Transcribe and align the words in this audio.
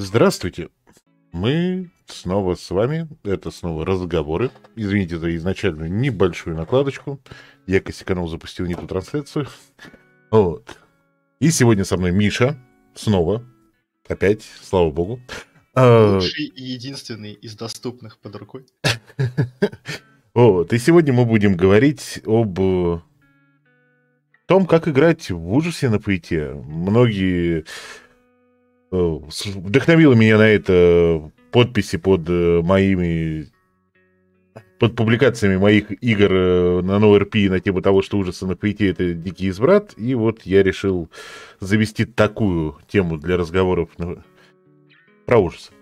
Здравствуйте. 0.00 0.68
Мы 1.32 1.90
снова 2.06 2.54
с 2.54 2.70
вами. 2.70 3.08
Это 3.24 3.50
снова 3.50 3.84
разговоры. 3.84 4.52
Извините 4.76 5.18
за 5.18 5.34
изначальную 5.34 5.92
небольшую 5.92 6.54
накладочку. 6.54 7.20
Я 7.66 7.80
косяканул, 7.80 8.28
запустил 8.28 8.66
не 8.66 8.76
ту 8.76 8.86
трансляцию. 8.86 9.48
Вот. 10.30 10.78
И 11.40 11.50
сегодня 11.50 11.84
со 11.84 11.96
мной 11.96 12.12
Миша. 12.12 12.56
Снова. 12.94 13.44
Опять, 14.06 14.44
слава 14.62 14.92
богу. 14.92 15.20
А, 15.74 16.14
Лучший 16.14 16.44
и 16.44 16.62
единственный 16.62 17.32
из 17.32 17.56
доступных 17.56 18.18
под 18.18 18.36
рукой. 18.36 18.66
Вот. 20.32 20.72
И 20.72 20.78
сегодня 20.78 21.12
мы 21.12 21.24
будем 21.24 21.56
говорить 21.56 22.20
об 22.24 22.60
э, 22.60 23.00
том, 24.46 24.66
как 24.66 24.86
играть 24.86 25.32
в 25.32 25.52
ужасе 25.52 25.88
на 25.88 25.98
ПИТе. 25.98 26.52
Многие 26.52 27.64
Э, 28.90 29.18
вдохновило 29.54 30.14
меня 30.14 30.38
на 30.38 30.48
это 30.48 31.30
подписи 31.50 31.98
под 31.98 32.28
э, 32.28 32.62
моими 32.62 33.48
под 34.78 34.94
публикациями 34.94 35.56
моих 35.56 35.90
игр 36.02 36.32
э, 36.32 36.82
на 36.82 36.98
NoRP 36.98 37.50
на 37.50 37.60
тему 37.60 37.82
того, 37.82 38.00
что 38.00 38.16
ужасы 38.16 38.46
на 38.46 38.54
ПИТ 38.54 38.82
это 38.82 39.12
дикий 39.12 39.48
избрат. 39.48 39.94
И 39.98 40.14
вот 40.14 40.42
я 40.42 40.62
решил 40.62 41.10
завести 41.60 42.04
такую 42.04 42.78
тему 42.88 43.18
для 43.18 43.36
разговоров 43.36 43.90
на... 43.98 44.24
про 45.26 45.38
ужасы. 45.38 45.72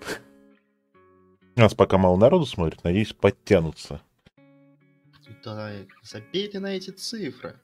Нас 1.54 1.74
пока 1.74 1.98
мало 1.98 2.16
народу 2.16 2.46
смотрит, 2.46 2.82
надеюсь, 2.84 3.12
подтянутся. 3.12 4.00
Да, 5.44 5.70
забей 6.02 6.50
на 6.54 6.76
эти 6.76 6.90
цифры. 6.90 7.54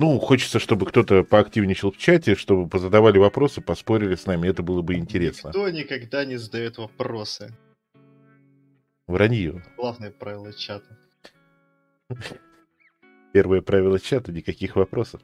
Ну, 0.00 0.18
хочется, 0.18 0.58
чтобы 0.58 0.86
кто-то 0.86 1.24
поактивничал 1.24 1.92
в 1.92 1.98
чате, 1.98 2.34
чтобы 2.34 2.66
позадавали 2.66 3.18
вопросы, 3.18 3.60
поспорили 3.60 4.14
с 4.14 4.24
нами. 4.24 4.48
Это 4.48 4.62
было 4.62 4.80
бы 4.80 4.94
интересно. 4.94 5.48
Никто 5.48 5.68
никогда 5.68 6.24
не 6.24 6.38
задает 6.38 6.78
вопросы. 6.78 7.54
Вранье. 9.06 9.62
Главное 9.76 10.10
правило 10.10 10.54
чата. 10.54 10.96
Первое 13.34 13.60
правило 13.60 14.00
чата— 14.00 14.32
никаких 14.32 14.74
вопросов. 14.74 15.20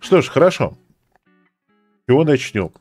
Что 0.00 0.20
ж, 0.20 0.28
хорошо. 0.30 0.76
чего 2.08 2.24
начнем? 2.24 2.72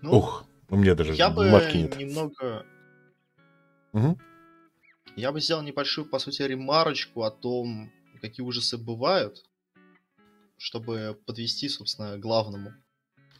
Ну, 0.00 0.16
Ух, 0.16 0.46
у 0.70 0.76
меня 0.76 0.94
даже 0.94 1.12
я 1.12 1.28
бы 1.28 1.44
нет. 1.74 1.98
немного... 1.98 2.64
Угу. 3.92 4.18
Я 5.16 5.32
бы 5.32 5.40
сделал 5.42 5.62
небольшую, 5.62 6.06
по 6.06 6.18
сути, 6.18 6.40
ремарочку 6.40 7.24
о 7.24 7.30
том, 7.30 7.92
какие 8.22 8.46
ужасы 8.46 8.78
бывают, 8.78 9.44
чтобы 10.56 11.18
подвести, 11.26 11.68
собственно, 11.68 12.16
к 12.16 12.20
главному. 12.20 12.72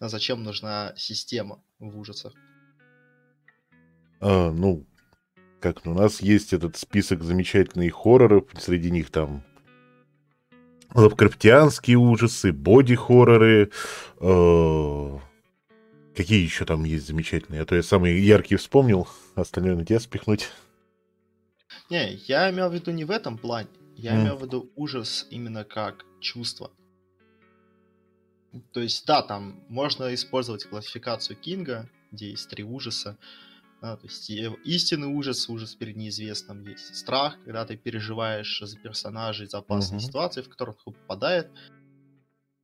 А 0.01 0.09
зачем 0.09 0.43
нужна 0.43 0.93
система 0.97 1.63
в 1.79 1.99
ужасах? 1.99 2.35
А, 4.21 4.51
ну, 4.51 4.85
как 5.61 5.87
у 5.87 5.95
нас 5.95 6.21
есть 6.21 6.53
этот 6.53 6.77
список 6.77 7.23
замечательных 7.23 7.95
хорроров, 7.95 8.49
среди 8.59 8.91
них 8.91 9.11
там 9.11 9.45
лавкрафтианские 10.93 11.97
ужасы, 11.97 12.53
боди-хорроры, 12.53 13.71
э, 14.19 15.19
какие 16.17 16.43
еще 16.43 16.65
там 16.65 16.85
есть 16.85 17.07
замечательные, 17.07 17.63
а 17.63 17.65
то 17.65 17.77
я 17.77 17.85
самые 17.85 18.25
яркие 18.27 18.59
вспомнил, 18.59 19.09
остальное 19.37 19.77
на 19.77 19.87
тебя 19.87 20.01
спихнуть. 20.01 20.51
Не, 21.89 22.15
я 22.27 22.51
имел 22.51 22.69
в 22.69 22.75
виду 22.75 22.91
не 22.91 23.05
в 23.05 23.11
этом 23.13 23.39
плане. 23.39 23.69
Я 24.03 24.17
mm. 24.17 24.21
имею 24.21 24.37
в 24.37 24.43
виду 24.43 24.73
ужас 24.75 25.29
именно 25.31 25.65
как 25.65 26.05
чувство. 26.21 26.73
То 28.73 28.81
есть, 28.81 29.07
да, 29.07 29.23
там 29.23 29.63
можно 29.69 30.13
использовать 30.13 30.65
классификацию 30.65 31.37
Кинга, 31.37 31.89
где 32.11 32.31
есть 32.31 32.51
три 32.51 32.65
ужаса. 32.65 33.17
Да, 33.81 33.97
то 33.97 34.07
есть 34.07 34.29
истинный 34.29 35.07
ужас, 35.07 35.49
ужас 35.49 35.77
перед 35.77 35.97
неизвестным, 35.97 36.67
есть 36.67 36.95
страх, 36.97 37.37
когда 37.45 37.65
ты 37.65 37.77
переживаешь 37.77 38.61
за 38.61 38.77
персонажей, 38.77 39.47
за 39.47 39.59
опасные 39.59 40.01
mm-hmm. 40.01 40.05
ситуации, 40.05 40.43
в 40.43 40.49
которых 40.49 40.77
он 40.85 40.95
попадает. 40.95 41.51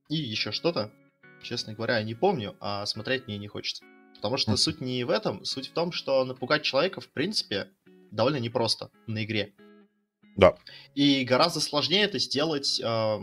И 0.09 0.15
еще 0.15 0.51
что-то, 0.51 0.91
честно 1.41 1.73
говоря, 1.73 1.99
я 1.99 2.03
не 2.03 2.15
помню, 2.15 2.57
а 2.59 2.85
смотреть 2.85 3.27
мне 3.27 3.37
не 3.37 3.47
хочется. 3.47 3.85
Потому 4.15 4.35
что 4.35 4.51
mm-hmm. 4.51 4.57
суть 4.57 4.81
не 4.81 5.05
в 5.05 5.09
этом, 5.09 5.45
суть 5.45 5.69
в 5.69 5.73
том, 5.73 5.93
что 5.93 6.25
напугать 6.25 6.63
человека, 6.63 6.99
в 6.99 7.07
принципе, 7.07 7.69
довольно 8.11 8.37
непросто 8.37 8.91
на 9.07 9.23
игре. 9.23 9.53
Да. 10.35 10.55
И 10.95 11.23
гораздо 11.23 11.59
сложнее 11.59 12.03
это 12.03 12.19
сделать, 12.19 12.79
э, 12.83 13.19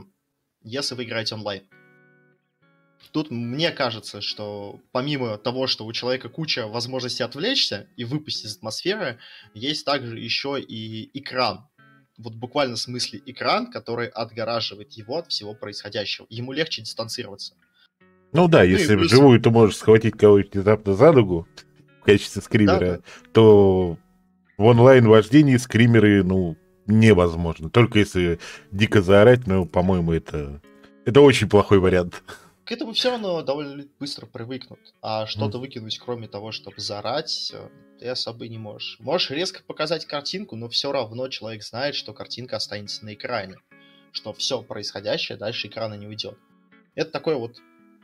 если 0.63 0.95
вы 0.95 1.05
играете 1.05 1.35
онлайн. 1.35 1.63
Тут 3.13 3.31
мне 3.31 3.71
кажется, 3.71 4.21
что 4.21 4.81
помимо 4.93 5.39
того, 5.39 5.67
что 5.67 5.87
у 5.87 5.93
человека 5.93 6.29
куча 6.29 6.67
возможностей 6.67 7.23
отвлечься 7.23 7.89
и 7.97 8.05
выпустить 8.05 8.47
из 8.47 8.57
атмосферы, 8.57 9.19
есть 9.55 9.85
также 9.85 10.19
еще 10.19 10.61
и 10.61 11.11
экран. 11.19 11.67
Вот 12.19 12.35
буквально 12.35 12.77
в 12.77 12.81
смысле 12.81 13.23
экран, 13.27 13.71
который 13.71 14.09
отгораживает 14.09 14.93
его 14.93 15.19
от 15.19 15.29
всего 15.29 15.55
происходящего. 15.55 16.27
Ему 16.31 16.53
легче 16.53 16.83
дистанцироваться. 16.83 17.55
Ну 18.33 18.49
да, 18.49 18.61
ну 18.61 18.65
если 18.65 18.97
плюс... 18.97 19.07
вживую 19.11 19.41
ты 19.41 19.51
можешь 19.51 19.77
схватить 19.77 20.17
кого-нибудь 20.17 20.55
внезапно 20.55 20.95
за 20.95 21.13
ногу 21.13 21.47
в 22.01 22.05
качестве 22.05 22.43
скримера, 22.43 22.79
да, 22.79 22.97
да. 22.97 23.03
то 23.33 23.99
в 24.57 24.65
онлайн-вождении 24.65 25.57
скримеры, 25.57 26.25
ну, 26.25 26.57
невозможно. 26.87 27.71
Только 27.71 27.99
если 27.99 28.39
дико 28.71 29.03
заорать, 29.03 29.47
но, 29.47 29.65
по-моему, 29.65 30.13
это, 30.13 30.61
это 31.05 31.21
очень 31.21 31.49
плохой 31.49 31.79
вариант. 31.79 32.23
К 32.65 32.73
этому 32.73 32.93
все 32.95 33.11
равно 33.11 33.43
довольно 33.43 33.85
быстро 34.01 34.27
привыкнут. 34.27 34.81
А 35.01 35.27
что-то 35.27 35.59
mm. 35.59 35.61
выкинуть, 35.61 35.99
кроме 35.99 36.27
того, 36.27 36.51
чтобы 36.51 36.81
заорать, 36.81 37.55
ты 38.01 38.09
особо 38.09 38.49
не 38.49 38.59
можешь. 38.59 38.97
Можешь 38.99 39.31
резко 39.31 39.63
показать 39.63 40.05
картинку, 40.05 40.57
но 40.57 40.69
все 40.69 40.91
равно 40.91 41.29
человек 41.29 41.63
знает, 41.63 41.95
что 41.95 42.13
картинка 42.13 42.57
останется 42.57 43.05
на 43.05 43.15
экране. 43.15 43.57
Что 44.11 44.33
все 44.33 44.63
происходящее 44.63 45.39
дальше 45.39 45.69
экрана 45.69 45.95
не 45.95 46.09
уйдет. 46.09 46.39
Это 46.97 47.13
такой 47.13 47.37
вот 47.37 47.57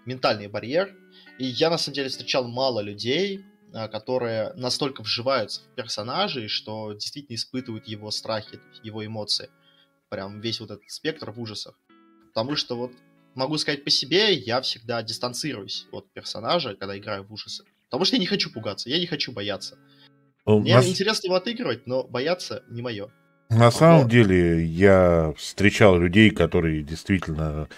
ментальный 0.06 0.46
барьер. 0.46 0.94
И 1.38 1.44
я, 1.46 1.68
на 1.68 1.78
самом 1.78 1.94
деле, 1.94 2.08
встречал 2.08 2.46
мало 2.46 2.80
людей, 2.80 3.44
которые 3.72 4.52
настолько 4.54 5.02
вживаются 5.02 5.62
в 5.62 5.74
персонажей, 5.74 6.48
что 6.48 6.92
действительно 6.92 7.36
испытывают 7.36 7.86
его 7.86 8.10
страхи, 8.10 8.60
его 8.82 9.04
эмоции. 9.04 9.50
Прям 10.08 10.40
весь 10.40 10.60
вот 10.60 10.70
этот 10.70 10.90
спектр 10.90 11.30
в 11.30 11.40
ужасах. 11.40 11.74
Потому 12.28 12.56
что 12.56 12.76
вот 12.76 12.92
могу 13.34 13.58
сказать 13.58 13.84
по 13.84 13.90
себе, 13.90 14.34
я 14.34 14.60
всегда 14.60 15.02
дистанцируюсь 15.02 15.86
от 15.92 16.10
персонажа, 16.12 16.74
когда 16.74 16.96
играю 16.96 17.24
в 17.24 17.32
ужасы. 17.32 17.64
Потому 17.84 18.04
что 18.04 18.16
я 18.16 18.20
не 18.20 18.26
хочу 18.26 18.52
пугаться, 18.52 18.88
я 18.88 18.98
не 18.98 19.06
хочу 19.06 19.32
бояться. 19.32 19.78
У 20.44 20.58
Мне 20.60 20.74
нас... 20.74 20.86
интересно 20.86 21.26
его 21.26 21.36
отыгрывать, 21.36 21.86
но 21.86 22.04
бояться 22.04 22.62
не 22.68 22.82
мое. 22.82 23.10
На 23.50 23.70
самом 23.70 24.08
деле, 24.08 24.64
я 24.64 25.34
встречал 25.36 25.98
людей, 25.98 26.30
которые 26.30 26.82
действительно 26.82 27.68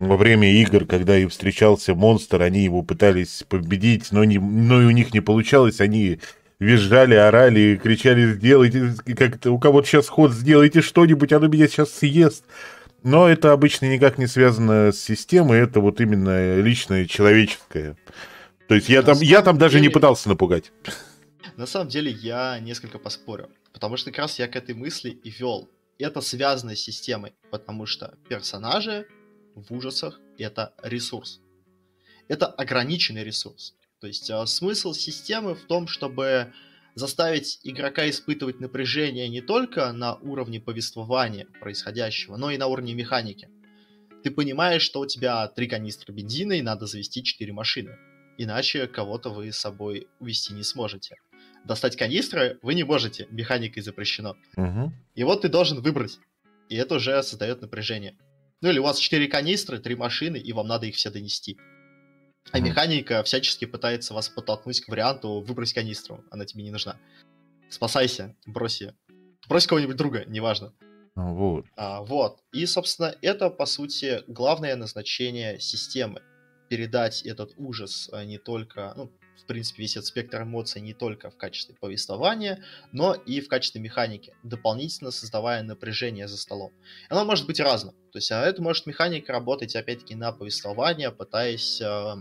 во 0.00 0.16
время 0.16 0.50
игр, 0.50 0.86
когда 0.86 1.16
им 1.18 1.28
встречался 1.28 1.94
монстр, 1.94 2.40
они 2.42 2.64
его 2.64 2.82
пытались 2.82 3.44
победить, 3.48 4.10
но, 4.10 4.24
не, 4.24 4.38
но 4.38 4.82
и 4.82 4.86
у 4.86 4.90
них 4.90 5.12
не 5.12 5.20
получалось, 5.20 5.80
они 5.80 6.20
визжали, 6.58 7.14
орали, 7.14 7.78
кричали, 7.80 8.32
сделайте, 8.32 8.94
как-то 9.14 9.52
у 9.52 9.58
кого-то 9.58 9.86
сейчас 9.86 10.08
ход, 10.08 10.32
сделайте 10.32 10.80
что-нибудь, 10.80 11.32
оно 11.32 11.48
меня 11.48 11.68
сейчас 11.68 11.92
съест. 11.92 12.44
Но 13.02 13.28
это 13.28 13.52
обычно 13.52 13.86
никак 13.86 14.18
не 14.18 14.26
связано 14.26 14.90
с 14.90 14.98
системой, 14.98 15.58
это 15.58 15.80
вот 15.80 16.00
именно 16.00 16.60
личное, 16.60 17.06
человеческое. 17.06 17.96
То 18.68 18.74
есть 18.74 18.88
я 18.88 19.02
там, 19.02 19.18
я 19.20 19.42
там 19.42 19.58
даже 19.58 19.74
деле, 19.74 19.88
не 19.88 19.92
пытался 19.92 20.30
напугать. 20.30 20.72
На 21.56 21.66
самом 21.66 21.88
деле 21.88 22.10
я 22.10 22.58
несколько 22.58 22.98
поспорю, 22.98 23.50
потому 23.74 23.98
что 23.98 24.10
как 24.10 24.20
раз 24.20 24.38
я 24.38 24.48
к 24.48 24.56
этой 24.56 24.74
мысли 24.74 25.10
и 25.10 25.30
вел. 25.30 25.68
Это 25.98 26.22
связано 26.22 26.74
с 26.74 26.80
системой, 26.80 27.34
потому 27.50 27.84
что 27.84 28.14
персонажи 28.28 29.06
в 29.62 29.72
ужасах 29.72 30.20
это 30.38 30.74
ресурс. 30.82 31.40
Это 32.28 32.46
ограниченный 32.46 33.24
ресурс. 33.24 33.74
То 34.00 34.06
есть 34.06 34.30
э, 34.30 34.46
смысл 34.46 34.94
системы 34.94 35.54
в 35.54 35.66
том, 35.66 35.86
чтобы 35.86 36.52
заставить 36.94 37.60
игрока 37.62 38.08
испытывать 38.08 38.60
напряжение 38.60 39.28
не 39.28 39.40
только 39.40 39.92
на 39.92 40.14
уровне 40.16 40.60
повествования 40.60 41.46
происходящего, 41.60 42.36
но 42.36 42.50
и 42.50 42.58
на 42.58 42.66
уровне 42.66 42.94
механики. 42.94 43.48
Ты 44.22 44.30
понимаешь, 44.30 44.82
что 44.82 45.00
у 45.00 45.06
тебя 45.06 45.46
три 45.48 45.66
канистры 45.66 46.12
бензина 46.12 46.54
и 46.54 46.62
надо 46.62 46.86
завести 46.86 47.22
четыре 47.22 47.52
машины. 47.52 47.96
Иначе 48.38 48.86
кого-то 48.86 49.30
вы 49.30 49.52
с 49.52 49.58
собой 49.58 50.08
увести 50.18 50.52
не 50.52 50.62
сможете. 50.62 51.16
Достать 51.64 51.96
канистры 51.96 52.58
вы 52.62 52.74
не 52.74 52.84
можете, 52.84 53.26
механикой 53.30 53.82
запрещено. 53.82 54.36
Угу. 54.56 54.92
И 55.14 55.24
вот 55.24 55.42
ты 55.42 55.48
должен 55.48 55.80
выбрать. 55.80 56.18
И 56.68 56.76
это 56.76 56.94
уже 56.94 57.22
создает 57.22 57.60
напряжение. 57.60 58.16
Ну 58.62 58.70
или 58.70 58.78
у 58.78 58.82
вас 58.82 58.98
4 58.98 59.26
канистры, 59.28 59.78
3 59.78 59.94
машины, 59.96 60.36
и 60.36 60.52
вам 60.52 60.66
надо 60.66 60.86
их 60.86 60.96
все 60.96 61.10
донести. 61.10 61.56
А 62.52 62.58
mm. 62.58 62.62
механика 62.62 63.22
всячески 63.22 63.64
пытается 63.64 64.14
вас 64.14 64.28
подтолкнуть 64.28 64.80
к 64.80 64.88
варианту 64.88 65.40
выбрать 65.40 65.72
канистру, 65.72 66.24
она 66.30 66.44
тебе 66.44 66.62
не 66.62 66.70
нужна. 66.70 66.96
Спасайся, 67.68 68.36
брось 68.46 68.80
ее. 68.80 68.94
Брось 69.48 69.66
кого-нибудь 69.66 69.96
друга, 69.96 70.24
неважно. 70.26 70.74
Вот. 71.14 71.66
А, 71.76 72.02
вот. 72.02 72.40
И, 72.52 72.66
собственно, 72.66 73.14
это, 73.22 73.50
по 73.50 73.66
сути, 73.66 74.22
главное 74.26 74.76
назначение 74.76 75.58
системы. 75.60 76.22
передать 76.68 77.22
этот 77.22 77.52
ужас 77.56 78.08
а, 78.12 78.24
не 78.24 78.38
только, 78.38 78.92
ну, 78.96 79.10
в 79.42 79.46
принципе, 79.46 79.82
весь 79.82 79.96
этот 79.96 80.06
спектр 80.06 80.42
эмоций 80.42 80.80
не 80.80 80.94
только 80.94 81.30
в 81.30 81.36
качестве 81.36 81.74
повествования, 81.74 82.62
но 82.92 83.14
и 83.14 83.40
в 83.40 83.48
качестве 83.48 83.80
механики, 83.80 84.34
дополнительно 84.42 85.10
создавая 85.10 85.62
напряжение 85.62 86.28
за 86.28 86.36
столом. 86.36 86.72
Оно 87.08 87.24
может 87.24 87.46
быть 87.46 87.60
разным. 87.60 87.94
То 88.12 88.18
есть, 88.18 88.30
а 88.32 88.44
это 88.44 88.62
может 88.62 88.86
механика 88.86 89.32
работать, 89.32 89.76
опять-таки, 89.76 90.14
на 90.14 90.32
повествование, 90.32 91.10
пытаясь 91.10 91.80
э, 91.80 92.14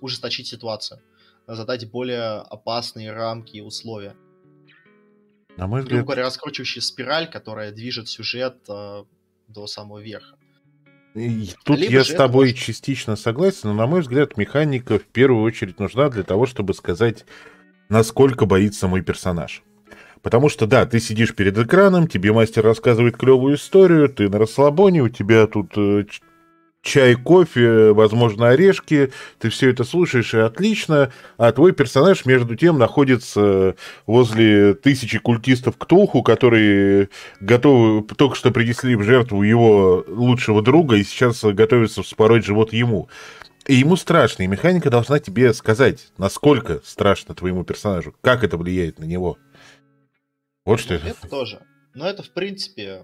ужесточить 0.00 0.46
ситуацию, 0.46 1.00
задать 1.46 1.90
более 1.90 2.40
опасные 2.40 3.12
рамки 3.12 3.56
и 3.56 3.60
условия. 3.60 4.16
На 5.56 5.66
мой 5.66 5.80
взгляд... 5.80 5.98
Грубо 5.98 6.06
говоря, 6.06 6.24
раскручивающая 6.24 6.82
спираль, 6.82 7.30
которая 7.30 7.72
движет 7.72 8.08
сюжет 8.08 8.58
э, 8.68 9.04
до 9.48 9.66
самого 9.66 10.00
верха. 10.00 10.36
И 11.16 11.48
тут 11.64 11.78
Либо 11.78 11.92
я 11.92 12.04
с 12.04 12.12
тобой 12.12 12.48
может... 12.48 12.58
частично 12.58 13.16
согласен, 13.16 13.70
но, 13.70 13.74
на 13.74 13.86
мой 13.86 14.02
взгляд, 14.02 14.36
механика 14.36 14.98
в 14.98 15.04
первую 15.04 15.42
очередь 15.44 15.80
нужна 15.80 16.10
для 16.10 16.22
того, 16.22 16.44
чтобы 16.44 16.74
сказать, 16.74 17.24
насколько 17.88 18.44
боится 18.44 18.86
мой 18.86 19.00
персонаж. 19.00 19.62
Потому 20.20 20.50
что, 20.50 20.66
да, 20.66 20.84
ты 20.84 21.00
сидишь 21.00 21.34
перед 21.34 21.56
экраном, 21.56 22.06
тебе 22.06 22.32
мастер 22.32 22.64
рассказывает 22.64 23.16
клевую 23.16 23.56
историю, 23.56 24.10
ты 24.10 24.28
на 24.28 24.38
расслабоне, 24.38 25.02
у 25.02 25.08
тебя 25.08 25.46
тут 25.46 25.72
э, 25.76 26.04
чай, 26.86 27.16
кофе, 27.16 27.92
возможно, 27.92 28.48
орешки, 28.48 29.12
ты 29.38 29.50
все 29.50 29.70
это 29.70 29.84
слушаешь, 29.84 30.32
и 30.32 30.38
отлично, 30.38 31.12
а 31.36 31.52
твой 31.52 31.72
персонаж, 31.72 32.24
между 32.24 32.54
тем, 32.54 32.78
находится 32.78 33.74
возле 34.06 34.74
тысячи 34.74 35.18
культистов 35.18 35.76
Ктулху, 35.76 36.22
которые 36.22 37.10
готовы, 37.40 38.02
только 38.02 38.36
что 38.36 38.52
принесли 38.52 38.94
в 38.94 39.02
жертву 39.02 39.42
его 39.42 40.04
лучшего 40.06 40.62
друга, 40.62 40.96
и 40.96 41.04
сейчас 41.04 41.42
готовятся 41.42 42.02
вспороть 42.02 42.46
живот 42.46 42.72
ему. 42.72 43.08
И 43.66 43.74
ему 43.74 43.96
страшно, 43.96 44.44
и 44.44 44.46
механика 44.46 44.90
должна 44.90 45.18
тебе 45.18 45.52
сказать, 45.52 46.12
насколько 46.18 46.80
страшно 46.84 47.34
твоему 47.34 47.64
персонажу, 47.64 48.14
как 48.20 48.44
это 48.44 48.56
влияет 48.56 49.00
на 49.00 49.04
него. 49.04 49.38
Вот 50.64 50.78
что 50.78 50.94
это. 50.94 51.08
Это 51.08 51.28
тоже. 51.28 51.60
Но 51.94 52.08
это, 52.08 52.22
в 52.22 52.30
принципе, 52.30 53.02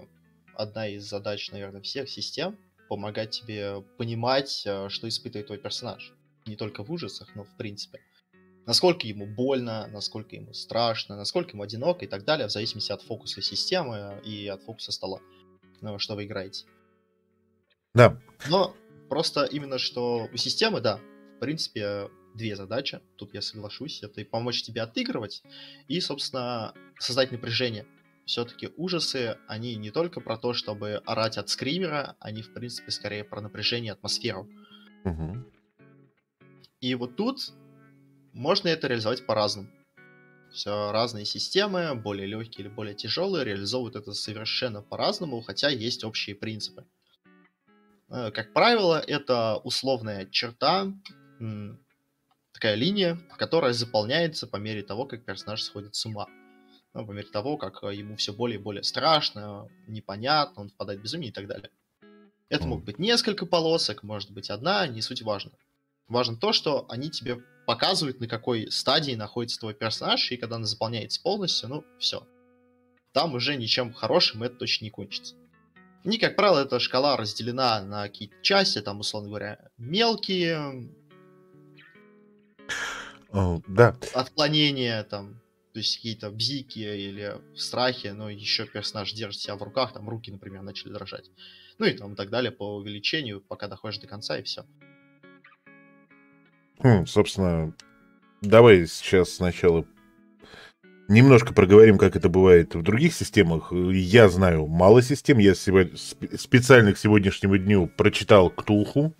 одна 0.55 0.87
из 0.87 1.03
задач, 1.03 1.51
наверное, 1.51 1.81
всех 1.81 2.09
систем, 2.09 2.57
помогать 2.93 3.31
тебе 3.31 3.81
понимать, 3.97 4.61
э, 4.67 4.87
что 4.89 5.07
испытывает 5.07 5.47
твой 5.47 5.57
персонаж. 5.57 6.13
Не 6.45 6.55
только 6.55 6.83
в 6.83 6.91
ужасах, 6.91 7.35
но 7.35 7.43
в 7.43 7.57
принципе. 7.57 7.99
Насколько 8.67 9.07
ему 9.07 9.25
больно, 9.25 9.87
насколько 9.87 10.35
ему 10.35 10.53
страшно, 10.53 11.17
насколько 11.17 11.53
ему 11.53 11.63
одиноко 11.63 12.05
и 12.05 12.07
так 12.07 12.23
далее, 12.23 12.47
в 12.47 12.51
зависимости 12.51 12.91
от 12.91 13.01
фокуса 13.01 13.41
системы 13.41 14.21
и 14.23 14.47
от 14.47 14.61
фокуса 14.61 14.91
стола, 14.91 15.21
ну, 15.81 15.97
что 15.97 16.13
вы 16.13 16.25
играете. 16.25 16.65
Да. 17.95 18.21
Но 18.47 18.75
просто 19.09 19.45
именно 19.45 19.79
что 19.79 20.29
у 20.31 20.37
системы, 20.37 20.79
да, 20.79 20.99
в 21.37 21.39
принципе, 21.39 22.11
две 22.35 22.55
задачи, 22.55 23.01
тут 23.17 23.33
я 23.33 23.41
соглашусь, 23.41 24.03
это 24.03 24.21
и 24.21 24.23
помочь 24.23 24.61
тебе 24.61 24.83
отыгрывать, 24.83 25.41
и, 25.87 25.99
собственно, 25.99 26.75
создать 26.99 27.31
напряжение 27.31 27.87
все-таки 28.25 28.69
ужасы, 28.77 29.37
они 29.47 29.75
не 29.75 29.91
только 29.91 30.21
про 30.21 30.37
то, 30.37 30.53
чтобы 30.53 31.01
орать 31.05 31.37
от 31.37 31.49
скримера, 31.49 32.15
они, 32.19 32.41
в 32.41 32.53
принципе, 32.53 32.91
скорее 32.91 33.23
про 33.23 33.41
напряжение, 33.41 33.93
атмосферу. 33.93 34.49
Угу. 35.03 35.43
И 36.81 36.95
вот 36.95 37.15
тут 37.15 37.53
можно 38.31 38.69
это 38.69 38.87
реализовать 38.87 39.25
по-разному. 39.25 39.69
Все 40.51 40.91
разные 40.91 41.25
системы, 41.25 41.95
более 41.95 42.27
легкие 42.27 42.65
или 42.65 42.73
более 42.73 42.93
тяжелые, 42.93 43.43
реализовывают 43.43 43.95
это 43.95 44.13
совершенно 44.13 44.81
по-разному, 44.81 45.41
хотя 45.41 45.69
есть 45.69 46.03
общие 46.03 46.35
принципы. 46.35 46.85
Э, 48.09 48.31
как 48.31 48.53
правило, 48.53 48.99
это 49.05 49.57
условная 49.63 50.27
черта, 50.27 50.93
такая 52.53 52.75
линия, 52.75 53.19
которая 53.37 53.73
заполняется 53.73 54.47
по 54.47 54.57
мере 54.57 54.83
того, 54.83 55.05
как 55.05 55.25
персонаж 55.25 55.61
сходит 55.63 55.95
с 55.95 56.05
ума 56.05 56.27
ну, 56.93 57.05
по 57.05 57.11
мере 57.11 57.27
того, 57.27 57.57
как 57.57 57.83
э, 57.83 57.95
ему 57.95 58.15
все 58.17 58.33
более 58.33 58.59
и 58.59 58.61
более 58.61 58.83
страшно, 58.83 59.67
непонятно, 59.87 60.63
он 60.63 60.69
впадает 60.69 60.99
в 60.99 61.03
безумие 61.03 61.29
и 61.29 61.33
так 61.33 61.47
далее. 61.47 61.69
Это 62.49 62.67
могут 62.67 62.85
быть 62.85 62.99
несколько 62.99 63.45
полосок, 63.45 64.03
может 64.03 64.31
быть 64.31 64.49
одна, 64.51 64.85
не 64.87 65.01
суть 65.01 65.23
важно. 65.23 65.51
Важно 66.07 66.37
то, 66.37 66.53
что 66.53 66.85
они 66.89 67.09
тебе 67.09 67.41
показывают, 67.65 68.19
на 68.19 68.27
какой 68.27 68.69
стадии 68.71 69.13
находится 69.13 69.59
твой 69.59 69.73
персонаж, 69.73 70.31
и 70.31 70.37
когда 70.37 70.57
она 70.57 70.65
заполняется 70.65 71.21
полностью, 71.21 71.69
ну, 71.69 71.83
все. 71.97 72.27
Там 73.11 73.33
уже 73.33 73.55
ничем 73.55 73.93
хорошим 73.93 74.43
это 74.43 74.55
точно 74.55 74.85
не 74.85 74.91
кончится. 74.91 75.35
И, 76.03 76.17
как 76.17 76.35
правило, 76.35 76.59
эта 76.59 76.79
шкала 76.79 77.15
разделена 77.15 77.81
на 77.81 78.03
какие-то 78.03 78.35
части, 78.41 78.81
там, 78.81 78.99
условно 78.99 79.29
говоря, 79.29 79.69
мелкие, 79.77 80.91
oh, 83.31 83.63
да. 83.67 83.95
отклонения, 84.13 85.03
там, 85.03 85.41
то 85.73 85.79
есть 85.79 85.95
какие-то 85.95 86.29
бзики 86.29 86.79
или 86.79 87.35
в 87.55 87.59
страхе, 87.59 88.13
но 88.13 88.29
еще 88.29 88.67
персонаж 88.67 89.11
держит 89.11 89.41
себя 89.41 89.55
в 89.55 89.63
руках, 89.63 89.93
там 89.93 90.07
руки, 90.07 90.31
например, 90.31 90.61
начали 90.61 90.93
дрожать. 90.93 91.31
Ну 91.79 91.87
и 91.87 91.93
там 91.93 92.15
так 92.15 92.29
далее 92.29 92.51
по 92.51 92.75
увеличению, 92.75 93.41
пока 93.41 93.67
доходишь 93.67 93.99
до 93.99 94.07
конца 94.07 94.37
и 94.37 94.43
все. 94.43 94.65
Хм, 96.77 97.07
собственно, 97.07 97.73
давай 98.41 98.85
сейчас 98.85 99.33
сначала 99.33 99.85
немножко 101.07 101.55
проговорим, 101.55 101.97
как 101.97 102.15
это 102.15 102.29
бывает 102.29 102.75
в 102.75 102.83
других 102.83 103.15
системах. 103.15 103.71
Я 103.71 104.29
знаю 104.29 104.67
мало 104.67 105.01
систем, 105.01 105.39
я 105.39 105.55
сегодня, 105.55 105.97
специально 106.37 106.93
к 106.93 106.99
сегодняшнему 106.99 107.57
дню 107.57 107.87
прочитал 107.87 108.51
Ктулху, 108.51 109.15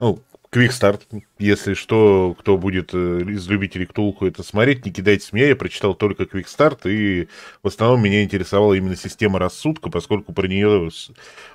ну, 0.00 0.22
Квикстарт, 0.58 1.06
если 1.38 1.74
что, 1.74 2.34
кто 2.36 2.58
будет 2.58 2.90
э, 2.92 3.20
из 3.28 3.46
любителей 3.46 3.86
Ктулху 3.86 4.26
это 4.26 4.42
смотреть, 4.42 4.84
не 4.84 4.90
кидайте 4.90 5.28
меня, 5.30 5.46
я 5.46 5.54
прочитал 5.54 5.94
только 5.94 6.26
Квикстарт, 6.26 6.84
и 6.86 7.28
в 7.62 7.68
основном 7.68 8.02
меня 8.02 8.24
интересовала 8.24 8.74
именно 8.74 8.96
система 8.96 9.38
рассудка, 9.38 9.88
поскольку 9.88 10.32
про 10.32 10.48
нее, 10.48 10.90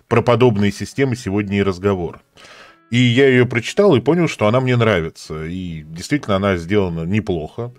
про 0.08 0.22
подобные 0.22 0.72
системы 0.72 1.18
сегодня 1.18 1.58
и 1.58 1.64
разговор. 1.64 2.22
И 2.92 2.98
я 2.98 3.28
ее 3.28 3.46
прочитал 3.46 3.94
и 3.94 4.00
понял, 4.00 4.30
что 4.30 4.48
она 4.48 4.62
мне 4.62 4.78
нравится, 4.78 5.44
и 5.44 5.84
действительно 5.84 6.38
она 6.38 6.56
сделана 6.56 7.04
неплохо 7.04 7.74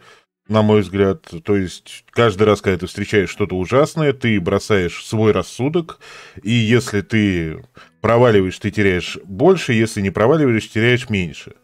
на 0.48 0.62
мой 0.62 0.82
взгляд. 0.82 1.24
То 1.44 1.56
есть 1.56 2.04
каждый 2.10 2.44
раз, 2.44 2.60
когда 2.60 2.78
ты 2.78 2.86
встречаешь 2.86 3.30
что-то 3.30 3.56
ужасное, 3.56 4.12
ты 4.12 4.40
бросаешь 4.40 5.04
свой 5.04 5.32
рассудок, 5.32 5.98
и 6.42 6.50
если 6.50 7.00
ты 7.00 7.64
проваливаешь, 8.00 8.58
ты 8.58 8.70
теряешь 8.70 9.18
больше, 9.24 9.72
если 9.72 10.02
не 10.02 10.10
проваливаешь, 10.10 10.68
теряешь 10.68 11.08
меньше. 11.08 11.54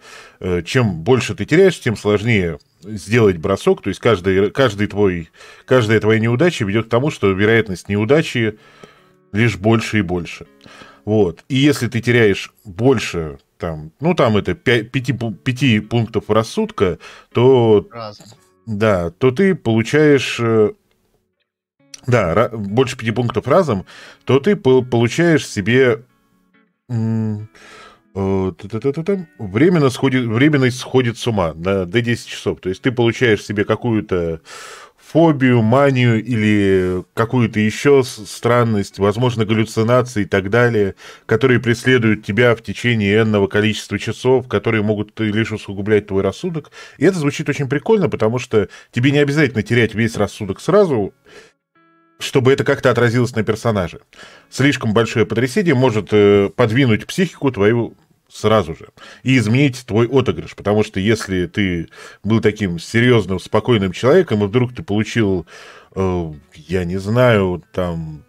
Э, 0.41 0.63
чем 0.63 1.03
больше 1.03 1.35
ты 1.35 1.45
теряешь, 1.45 1.79
тем 1.79 1.97
сложнее 1.97 2.59
сделать 2.83 3.37
бросок, 3.37 3.83
то 3.83 3.89
есть 3.91 4.01
каждый, 4.01 4.51
каждый 4.51 4.87
твой, 4.87 5.29
каждая 5.67 6.01
твоя 6.01 6.19
неудача 6.19 6.65
ведет 6.65 6.87
к 6.87 6.91
тому, 6.91 7.11
что 7.11 7.31
вероятность 7.31 7.91
неудачи 7.91 8.59
лишь 9.33 9.59
больше 9.59 9.99
и 9.99 10.03
больше. 10.03 10.47
Вот. 11.05 11.45
И 11.49 11.57
если 11.57 11.89
ты 11.89 12.01
теряешь 12.01 12.53
больше, 12.65 13.39
там, 13.59 13.93
ну 14.01 14.15
там 14.15 14.39
это 14.39 14.55
5, 14.55 14.91
5, 14.91 15.43
5 15.45 15.89
пунктов 15.91 16.31
рассудка, 16.31 16.99
то 17.33 17.87
Разум. 17.93 18.27
Да, 18.67 19.11
то 19.11 19.31
ты 19.31 19.55
получаешь... 19.55 20.39
Э, 20.41 20.71
да, 22.07 22.49
больше 22.49 22.97
пяти 22.97 23.11
пунктов 23.11 23.47
разом, 23.47 23.87
то 24.25 24.41
ты 24.41 24.57
получаешь 24.57 25.47
себе 25.47 26.05
э, 28.15 28.53
временно 29.39 29.91
сходит, 29.91 30.25
временно 30.25 30.71
сходит 30.71 31.19
с 31.19 31.27
ума 31.27 31.53
на 31.55 31.87
до 31.87 32.01
10 32.01 32.27
часов. 32.27 32.61
То 32.61 32.69
есть 32.69 32.83
ты 32.83 32.93
получаешь 32.93 33.45
себе 33.45 33.65
какую-то 33.65 34.41
фобию, 35.13 35.61
манию 35.61 36.23
или 36.23 37.03
какую-то 37.15 37.59
еще 37.59 38.05
странность, 38.05 39.01
возможно, 39.01 39.45
галлюцинации 39.45 40.23
и 40.23 40.25
так 40.25 40.51
далее, 40.51 40.95
которые 41.27 41.59
преследуют 41.59 42.25
тебя 42.25 42.55
в 42.55 42.63
течение 42.63 43.21
энного 43.21 43.49
количества 43.49 43.99
часов, 43.99 44.47
которые 44.47 44.83
могут 44.83 45.19
лишь 45.19 45.51
усугублять 45.51 46.07
твой 46.07 46.23
рассудок. 46.23 46.71
И 46.99 47.05
это 47.05 47.19
звучит 47.19 47.49
очень 47.49 47.69
прикольно, 47.69 48.09
потому 48.09 48.39
что 48.39 48.69
тебе 48.93 49.11
не 49.11 49.19
обязательно 49.19 49.65
терять 49.65 49.95
весь 49.95 50.17
рассудок 50.17 50.61
сразу, 50.61 51.13
чтобы 52.21 52.53
это 52.53 52.63
как-то 52.63 52.91
отразилось 52.91 53.35
на 53.35 53.43
персонаже. 53.43 54.01
Слишком 54.49 54.93
большое 54.93 55.27
потрясение 55.27 55.75
может 55.75 56.11
э, 56.13 56.51
подвинуть 56.55 57.07
психику 57.07 57.51
твою 57.51 57.97
сразу 58.33 58.75
же 58.75 58.89
и 59.23 59.37
изменить 59.37 59.85
твой 59.87 60.07
отыгрыш. 60.07 60.55
Потому 60.55 60.85
что 60.85 61.01
если 61.01 61.47
ты 61.47 61.89
был 62.25 62.41
таким 62.41 62.79
серьезным, 62.79 63.41
спокойным 63.41 63.93
человеком, 63.93 64.43
и 64.45 64.47
вдруг 64.47 64.75
ты 64.75 64.83
получил, 64.83 65.47
э, 65.95 66.33
я 66.55 66.85
не 66.85 66.99
знаю, 66.99 67.63
там... 67.73 68.25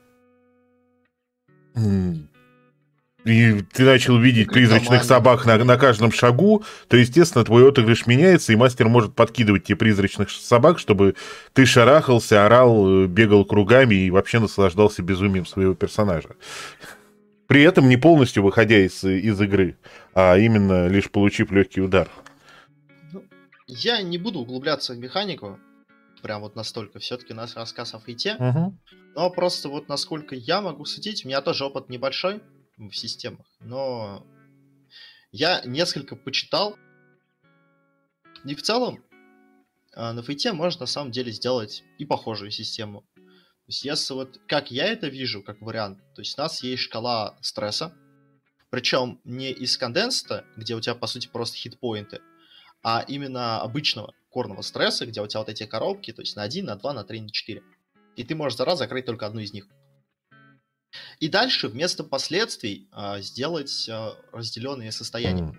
И 3.24 3.62
ты 3.74 3.84
начал 3.84 4.18
видеть 4.18 4.52
призрачных 4.52 5.04
собак 5.04 5.46
на, 5.46 5.64
на 5.64 5.78
каждом 5.78 6.12
шагу, 6.12 6.64
то, 6.88 6.98
естественно, 6.98 7.46
твой 7.46 7.70
отыгрыш 7.70 8.08
меняется, 8.08 8.52
и 8.52 8.56
мастер 8.56 8.90
может 8.90 9.14
подкидывать 9.14 9.66
тебе 9.66 9.76
призрачных 9.76 10.32
собак, 10.32 10.80
чтобы 10.80 11.14
ты 11.54 11.68
шарахался, 11.68 12.48
орал, 12.48 13.04
э, 13.04 13.06
бегал 13.06 13.46
кругами 13.46 13.94
и 13.94 14.10
вообще 14.10 14.40
наслаждался 14.40 15.04
безумием 15.04 15.46
своего 15.46 15.76
персонажа. 15.76 16.30
При 17.52 17.64
этом 17.64 17.90
не 17.90 17.98
полностью 17.98 18.44
выходя 18.44 18.78
из, 18.78 19.04
из 19.04 19.42
игры, 19.42 19.78
а 20.14 20.38
именно 20.38 20.88
лишь 20.88 21.12
получив 21.12 21.52
легкий 21.52 21.82
удар. 21.82 22.10
Ну, 23.12 23.26
я 23.68 24.02
не 24.02 24.18
буду 24.18 24.40
углубляться 24.40 24.94
в 24.94 25.00
механику, 25.00 25.60
прям 26.22 26.44
вот 26.44 26.56
настолько. 26.56 27.00
Все-таки 27.00 27.34
нас 27.34 27.58
рассказ 27.58 27.94
о 27.94 28.00
фейте. 28.00 28.36
Угу. 28.36 28.78
Но 29.16 29.30
просто 29.32 29.68
вот 29.68 29.90
насколько 29.90 30.34
я 30.34 30.62
могу 30.62 30.86
судить, 30.86 31.26
у 31.26 31.28
меня 31.28 31.42
тоже 31.42 31.66
опыт 31.66 31.90
небольшой 31.90 32.40
в 32.78 32.94
системах, 32.94 33.46
но 33.60 34.26
я 35.34 35.62
несколько 35.66 36.16
почитал. 36.16 36.78
И 38.46 38.56
в 38.56 38.62
целом 38.62 39.04
а, 39.94 40.14
на 40.14 40.24
фейте 40.24 40.54
можно 40.54 40.84
на 40.84 40.86
самом 40.86 41.12
деле 41.12 41.34
сделать 41.34 41.84
и 41.98 42.06
похожую 42.06 42.52
систему. 42.52 43.04
То 43.72 43.74
есть 43.74 43.86
если 43.86 44.14
вот 44.16 44.42
как 44.50 44.70
я 44.70 44.88
это 44.88 45.08
вижу, 45.08 45.42
как 45.42 45.62
вариант, 45.62 46.00
то 46.14 46.20
есть 46.22 46.38
у 46.38 46.42
нас 46.42 46.62
есть 46.62 46.82
шкала 46.82 47.38
стресса, 47.40 47.94
причем 48.70 49.22
не 49.24 49.50
из 49.50 49.78
конденста, 49.78 50.44
где 50.58 50.76
у 50.76 50.82
тебя 50.82 50.94
по 50.94 51.08
сути 51.08 51.30
просто 51.32 51.56
хитпоинты, 51.56 52.20
а 52.84 53.06
именно 53.08 53.62
обычного 53.62 54.14
корного 54.30 54.62
стресса, 54.62 55.06
где 55.06 55.22
у 55.22 55.28
тебя 55.28 55.40
вот 55.40 55.48
эти 55.48 55.66
коробки, 55.66 56.12
то 56.12 56.22
есть 56.22 56.36
на 56.36 56.44
1, 56.44 56.66
на 56.66 56.76
2, 56.76 56.92
на 56.92 57.06
3, 57.06 57.22
на 57.22 57.30
4. 57.30 57.64
И 58.18 58.24
ты 58.26 58.36
можешь 58.36 58.58
за 58.58 58.66
раз 58.66 58.80
закрыть 58.80 59.06
только 59.06 59.26
одну 59.26 59.40
из 59.40 59.54
них. 59.54 59.70
И 61.22 61.30
дальше 61.30 61.70
вместо 61.70 62.04
последствий 62.04 62.90
э, 62.92 63.22
сделать 63.22 63.88
э, 63.88 64.10
разделенные 64.34 64.92
состояния. 64.92 65.44
Mm. 65.44 65.56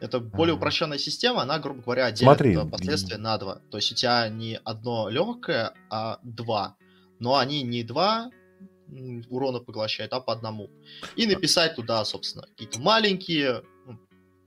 Это 0.00 0.18
более 0.18 0.54
упрощенная 0.54 0.96
система, 0.96 1.42
она, 1.42 1.58
грубо 1.58 1.82
говоря, 1.82 2.10
делит 2.10 2.24
Смотри. 2.24 2.56
последствия 2.70 3.18
на 3.18 3.36
два. 3.36 3.56
То 3.70 3.76
есть 3.76 3.92
у 3.92 3.94
тебя 3.94 4.30
не 4.30 4.58
одно 4.64 5.10
легкое, 5.10 5.74
а 5.90 6.18
два. 6.22 6.76
Но 7.22 7.36
они 7.36 7.62
не 7.62 7.84
два 7.84 8.32
урона 9.30 9.60
поглощают, 9.60 10.12
а 10.12 10.20
по 10.20 10.32
одному. 10.32 10.68
И 11.14 11.24
написать 11.26 11.76
туда, 11.76 12.04
собственно, 12.04 12.46
какие-то 12.48 12.80
маленькие, 12.80 13.62
ну, 13.86 13.96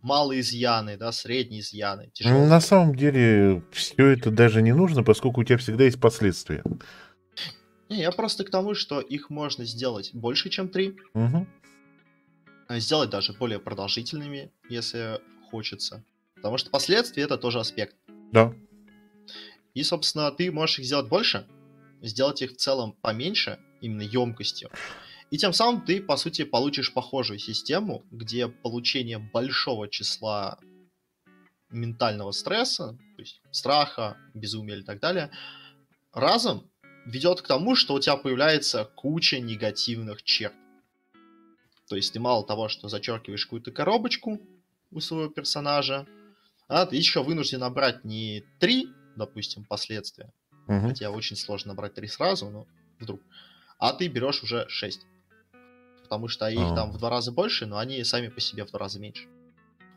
малые 0.02 0.42
изъяны, 0.42 0.98
да, 0.98 1.14
средние 1.14 1.62
изъяны. 1.62 2.10
Тяжелые. 2.14 2.48
На 2.48 2.60
самом 2.60 2.94
деле 2.94 3.64
все 3.72 4.08
это 4.08 4.30
даже 4.30 4.62
не 4.62 4.74
нужно, 4.74 5.04
поскольку 5.04 5.40
у 5.40 5.44
тебя 5.46 5.58
всегда 5.58 5.86
есть 5.86 6.02
последствия. 6.02 6.64
Не, 7.88 8.02
я 8.02 8.12
просто 8.12 8.44
к 8.44 8.50
тому, 8.50 8.76
что 8.76 9.00
их 9.00 9.30
можно 9.30 9.64
сделать 9.64 10.12
больше, 10.14 10.50
чем 10.50 10.68
три. 10.68 10.98
Угу. 11.14 11.48
Сделать 12.72 13.10
даже 13.10 13.32
более 13.32 13.60
продолжительными, 13.60 14.52
если 14.68 15.22
хочется. 15.50 16.04
Потому 16.36 16.58
что 16.58 16.72
последствия 16.72 17.24
это 17.24 17.38
тоже 17.38 17.62
аспект. 17.62 17.96
Да. 18.34 18.54
И, 19.74 19.82
собственно, 19.84 20.30
ты 20.32 20.52
можешь 20.52 20.80
их 20.80 20.86
сделать 20.86 21.08
больше, 21.08 21.48
сделать 22.02 22.42
их 22.42 22.52
в 22.54 22.58
целом 22.58 22.94
поменьше, 23.02 23.60
именно 23.82 24.02
емкостью. 24.02 24.70
И 25.32 25.38
тем 25.38 25.54
самым 25.54 25.86
ты, 25.86 26.02
по 26.02 26.18
сути, 26.18 26.44
получишь 26.44 26.94
похожую 26.94 27.40
систему, 27.40 28.06
где 28.12 28.48
получение 28.48 29.18
большого 29.18 29.88
числа 29.88 30.60
ментального 31.70 32.32
стресса, 32.32 32.98
то 33.16 33.22
есть 33.22 33.42
страха, 33.52 34.18
безумия 34.34 34.78
и 34.78 34.84
так 34.84 35.00
далее, 35.00 35.32
разом 36.14 36.70
ведет 37.06 37.42
к 37.42 37.48
тому, 37.48 37.76
что 37.76 37.96
у 37.96 38.00
тебя 38.00 38.18
появляется 38.18 38.86
куча 38.96 39.40
негативных 39.40 40.24
черт. 40.24 40.54
То 41.88 41.96
есть 41.96 42.14
ты 42.14 42.20
мало 42.20 42.46
того, 42.46 42.68
что 42.68 42.88
зачеркиваешь 42.88 43.46
какую-то 43.46 43.72
коробочку, 43.72 44.40
у 44.92 45.00
своего 45.00 45.30
персонажа, 45.30 46.08
а 46.68 46.86
ты 46.86 46.96
еще 46.96 47.24
вынужден 47.24 47.60
набрать 47.60 48.06
не 48.06 48.44
три, 48.60 48.88
допустим, 49.16 49.66
последствия, 49.66 50.32
угу. 50.68 50.88
хотя 50.88 51.10
очень 51.10 51.36
сложно 51.36 51.70
набрать 51.70 51.94
три 51.94 52.08
сразу, 52.08 52.50
но 52.50 52.68
вдруг, 53.00 53.22
а 53.80 53.94
ты 53.94 54.08
берешь 54.08 54.44
уже 54.44 54.66
шесть. 54.70 55.06
Потому 56.04 56.28
что 56.28 56.48
их 56.48 56.60
а. 56.60 56.76
там 56.76 56.92
в 56.92 56.98
два 56.98 57.10
раза 57.10 57.32
больше, 57.32 57.66
но 57.66 57.78
они 57.78 58.04
сами 58.04 58.28
по 58.28 58.40
себе 58.40 58.64
в 58.66 58.70
два 58.70 58.80
раза 58.80 59.00
меньше. 59.00 59.28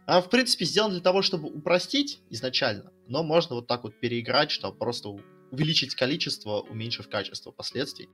А 0.06 0.22
в 0.22 0.30
принципе 0.30 0.64
сделано 0.64 0.94
для 0.94 1.02
того, 1.02 1.20
чтобы 1.20 1.48
упростить 1.48 2.20
изначально, 2.30 2.90
но 3.08 3.22
можно 3.22 3.56
вот 3.56 3.66
так 3.66 3.84
вот 3.84 3.94
переиграть, 4.00 4.50
чтобы 4.50 4.78
просто 4.78 5.10
увеличить 5.50 5.94
количество, 5.94 6.60
уменьшив 6.60 7.08
качество 7.08 7.50
последствий. 7.50 8.08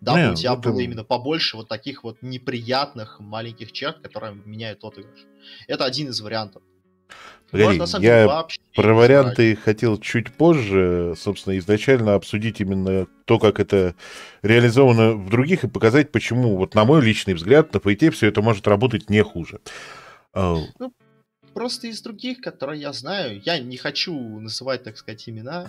Дабы 0.00 0.18
Не, 0.20 0.30
у 0.30 0.34
тебя 0.34 0.52
это... 0.52 0.60
было 0.60 0.80
именно 0.80 1.04
побольше 1.04 1.56
вот 1.56 1.68
таких 1.68 2.04
вот 2.04 2.22
неприятных 2.22 3.18
маленьких 3.18 3.72
черт, 3.72 3.98
которые 4.00 4.34
меняют 4.34 4.84
отыгрыш. 4.84 5.20
Это 5.66 5.86
один 5.86 6.08
из 6.08 6.20
вариантов. 6.20 6.62
Погоди, 7.50 7.78
Можно, 7.78 7.98
я 7.98 8.46
про 8.74 8.94
варианты 8.94 9.54
брать. 9.54 9.64
хотел 9.64 9.98
чуть 9.98 10.32
позже, 10.34 11.14
собственно, 11.16 11.56
изначально 11.58 12.14
обсудить 12.14 12.60
именно 12.60 13.06
то, 13.24 13.38
как 13.38 13.58
это 13.58 13.94
реализовано 14.42 15.12
в 15.12 15.30
других, 15.30 15.64
и 15.64 15.68
показать, 15.68 16.12
почему, 16.12 16.56
вот 16.56 16.74
на 16.74 16.84
мой 16.84 17.00
личный 17.00 17.34
взгляд, 17.34 17.72
на 17.72 17.78
PayT 17.78 18.10
все 18.10 18.26
это 18.26 18.42
может 18.42 18.68
работать 18.68 19.08
не 19.08 19.24
хуже. 19.24 19.60
А, 20.34 20.56
ну, 20.78 20.92
просто 21.54 21.86
из 21.86 22.02
других, 22.02 22.40
которые 22.40 22.82
я 22.82 22.92
знаю, 22.92 23.40
я 23.42 23.58
не 23.58 23.78
хочу 23.78 24.12
называть, 24.40 24.84
так 24.84 24.98
сказать, 24.98 25.26
имена. 25.28 25.68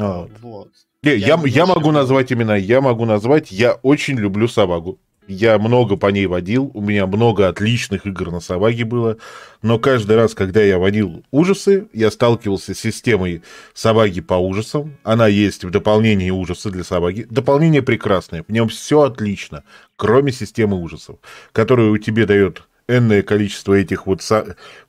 А, 0.00 0.26
вот. 0.40 0.72
Я, 1.02 1.12
я, 1.12 1.40
я 1.44 1.66
могу 1.66 1.92
назвать 1.92 2.32
имена, 2.32 2.56
я 2.56 2.80
могу 2.80 3.04
назвать, 3.04 3.52
я 3.52 3.74
очень 3.74 4.16
люблю 4.16 4.48
Савагу. 4.48 4.98
Я 5.32 5.58
много 5.58 5.96
по 5.96 6.08
ней 6.08 6.26
водил, 6.26 6.70
у 6.74 6.82
меня 6.82 7.06
много 7.06 7.48
отличных 7.48 8.06
игр 8.06 8.30
на 8.30 8.40
Саваге 8.40 8.84
было, 8.84 9.16
но 9.62 9.78
каждый 9.78 10.16
раз, 10.16 10.34
когда 10.34 10.60
я 10.62 10.78
водил 10.78 11.24
ужасы, 11.30 11.88
я 11.94 12.10
сталкивался 12.10 12.74
с 12.74 12.78
системой 12.78 13.42
Саваги 13.72 14.20
по 14.20 14.34
ужасам. 14.34 14.98
Она 15.04 15.28
есть 15.28 15.64
в 15.64 15.70
дополнении 15.70 16.30
ужасы 16.30 16.70
для 16.70 16.84
Саваги. 16.84 17.26
Дополнение 17.30 17.80
прекрасное, 17.80 18.44
в 18.46 18.52
нем 18.52 18.68
все 18.68 19.00
отлично, 19.00 19.64
кроме 19.96 20.32
системы 20.32 20.76
ужасов, 20.78 21.16
которая 21.52 21.88
у 21.88 21.96
тебя 21.96 22.26
дает 22.26 22.64
энное 22.86 23.22
количество 23.22 23.72
этих 23.72 24.06
вот 24.06 24.20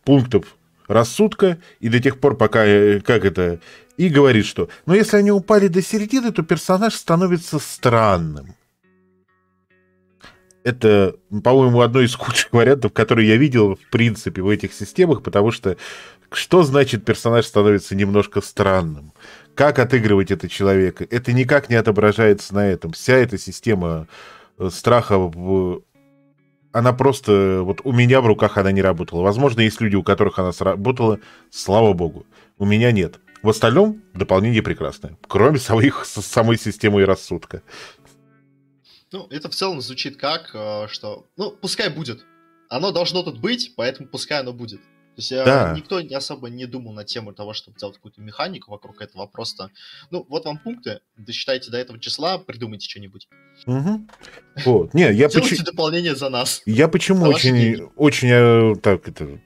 пунктов 0.04 0.58
рассудка, 0.90 1.58
и 1.80 1.88
до 1.88 2.02
тех 2.02 2.20
пор, 2.20 2.36
пока, 2.36 2.66
э, 2.66 3.00
как 3.00 3.24
это, 3.24 3.60
и 3.96 4.10
говорит, 4.10 4.46
что, 4.46 4.68
но 4.86 4.94
если 4.94 5.16
они 5.16 5.32
упали 5.32 5.70
до 5.70 5.82
середины, 5.82 6.34
то 6.34 6.44
персонаж 6.44 6.94
становится 6.96 7.60
странным. 7.60 8.56
Это, 10.64 11.16
по-моему, 11.44 11.82
одно 11.82 12.02
из 12.02 12.16
худших 12.16 12.50
вариантов, 12.52 12.94
которые 12.94 13.28
я 13.28 13.38
видел, 13.38 13.76
в 13.76 13.90
принципе, 13.90 14.42
в 14.42 14.50
этих 14.50 14.74
системах, 14.74 15.24
потому 15.24 15.52
что 15.52 15.78
что 16.32 16.64
значит 16.64 17.06
персонаж 17.06 17.46
становится 17.46 17.96
немножко 17.96 18.42
странным? 18.42 19.14
Как 19.56 19.78
отыгрывать 19.78 20.32
это 20.32 20.50
человека? 20.50 21.06
Это 21.10 21.32
никак 21.32 21.70
не 21.70 21.76
отображается 21.76 22.56
на 22.56 22.68
этом. 22.68 22.92
Вся 22.94 23.14
эта 23.16 23.38
система 23.38 24.08
э, 24.58 24.70
страха 24.72 25.20
в 25.20 25.84
она 26.74 26.92
просто, 26.92 27.62
вот 27.62 27.82
у 27.84 27.92
меня 27.92 28.20
в 28.20 28.26
руках 28.26 28.58
она 28.58 28.72
не 28.72 28.82
работала. 28.82 29.22
Возможно, 29.22 29.62
есть 29.62 29.80
люди, 29.80 29.96
у 29.96 30.02
которых 30.02 30.40
она 30.40 30.52
сработала, 30.52 31.20
слава 31.52 31.94
богу. 31.94 32.26
У 32.58 32.66
меня 32.66 32.92
нет. 32.92 33.20
В 33.44 33.50
остальном 33.50 34.02
дополнение 34.14 34.64
прекрасное, 34.64 35.18
кроме 35.28 35.60
своих, 35.60 36.04
самой 36.06 36.58
системы 36.58 37.02
и 37.02 37.06
рассудка. 37.06 37.62
Ну, 39.14 39.28
это 39.30 39.48
в 39.48 39.54
целом 39.54 39.80
звучит 39.80 40.18
как, 40.18 40.50
э, 40.56 40.88
что, 40.90 41.28
ну, 41.38 41.52
пускай 41.52 41.90
будет. 41.90 42.26
Оно 42.68 42.92
должно 42.92 43.22
тут 43.22 43.40
быть, 43.40 43.74
поэтому 43.78 44.10
пускай 44.10 44.40
оно 44.40 44.54
будет. 44.54 44.82
То 44.82 45.20
есть 45.20 45.32
э, 45.32 45.46
да. 45.46 45.74
никто 45.78 46.02
не 46.02 46.16
особо 46.16 46.50
не 46.50 46.66
думал 46.66 46.94
на 46.94 47.04
тему 47.04 47.32
того, 47.32 47.54
чтобы 47.54 47.78
сделать 47.78 47.98
какую-то 47.98 48.20
механику 48.22 48.72
вокруг 48.72 49.00
этого. 49.02 49.28
Просто, 49.28 49.70
ну, 50.10 50.26
вот 50.28 50.46
вам 50.46 50.58
пункты, 50.58 51.02
досчитайте 51.16 51.70
до 51.70 51.78
этого 51.78 52.00
числа, 52.00 52.40
придумайте 52.40 52.90
что-нибудь. 52.90 53.28
Угу. 53.68 54.08
Вот. 54.66 54.94
Не, 54.96 55.14
я 55.14 55.30
почему... 55.30 55.64
дополнение 55.64 56.16
за 56.16 56.30
нас. 56.30 56.64
Я 56.66 56.88
почему 56.88 57.28
очень, 57.28 57.84
очень, 57.96 58.30
э, 58.32 58.76
так, 58.82 59.08
это, 59.08 59.40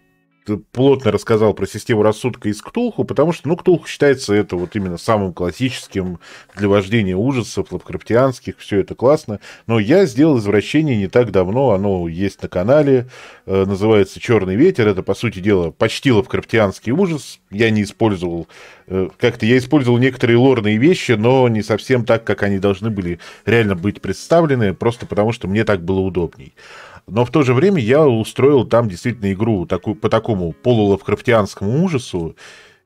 плотно 0.72 1.12
рассказал 1.12 1.54
про 1.54 1.66
систему 1.66 2.04
рассудка 2.04 2.50
из 2.50 2.62
Ктулху, 2.62 3.04
потому 3.04 3.34
что, 3.34 3.48
ну, 3.48 3.58
Ктулху 3.58 3.88
считается 3.88 4.34
это 4.34 4.56
вот 4.56 4.76
именно 4.76 4.98
самым 4.98 5.34
классическим 5.34 6.20
для 6.56 6.68
вождения 6.68 7.16
ужасов, 7.16 7.72
лавкрафтианских, 7.72 8.56
все 8.60 8.80
это 8.80 8.96
классно. 8.96 9.40
Но 9.68 9.80
я 9.80 10.06
сделал 10.06 10.38
извращение 10.38 10.98
не 10.98 11.08
так 11.08 11.32
давно, 11.32 11.72
оно 11.72 12.08
есть 12.08 12.42
на 12.42 12.48
канале, 12.50 13.08
э, 13.46 13.66
называется 13.66 14.20
«Черный 14.20 14.56
ветер». 14.56 14.88
Это, 14.88 15.04
по 15.04 15.14
сути 15.14 15.40
дела, 15.40 15.72
почти 15.72 16.12
лавкрафтианский 16.12 16.92
ужас. 16.92 17.40
Я 17.52 17.70
не 17.70 17.84
использовал, 17.84 18.48
э, 18.88 19.10
как-то 19.18 19.46
я 19.46 19.58
использовал 19.58 19.98
некоторые 19.98 20.38
лорные 20.38 20.78
вещи, 20.78 21.14
но 21.14 21.48
не 21.48 21.62
совсем 21.62 22.06
так, 22.06 22.24
как 22.24 22.44
они 22.44 22.60
должны 22.60 22.90
были 22.90 23.20
реально 23.46 23.76
быть 23.76 24.02
представлены, 24.02 24.74
просто 24.74 25.06
потому 25.06 25.32
что 25.32 25.48
мне 25.48 25.64
так 25.64 25.84
было 25.84 26.00
удобней. 26.00 26.54
Но 27.08 27.24
в 27.24 27.32
то 27.32 27.44
же 27.44 27.54
время 27.54 27.82
я 27.82 28.06
устроил 28.06 28.66
там 28.66 28.90
действительно 28.90 29.32
игру 29.32 29.66
такую, 29.66 29.96
по 29.96 30.10
такому 30.10 30.52
полулавкрафтианскому 30.52 31.84
ужасу, 31.84 32.36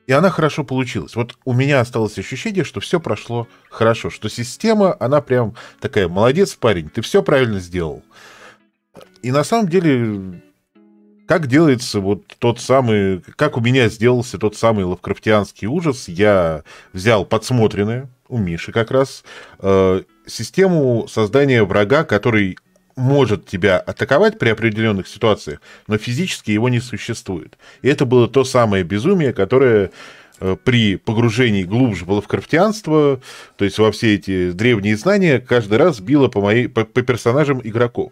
и 0.06 0.14
она 0.14 0.30
хорошо 0.30 0.64
получилась. 0.64 1.16
Вот 1.16 1.36
у 1.44 1.54
меня 1.54 1.80
осталось 1.80 2.18
ощущение, 2.20 2.64
что 2.64 2.80
все 2.80 3.00
прошло 3.00 3.48
хорошо, 3.70 4.12
что 4.12 4.30
система, 4.30 4.96
она 5.00 5.22
прям 5.22 5.56
такая, 5.80 6.08
молодец, 6.08 6.54
парень, 6.54 6.90
ты 6.90 7.02
все 7.02 7.24
правильно 7.24 7.60
сделал. 7.60 8.04
И 9.24 9.32
на 9.32 9.44
самом 9.44 9.70
деле, 9.70 10.42
как 11.28 11.48
делается 11.48 12.00
вот 12.00 12.24
тот 12.38 12.60
самый, 12.60 13.22
как 13.36 13.58
у 13.58 13.62
меня 13.62 13.90
сделался 13.90 14.38
тот 14.38 14.56
самый 14.56 14.86
лавкрафтианский 14.86 15.68
ужас, 15.68 16.08
я 16.08 16.64
взял 16.94 17.26
подсмотренное 17.26 18.10
у 18.28 18.38
Миши 18.38 18.72
как 18.72 18.92
раз, 18.92 19.24
э, 19.60 20.04
систему 20.28 21.08
создания 21.08 21.64
врага, 21.64 22.04
который 22.04 22.58
может 22.96 23.46
тебя 23.46 23.78
атаковать 23.78 24.40
при 24.40 24.50
определенных 24.50 25.08
ситуациях, 25.08 25.62
но 25.88 25.98
физически 25.98 26.52
его 26.52 26.70
не 26.70 26.80
существует. 26.80 27.58
И 27.82 27.88
это 27.88 28.06
было 28.06 28.28
то 28.28 28.44
самое 28.44 28.84
безумие, 28.84 29.34
которое 29.34 29.92
э, 30.40 30.56
при 30.64 30.98
погружении 30.98 31.64
глубже 31.64 32.06
в 32.06 32.12
лавкрафтианство, 32.12 33.22
то 33.58 33.66
есть 33.66 33.78
во 33.78 33.92
все 33.92 34.16
эти 34.16 34.52
древние 34.52 34.98
знания, 34.98 35.40
каждый 35.40 35.78
раз 35.78 36.00
било 36.00 36.28
по, 36.28 36.42
моей, 36.42 36.68
по, 36.68 36.86
по 36.86 37.02
персонажам 37.02 37.62
игроков. 37.64 38.12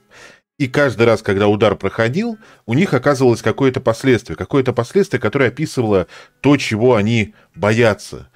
И 0.60 0.68
каждый 0.68 1.06
раз, 1.06 1.22
когда 1.22 1.48
удар 1.48 1.76
проходил, 1.76 2.38
у 2.66 2.74
них 2.74 2.94
оказывалось 2.94 3.42
какое-то 3.42 3.80
последствие, 3.80 4.36
какое-то 4.36 4.74
последствие, 4.74 5.22
которое 5.22 5.48
описывало 5.48 6.08
то, 6.42 6.58
чего 6.58 6.96
они 6.96 7.34
боятся, 7.56 8.30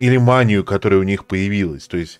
или 0.00 0.16
манию, 0.16 0.64
которая 0.64 1.00
у 1.00 1.04
них 1.04 1.26
появилась. 1.26 1.86
То 1.86 1.98
есть 1.98 2.18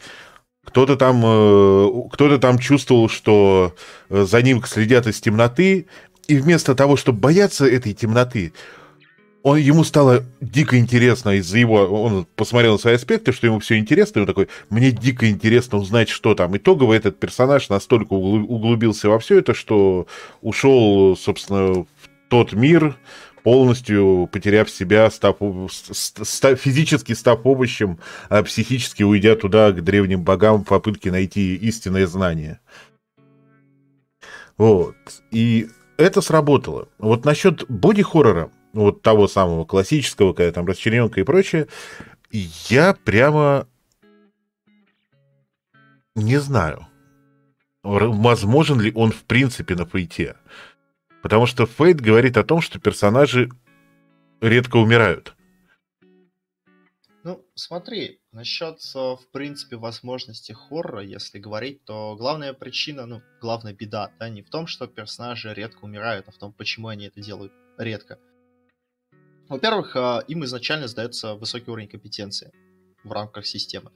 кто-то 0.65 0.97
там, 0.97 1.23
э, 1.25 1.91
кто-то 2.13 2.39
там 2.39 2.59
чувствовал, 2.59 3.09
что 3.09 3.75
э, 4.11 4.25
за 4.25 4.43
ним 4.43 4.63
следят 4.65 5.07
из 5.07 5.21
темноты, 5.21 5.87
и 6.27 6.37
вместо 6.37 6.75
того, 6.75 6.97
чтобы 6.97 7.21
бояться 7.21 7.67
этой 7.67 7.93
темноты, 7.93 8.53
он, 9.45 9.59
ему 9.59 9.85
стало 9.85 10.25
дико 10.41 10.79
интересно 10.79 11.37
из-за 11.37 11.59
его... 11.59 11.77
Он 12.03 12.27
посмотрел 12.35 12.73
на 12.73 12.79
свои 12.79 12.95
аспекты, 12.95 13.31
что 13.31 13.47
ему 13.47 13.61
все 13.61 13.77
интересно, 13.77 14.19
и 14.19 14.23
он 14.23 14.27
такой, 14.27 14.49
мне 14.71 14.91
дико 14.91 15.29
интересно 15.29 15.77
узнать, 15.77 16.09
что 16.09 16.35
там. 16.35 16.57
Итогово 16.57 16.95
этот 16.95 17.21
персонаж 17.21 17.69
настолько 17.69 18.15
углубился 18.15 19.11
во 19.11 19.19
все 19.19 19.41
это, 19.41 19.53
что 19.53 20.07
ушел, 20.41 21.15
собственно, 21.15 21.75
в 21.75 21.87
тот 22.31 22.55
мир, 22.55 22.97
полностью 23.45 24.29
потеряв 24.33 24.71
себя, 24.71 25.11
став, 25.11 25.37
став, 25.71 26.59
физически 26.59 27.13
став 27.13 27.41
овощем, 27.45 27.99
а 28.31 28.43
психически 28.43 29.03
уйдя 29.05 29.37
туда, 29.37 29.71
к 29.71 29.85
древним 29.85 30.25
богам, 30.25 30.65
в 30.65 30.67
попытке 30.67 31.13
найти 31.13 31.55
истинное 31.55 32.07
знание. 32.07 32.59
Вот. 34.57 34.97
И 35.31 35.69
это 35.99 36.23
сработало. 36.23 36.89
Вот 36.99 37.27
насчет 37.27 37.65
боди-хоррора, 37.69 38.51
вот 38.73 39.03
того 39.03 39.29
самого 39.29 39.67
классического, 39.67 40.33
когда 40.33 40.51
там 40.51 40.67
расчлененка 40.67 41.21
и 41.21 41.25
прочее, 41.25 41.69
я 42.33 42.97
прямо 43.05 43.69
не 46.17 46.39
знаю, 46.39 46.87
возможен 47.83 48.81
ли 48.81 48.91
он 48.95 49.13
в 49.13 49.25
принципе 49.25 49.75
на 49.75 49.85
плите. 49.85 50.37
Потому 51.25 51.47
что 51.47 51.65
Фейт 51.65 52.03
говорит 52.03 52.37
о 52.37 52.45
том, 52.45 52.61
что 52.61 52.79
персонажи 52.79 53.49
редко 54.43 54.77
умирают. 54.77 55.35
Ну, 57.23 57.43
смотри, 57.55 58.21
насчет, 58.31 58.79
э, 58.95 58.99
в 58.99 59.27
принципе, 59.33 59.77
возможности 59.77 60.53
хоррора, 60.53 61.01
если 61.01 61.39
говорить, 61.39 61.83
то 61.85 62.15
главная 62.15 62.53
причина, 62.53 63.07
ну, 63.07 63.23
главная 63.41 63.73
беда, 63.73 64.13
да, 64.21 64.29
не 64.29 64.43
в 64.43 64.51
том, 64.51 64.67
что 64.67 64.87
персонажи 64.87 65.55
редко 65.55 65.87
умирают, 65.87 66.29
а 66.29 66.31
в 66.31 66.37
том, 66.37 66.53
почему 66.53 66.89
они 66.89 67.07
это 67.07 67.23
делают 67.23 67.55
редко. 67.79 68.19
Во-первых, 69.49 69.97
э, 69.97 70.21
им 70.29 70.45
изначально 70.45 70.89
сдается 70.89 71.37
высокий 71.37 71.71
уровень 71.71 71.89
компетенции 71.89 72.53
в 73.03 73.13
рамках 73.13 73.47
системы. 73.47 73.93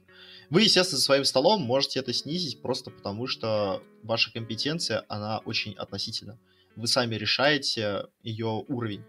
Вы, 0.49 0.63
естественно, 0.63 0.97
за 0.97 1.03
своим 1.03 1.25
столом 1.25 1.61
можете 1.61 1.99
это 1.99 2.11
снизить 2.11 2.63
просто 2.63 2.89
потому, 2.89 3.27
что 3.27 3.83
ваша 4.01 4.33
компетенция, 4.33 5.05
она 5.09 5.37
очень 5.45 5.73
относительна 5.73 6.39
вы 6.79 6.87
сами 6.87 7.15
решаете 7.15 8.05
ее 8.23 8.63
уровень. 8.67 9.03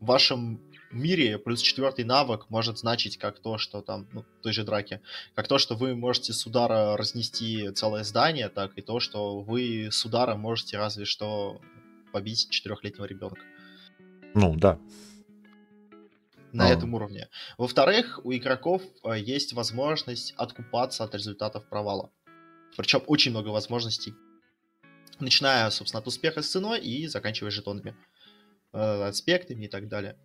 В 0.00 0.06
вашем 0.06 0.60
мире 0.90 1.38
плюс 1.38 1.60
четвертый 1.60 2.04
навык 2.04 2.50
может 2.50 2.78
значить 2.78 3.18
как 3.18 3.38
то, 3.38 3.58
что 3.58 3.82
там, 3.82 4.08
ну, 4.12 4.22
в 4.22 4.42
той 4.42 4.52
же 4.52 4.64
драке, 4.64 5.00
как 5.34 5.48
то, 5.48 5.58
что 5.58 5.74
вы 5.74 5.94
можете 5.94 6.32
с 6.32 6.46
удара 6.46 6.96
разнести 6.96 7.70
целое 7.72 8.04
здание, 8.04 8.48
так 8.48 8.76
и 8.76 8.82
то, 8.82 9.00
что 9.00 9.40
вы 9.40 9.88
с 9.90 10.04
удара 10.04 10.34
можете 10.34 10.78
разве 10.78 11.04
что 11.04 11.60
побить 12.12 12.48
четырехлетнего 12.50 13.04
ребенка. 13.04 13.42
Ну, 14.34 14.56
да. 14.56 14.78
На 16.52 16.66
а. 16.66 16.70
этом 16.70 16.92
уровне. 16.94 17.28
Во-вторых, 17.56 18.20
у 18.24 18.32
игроков 18.32 18.82
э, 19.04 19.18
есть 19.18 19.54
возможность 19.54 20.34
откупаться 20.36 21.04
от 21.04 21.14
результатов 21.14 21.66
провала. 21.68 22.10
Причем 22.76 23.02
очень 23.06 23.30
много 23.30 23.48
возможностей 23.48 24.14
начиная, 25.22 25.70
собственно, 25.70 26.00
от 26.00 26.06
успеха 26.06 26.42
с 26.42 26.48
ценой 26.48 26.80
и 26.80 27.06
заканчивая 27.06 27.50
жетонами, 27.50 27.94
э, 28.72 29.02
аспектами 29.08 29.64
и 29.64 29.68
так 29.68 29.88
далее. 29.88 30.16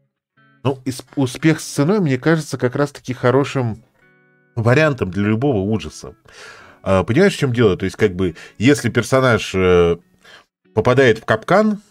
Ну, 0.63 0.81
успех 1.15 1.59
с 1.59 1.65
ценой, 1.65 1.99
мне 1.99 2.17
кажется, 2.17 2.57
как 2.57 2.75
раз-таки 2.75 3.13
хорошим 3.13 3.83
вариантом 4.55 5.11
для 5.11 5.23
любого 5.23 5.59
ужаса. 5.59 6.15
А, 6.81 7.03
понимаешь, 7.03 7.35
в 7.35 7.37
чем 7.37 7.53
дело? 7.53 7.77
То 7.77 7.85
есть, 7.85 7.95
как 7.95 8.15
бы, 8.15 8.35
если 8.57 8.89
персонаж 8.89 9.53
э, 9.55 9.97
попадает 10.73 11.19
в 11.19 11.25
капкан, 11.25 11.81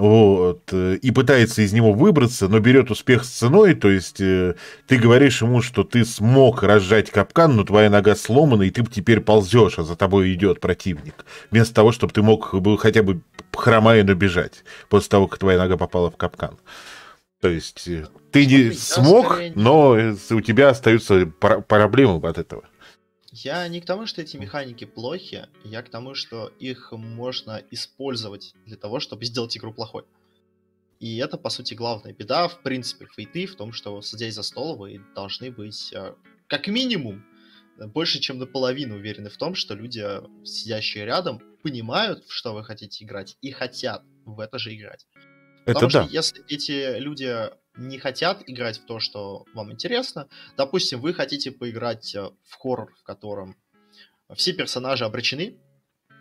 вот, 0.00 0.62
э, 0.72 0.96
и 1.02 1.10
пытается 1.10 1.60
из 1.60 1.74
него 1.74 1.92
выбраться, 1.92 2.48
но 2.48 2.58
берет 2.58 2.90
успех 2.90 3.22
с 3.22 3.28
ценой, 3.28 3.74
то 3.74 3.90
есть 3.90 4.18
э, 4.18 4.54
ты 4.86 4.96
говоришь 4.96 5.42
ему, 5.42 5.60
что 5.60 5.84
ты 5.84 6.06
смог 6.06 6.62
разжать 6.62 7.10
капкан, 7.10 7.54
но 7.54 7.64
твоя 7.64 7.90
нога 7.90 8.16
сломана, 8.16 8.62
и 8.62 8.70
ты 8.70 8.82
теперь 8.86 9.20
ползешь, 9.20 9.78
а 9.78 9.82
за 9.82 9.96
тобой 9.96 10.32
идет 10.32 10.58
противник, 10.58 11.26
вместо 11.50 11.74
того, 11.74 11.92
чтобы 11.92 12.14
ты 12.14 12.22
мог 12.22 12.54
хотя 12.80 13.02
бы 13.02 13.20
хромая, 13.52 14.02
но 14.02 14.14
бежать, 14.14 14.64
после 14.88 15.10
того, 15.10 15.28
как 15.28 15.38
твоя 15.38 15.58
нога 15.58 15.76
попала 15.76 16.10
в 16.10 16.16
капкан. 16.16 16.56
То 17.42 17.48
есть 17.48 17.86
э, 17.86 18.06
ты 18.32 18.46
не 18.46 18.72
смог, 18.72 19.38
но 19.54 19.98
у 20.30 20.40
тебя 20.40 20.70
остаются 20.70 21.26
проблемы 21.26 22.26
от 22.26 22.38
этого. 22.38 22.62
Я 23.32 23.66
не 23.68 23.80
к 23.80 23.86
тому, 23.86 24.06
что 24.06 24.22
эти 24.22 24.36
механики 24.36 24.84
плохи, 24.84 25.46
я 25.64 25.82
к 25.82 25.88
тому, 25.88 26.14
что 26.14 26.48
их 26.58 26.92
можно 26.92 27.62
использовать 27.70 28.54
для 28.66 28.76
того, 28.76 28.98
чтобы 28.98 29.24
сделать 29.24 29.56
игру 29.56 29.72
плохой. 29.72 30.04
И 30.98 31.16
это, 31.16 31.38
по 31.38 31.48
сути, 31.48 31.74
главная 31.74 32.12
беда, 32.12 32.48
в 32.48 32.62
принципе, 32.62 33.06
фейты 33.06 33.46
в 33.46 33.54
том, 33.54 33.72
что, 33.72 34.02
садясь 34.02 34.34
за 34.34 34.42
стол, 34.42 34.76
вы 34.76 35.00
должны 35.14 35.50
быть, 35.50 35.92
э, 35.94 36.14
как 36.46 36.66
минимум, 36.66 37.24
больше, 37.78 38.20
чем 38.20 38.38
наполовину 38.38 38.96
уверены 38.96 39.30
в 39.30 39.36
том, 39.38 39.54
что 39.54 39.74
люди, 39.74 40.04
сидящие 40.44 41.06
рядом, 41.06 41.40
понимают, 41.62 42.26
в 42.26 42.32
что 42.32 42.52
вы 42.52 42.64
хотите 42.64 43.04
играть, 43.04 43.38
и 43.40 43.50
хотят 43.50 44.04
в 44.26 44.40
это 44.40 44.58
же 44.58 44.74
играть. 44.74 45.06
Это 45.64 45.74
Потому 45.74 45.90
да. 45.90 46.04
что 46.04 46.12
если 46.12 46.44
эти 46.48 46.98
люди 46.98 47.50
не 47.80 47.98
хотят 47.98 48.42
играть 48.46 48.78
в 48.78 48.84
то, 48.84 49.00
что 49.00 49.44
вам 49.54 49.72
интересно. 49.72 50.28
Допустим, 50.56 51.00
вы 51.00 51.14
хотите 51.14 51.50
поиграть 51.50 52.14
э, 52.14 52.30
в 52.44 52.54
хоррор, 52.56 52.94
в 52.94 53.02
котором 53.02 53.56
все 54.34 54.52
персонажи 54.52 55.04
обречены, 55.04 55.58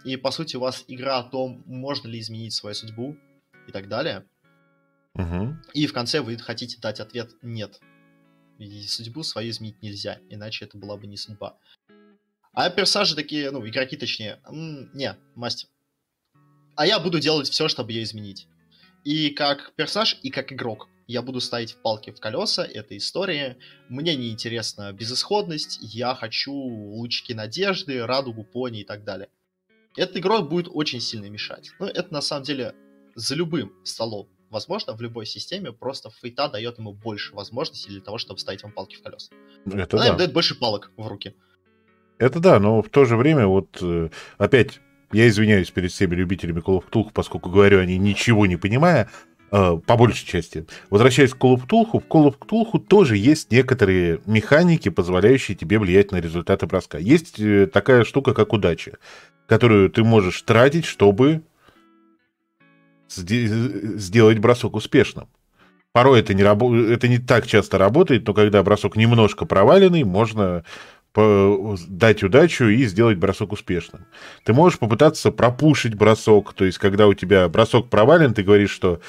и, 0.06 0.16
по 0.16 0.32
сути, 0.32 0.56
у 0.56 0.62
вас 0.62 0.86
игра 0.88 1.20
о 1.20 1.24
том, 1.24 1.62
можно 1.66 2.08
ли 2.08 2.20
изменить 2.20 2.54
свою 2.54 2.74
судьбу 2.74 3.18
и 3.68 3.72
так 3.72 3.90
далее. 3.90 4.26
Угу. 5.16 5.58
И 5.74 5.88
в 5.88 5.94
конце 5.94 6.22
вы 6.22 6.38
хотите 6.38 6.80
дать 6.80 7.00
ответ 7.00 7.32
«нет». 7.42 7.80
И 8.58 8.84
судьбу 8.84 9.24
свою 9.24 9.52
изменить 9.52 9.82
нельзя, 9.82 10.20
иначе 10.30 10.66
это 10.66 10.78
была 10.78 10.98
бы 10.98 11.08
не 11.08 11.18
судьба. 11.18 11.58
А 12.54 12.70
персонажи 12.70 13.16
такие, 13.16 13.52
ну, 13.52 13.66
игроки 13.68 13.96
точнее, 13.96 14.42
не, 14.50 15.16
мастер. 15.36 15.70
А 16.76 16.86
я 16.86 17.00
буду 17.00 17.20
делать 17.20 17.50
все, 17.50 17.68
чтобы 17.68 17.92
ее 17.92 18.04
изменить. 18.04 18.48
И 19.04 19.30
как 19.30 19.74
персонаж, 19.76 20.18
и 20.24 20.30
как 20.30 20.52
игрок 20.52 20.90
я 21.10 21.24
буду 21.24 21.42
ставить 21.42 21.76
палки 21.82 22.12
в 22.12 22.20
колеса 22.20 22.64
этой 22.64 22.98
истории. 22.98 23.58
Мне 23.90 24.16
не 24.16 24.30
интересна 24.30 24.94
безысходность, 24.94 25.80
я 25.82 26.14
хочу 26.14 26.54
лучики 26.54 27.34
надежды, 27.34 28.06
радугу 28.06 28.44
пони 28.44 28.82
и 28.82 28.84
так 28.84 29.04
далее. 29.04 29.30
Этот 29.98 30.18
игрок 30.18 30.50
будет 30.50 30.68
очень 30.72 31.02
сильно 31.02 31.26
мешать. 31.26 31.72
Но 31.80 31.88
это 31.88 32.14
на 32.14 32.22
самом 32.22 32.44
деле 32.44 32.76
за 33.16 33.36
любым 33.36 33.74
столом 33.84 34.30
возможно, 34.52 34.94
в 34.96 35.02
любой 35.02 35.28
системе, 35.28 35.72
просто 35.72 36.10
фейта 36.10 36.48
дает 36.48 36.80
ему 36.80 36.92
больше 36.92 37.36
возможностей 37.36 37.90
для 37.90 38.02
того, 38.02 38.18
чтобы 38.18 38.40
ставить 38.40 38.64
вам 38.64 38.72
палки 38.72 38.96
в 38.96 39.04
колеса. 39.04 39.32
Это 39.68 39.98
Она 39.98 40.06
да. 40.06 40.12
им 40.12 40.18
дает 40.18 40.34
больше 40.34 40.58
палок 40.58 40.92
в 40.98 41.08
руки. 41.08 41.36
Это 42.18 42.40
да, 42.40 42.60
но 42.60 42.82
в 42.82 42.90
то 42.90 43.06
же 43.06 43.16
время, 43.16 43.46
вот 43.46 43.78
э, 43.82 44.10
опять, 44.40 44.80
я 45.12 45.28
извиняюсь 45.28 45.70
перед 45.70 45.92
всеми 45.92 46.16
любителями 46.16 46.62
Call 46.62 46.82
of 46.82 46.90
Cthulhu, 46.90 47.12
поскольку 47.14 47.50
говорю 47.50 47.80
они 47.80 47.98
ничего 47.98 48.46
не 48.48 48.58
понимая, 48.58 49.10
по 49.50 49.98
большей 49.98 50.28
части. 50.28 50.66
Возвращаясь 50.90 51.34
к 51.34 51.38
Call 51.38 51.56
of 51.56 51.68
Cthulhu, 51.68 52.00
в 52.00 52.08
Call 52.08 52.28
of 52.28 52.38
Cthulhu 52.40 52.80
тоже 52.80 53.18
есть 53.18 53.52
некоторые 53.52 54.20
механики, 54.26 54.90
позволяющие 54.90 55.56
тебе 55.56 55.80
влиять 55.80 56.12
на 56.12 56.18
результаты 56.22 56.68
броска. 56.68 56.98
Есть 56.98 57.40
э, 57.40 57.66
такая 57.68 58.04
штука, 58.04 58.34
как 58.34 58.54
удача, 58.54 58.98
которую 59.48 59.90
ты 59.90 60.04
можешь 60.04 60.42
тратить, 60.42 60.86
чтобы 60.86 61.42
сделать 63.08 64.38
бросок 64.38 64.76
успешным. 64.76 65.28
Порой 65.92 66.20
это 66.20 66.36
не, 66.36 66.44
рабо... 66.44 66.76
это 66.76 67.08
не 67.08 67.18
так 67.18 67.48
часто 67.48 67.80
работает, 67.80 68.28
но 68.28 68.34
когда 68.36 68.62
бросок 68.62 68.96
немножко 68.96 69.46
проваленный, 69.46 70.04
можно 70.04 70.64
дать 71.16 72.24
удачу 72.24 72.66
и 72.66 72.86
сделать 72.86 73.18
бросок 73.18 73.52
успешным. 73.52 74.06
Ты 74.44 74.54
можешь 74.54 74.78
попытаться 74.78 75.32
пропушить 75.32 75.96
бросок, 75.96 76.54
то 76.54 76.66
есть 76.66 76.78
когда 76.78 77.08
у 77.08 77.16
тебя 77.16 77.50
бросок 77.50 77.90
провален, 77.90 78.36
ты 78.36 78.44
говоришь, 78.44 78.70
что 78.70 79.02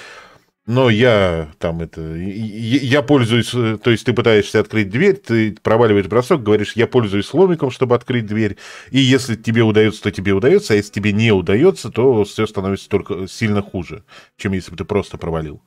но 0.71 0.89
я 0.89 1.49
там 1.59 1.81
это... 1.81 2.01
Я 2.15 3.03
пользуюсь... 3.03 3.53
Э, 3.55 3.77
то 3.83 3.91
есть 3.91 4.07
ты 4.07 4.13
пытаешься 4.13 4.61
открыть 4.61 4.89
дверь, 4.89 5.17
ты 5.17 5.57
проваливаешь 5.61 6.07
бросок, 6.07 6.45
говоришь, 6.45 6.75
я 6.77 6.87
пользуюсь 6.87 7.35
ломиком, 7.35 7.73
чтобы 7.73 7.97
открыть 7.97 8.27
дверь. 8.27 8.57
И 8.93 9.01
если 9.01 9.35
тебе 9.35 9.63
удается, 9.63 10.01
то 10.01 10.13
тебе 10.13 10.33
удается, 10.33 10.73
а 10.73 10.77
если 10.77 10.93
тебе 10.93 11.13
не 11.13 11.33
удается, 11.33 11.91
то 11.91 12.23
все 12.23 12.47
становится 12.47 12.89
только 12.89 13.27
сильно 13.27 13.63
хуже, 13.63 14.05
чем 14.37 14.53
если 14.53 14.71
бы 14.71 14.77
ты 14.77 14.85
просто 14.85 15.19
провалил. 15.19 15.61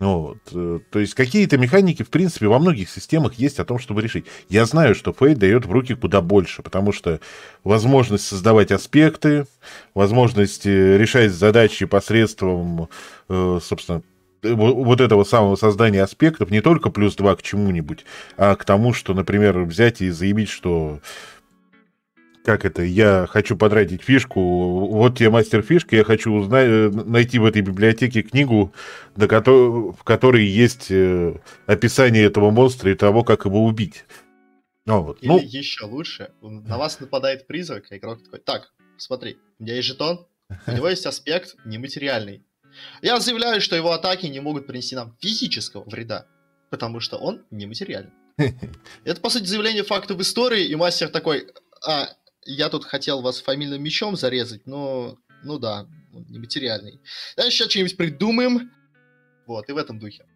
Ну 0.00 0.18
вот. 0.20 0.38
Э, 0.52 0.78
то 0.92 0.98
есть 0.98 1.12
какие-то 1.12 1.58
механики, 1.58 2.02
в 2.02 2.08
принципе, 2.08 2.46
во 2.46 2.58
многих 2.58 2.88
системах 2.88 3.34
есть 3.34 3.58
о 3.58 3.66
том, 3.66 3.78
чтобы 3.78 4.00
решить. 4.00 4.24
Я 4.48 4.64
знаю, 4.64 4.94
что 4.94 5.10
Fate 5.10 5.36
дает 5.36 5.66
в 5.66 5.70
руки 5.70 5.94
куда 5.94 6.22
больше, 6.22 6.62
потому 6.62 6.92
что 6.92 7.20
возможность 7.64 8.24
создавать 8.24 8.72
аспекты, 8.72 9.44
возможность 9.92 10.64
э, 10.64 10.96
решать 10.96 11.32
задачи 11.32 11.84
посредством, 11.84 12.88
собственно, 13.28 14.02
вот 14.42 15.00
этого 15.00 15.24
самого 15.24 15.56
создания 15.56 16.02
аспектов 16.02 16.50
не 16.50 16.60
только 16.60 16.90
плюс 16.90 17.16
два 17.16 17.36
к 17.36 17.42
чему-нибудь, 17.42 18.04
а 18.36 18.54
к 18.56 18.64
тому, 18.64 18.92
что, 18.92 19.14
например, 19.14 19.60
взять 19.60 20.00
и 20.00 20.10
заявить, 20.10 20.48
что 20.48 21.00
как 22.48 22.64
это, 22.64 22.82
я 22.82 23.26
хочу 23.28 23.58
потратить 23.58 24.02
фишку, 24.02 24.40
вот 24.88 25.18
тебе 25.18 25.28
мастер 25.28 25.60
фишки, 25.60 25.96
я 25.96 26.04
хочу 26.04 26.32
узнать, 26.32 26.94
найти 26.94 27.38
в 27.38 27.44
этой 27.44 27.60
библиотеке 27.60 28.22
книгу, 28.22 28.72
до 29.16 29.28
которой, 29.28 29.92
в 29.92 30.02
которой 30.02 30.46
есть 30.46 30.90
э, 30.90 31.38
описание 31.66 32.24
этого 32.24 32.50
монстра 32.50 32.90
и 32.90 32.94
того, 32.94 33.22
как 33.22 33.44
его 33.44 33.66
убить. 33.66 34.06
Ну, 34.86 35.02
вот. 35.02 35.18
Или 35.20 35.28
ну... 35.28 35.38
еще 35.38 35.84
лучше, 35.84 36.30
на 36.40 36.78
вас 36.78 37.00
нападает 37.00 37.46
призрак, 37.46 37.92
и 37.92 37.98
игрок 37.98 38.24
такой, 38.24 38.38
так, 38.38 38.72
смотри, 38.96 39.36
у 39.58 39.64
меня 39.64 39.74
есть 39.74 39.88
жетон, 39.88 40.26
у 40.66 40.70
него 40.72 40.88
есть 40.88 41.04
аспект 41.04 41.54
нематериальный, 41.66 42.46
я 43.02 43.20
заявляю, 43.20 43.60
что 43.60 43.76
его 43.76 43.92
атаки 43.92 44.26
не 44.26 44.40
могут 44.40 44.66
принести 44.66 44.94
нам 44.94 45.16
физического 45.20 45.84
вреда, 45.88 46.26
потому 46.70 47.00
что 47.00 47.16
он 47.16 47.44
нематериален. 47.50 48.12
Это, 49.04 49.20
по 49.20 49.30
сути, 49.30 49.44
заявление 49.44 49.82
факта 49.82 50.14
в 50.14 50.22
истории, 50.22 50.66
и 50.66 50.74
мастер 50.76 51.08
такой, 51.08 51.48
а, 51.86 52.08
я 52.44 52.68
тут 52.68 52.84
хотел 52.84 53.20
вас 53.20 53.40
фамильным 53.40 53.82
мечом 53.82 54.16
зарезать, 54.16 54.66
но, 54.66 55.18
ну 55.42 55.58
да, 55.58 55.86
он 56.12 56.26
нематериальный. 56.28 57.00
Да, 57.36 57.50
сейчас 57.50 57.70
что-нибудь 57.70 57.96
придумаем. 57.96 58.70
Вот, 59.46 59.68
и 59.68 59.72
в 59.72 59.76
этом 59.76 59.98
духе. 59.98 60.26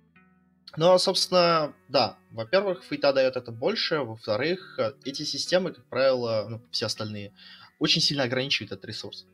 Но, 0.76 0.96
собственно, 0.98 1.74
да, 1.88 2.16
во-первых, 2.30 2.82
фейта 2.82 3.12
дает 3.12 3.36
это 3.36 3.52
больше, 3.52 3.98
во-вторых, 3.98 4.78
эти 5.04 5.22
системы, 5.22 5.72
как 5.72 5.84
правило, 5.86 6.46
ну, 6.48 6.62
все 6.70 6.86
остальные, 6.86 7.34
очень 7.78 8.00
сильно 8.00 8.24
ограничивают 8.24 8.72
этот 8.72 8.84
ресурс. 8.86 9.26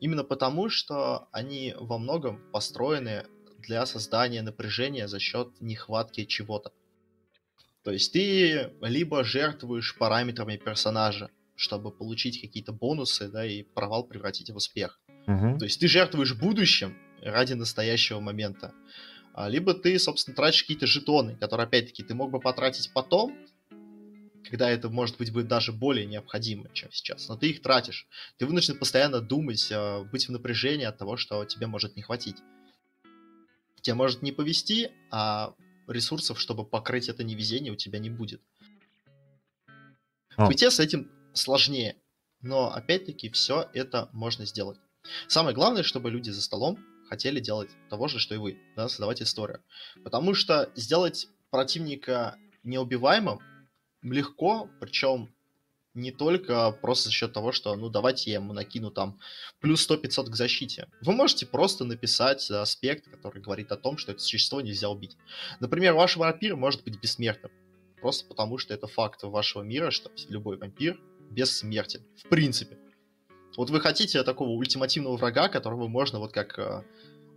Именно 0.00 0.24
потому, 0.24 0.68
что 0.68 1.28
они 1.32 1.74
во 1.78 1.98
многом 1.98 2.40
построены 2.52 3.26
для 3.58 3.84
создания 3.86 4.42
напряжения 4.42 5.08
за 5.08 5.18
счет 5.18 5.48
нехватки 5.60 6.24
чего-то. 6.24 6.72
То 7.82 7.92
есть 7.92 8.12
ты 8.12 8.72
либо 8.82 9.24
жертвуешь 9.24 9.96
параметрами 9.96 10.56
персонажа, 10.56 11.30
чтобы 11.56 11.90
получить 11.90 12.40
какие-то 12.40 12.72
бонусы, 12.72 13.28
да, 13.28 13.44
и 13.44 13.62
провал 13.62 14.04
превратить 14.04 14.50
в 14.50 14.56
успех. 14.56 15.00
Угу. 15.26 15.58
То 15.58 15.64
есть 15.64 15.80
ты 15.80 15.88
жертвуешь 15.88 16.34
будущим 16.34 16.96
ради 17.22 17.54
настоящего 17.54 18.20
момента. 18.20 18.72
А, 19.34 19.48
либо 19.48 19.74
ты, 19.74 19.98
собственно, 19.98 20.34
тратишь 20.34 20.62
какие-то 20.62 20.86
жетоны, 20.86 21.36
которые, 21.36 21.66
опять-таки, 21.66 22.02
ты 22.02 22.14
мог 22.14 22.30
бы 22.30 22.40
потратить 22.40 22.92
потом, 22.92 23.36
когда 24.48 24.70
это, 24.70 24.88
может 24.88 25.18
быть, 25.18 25.32
будет 25.32 25.46
даже 25.46 25.72
более 25.72 26.06
необходимо, 26.06 26.70
чем 26.72 26.90
сейчас. 26.90 27.28
Но 27.28 27.36
ты 27.36 27.50
их 27.50 27.62
тратишь. 27.62 28.06
Ты 28.38 28.46
вынужден 28.46 28.78
постоянно 28.78 29.20
думать, 29.20 29.68
а, 29.70 30.04
быть 30.04 30.28
в 30.28 30.32
напряжении 30.32 30.86
от 30.86 30.96
того, 30.96 31.16
что 31.16 31.44
тебе 31.44 31.66
может 31.66 31.96
не 31.96 32.02
хватить. 32.02 32.36
Тебе 33.82 33.94
может 33.94 34.22
не 34.22 34.32
повезти, 34.32 34.90
а 35.10 35.54
ресурсов, 35.86 36.40
чтобы 36.40 36.64
покрыть 36.64 37.08
это 37.08 37.24
невезение, 37.24 37.72
у 37.72 37.76
тебя 37.76 37.98
не 37.98 38.10
будет. 38.10 38.40
В 40.36 40.50
с 40.52 40.80
этим 40.80 41.10
сложнее. 41.34 41.96
Но, 42.40 42.72
опять-таки, 42.72 43.28
все 43.30 43.68
это 43.74 44.08
можно 44.12 44.46
сделать. 44.46 44.78
Самое 45.26 45.54
главное, 45.54 45.82
чтобы 45.82 46.10
люди 46.10 46.30
за 46.30 46.40
столом 46.42 46.78
хотели 47.08 47.40
делать 47.40 47.70
того 47.90 48.08
же, 48.08 48.18
что 48.18 48.34
и 48.34 48.38
вы, 48.38 48.58
да, 48.76 48.88
создавать 48.88 49.20
историю. 49.22 49.62
Потому 50.04 50.34
что 50.34 50.70
сделать 50.76 51.28
противника 51.50 52.36
неубиваемым 52.62 53.40
легко, 54.02 54.68
причем 54.80 55.32
не 55.94 56.12
только 56.12 56.70
просто 56.70 57.08
за 57.08 57.12
счет 57.12 57.32
того, 57.32 57.52
что, 57.52 57.74
ну, 57.74 57.88
давайте 57.88 58.30
я 58.30 58.36
ему 58.36 58.52
накину 58.52 58.90
там 58.90 59.18
плюс 59.60 59.88
100-500 59.88 60.30
к 60.30 60.36
защите. 60.36 60.88
Вы 61.00 61.12
можете 61.12 61.46
просто 61.46 61.84
написать 61.84 62.50
аспект, 62.50 63.10
который 63.10 63.42
говорит 63.42 63.72
о 63.72 63.76
том, 63.76 63.98
что 63.98 64.12
это 64.12 64.20
существо 64.20 64.60
нельзя 64.60 64.88
убить. 64.88 65.16
Например, 65.60 65.94
ваш 65.94 66.16
вампир 66.16 66.56
может 66.56 66.84
быть 66.84 67.00
бессмертным. 67.00 67.50
Просто 68.00 68.26
потому, 68.26 68.58
что 68.58 68.74
это 68.74 68.86
факт 68.86 69.22
вашего 69.24 69.62
мира, 69.62 69.90
что 69.90 70.10
любой 70.28 70.56
вампир 70.56 71.00
бессмертен. 71.30 72.04
В 72.16 72.28
принципе. 72.28 72.78
Вот 73.56 73.70
вы 73.70 73.80
хотите 73.80 74.22
такого 74.22 74.50
ультимативного 74.50 75.16
врага, 75.16 75.48
которого 75.48 75.88
можно 75.88 76.20
вот 76.20 76.32
как 76.32 76.56
э, 76.60 76.84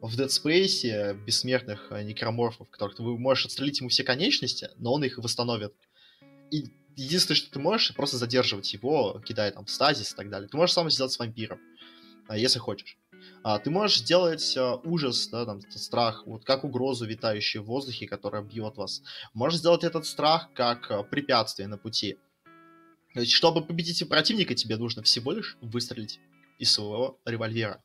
в 0.02 0.20
Dead 0.20 0.28
Space 0.28 1.14
бессмертных 1.26 1.88
э, 1.92 2.04
некроморфов, 2.04 2.70
которых 2.70 3.00
вы 3.00 3.18
можешь 3.18 3.46
отстрелить 3.46 3.80
ему 3.80 3.90
все 3.90 4.04
конечности, 4.04 4.70
но 4.78 4.94
он 4.94 5.04
их 5.04 5.18
восстановит 5.18 5.74
и 6.52 6.72
единственное, 6.96 7.38
что 7.38 7.52
ты 7.52 7.60
можешь, 7.60 7.96
просто 7.96 8.18
задерживать 8.18 8.72
его, 8.74 9.22
кидая 9.26 9.52
там 9.52 9.66
стазис 9.68 10.14
и 10.14 10.16
так 10.16 10.30
далее. 10.30 10.48
Ты 10.50 10.58
можешь 10.58 10.74
сам 10.74 10.90
сделать 10.90 11.12
с 11.12 11.20
вампиром, 11.20 11.60
а, 12.28 12.38
если 12.38 12.60
хочешь. 12.60 12.98
А, 13.44 13.60
ты 13.60 13.70
можешь 13.70 14.00
сделать 14.00 14.56
а, 14.58 14.76
ужас, 14.76 15.28
да, 15.30 15.46
там, 15.46 15.62
страх, 15.72 16.24
вот 16.26 16.44
как 16.44 16.64
угрозу, 16.64 17.06
витающую 17.06 17.64
в 17.64 17.68
воздухе, 17.68 18.08
которая 18.08 18.42
бьет 18.42 18.78
вас. 18.78 19.02
Можешь 19.34 19.60
сделать 19.60 19.84
этот 19.84 20.06
страх 20.06 20.50
как 20.54 20.92
а, 20.92 21.04
препятствие 21.04 21.68
на 21.68 21.78
пути. 21.78 22.18
То 23.14 23.22
есть, 23.22 23.34
чтобы 23.34 23.66
победить 23.66 24.08
противника, 24.08 24.56
тебе 24.56 24.78
нужно 24.78 25.04
всего 25.04 25.32
лишь 25.32 25.58
выстрелить 25.62 26.20
из 26.60 26.72
своего 26.72 27.20
револьвера. 27.26 27.84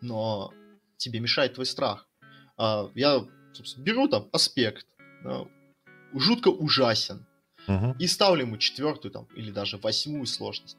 Но 0.00 0.52
тебе 0.96 1.20
мешает 1.20 1.54
твой 1.54 1.66
страх. 1.66 2.08
А, 2.56 2.90
я, 2.94 3.24
беру 3.78 4.08
там 4.08 4.28
аспект. 4.32 4.86
Да, 5.24 5.46
жутко 6.14 6.48
ужасен 6.48 7.26
угу. 7.66 7.96
и 7.98 8.06
ставлю 8.06 8.42
ему 8.42 8.58
четвертую 8.58 9.12
там 9.12 9.26
или 9.34 9.50
даже 9.50 9.78
восьмую 9.78 10.26
сложность. 10.26 10.76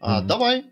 А, 0.00 0.20
Давай, 0.22 0.66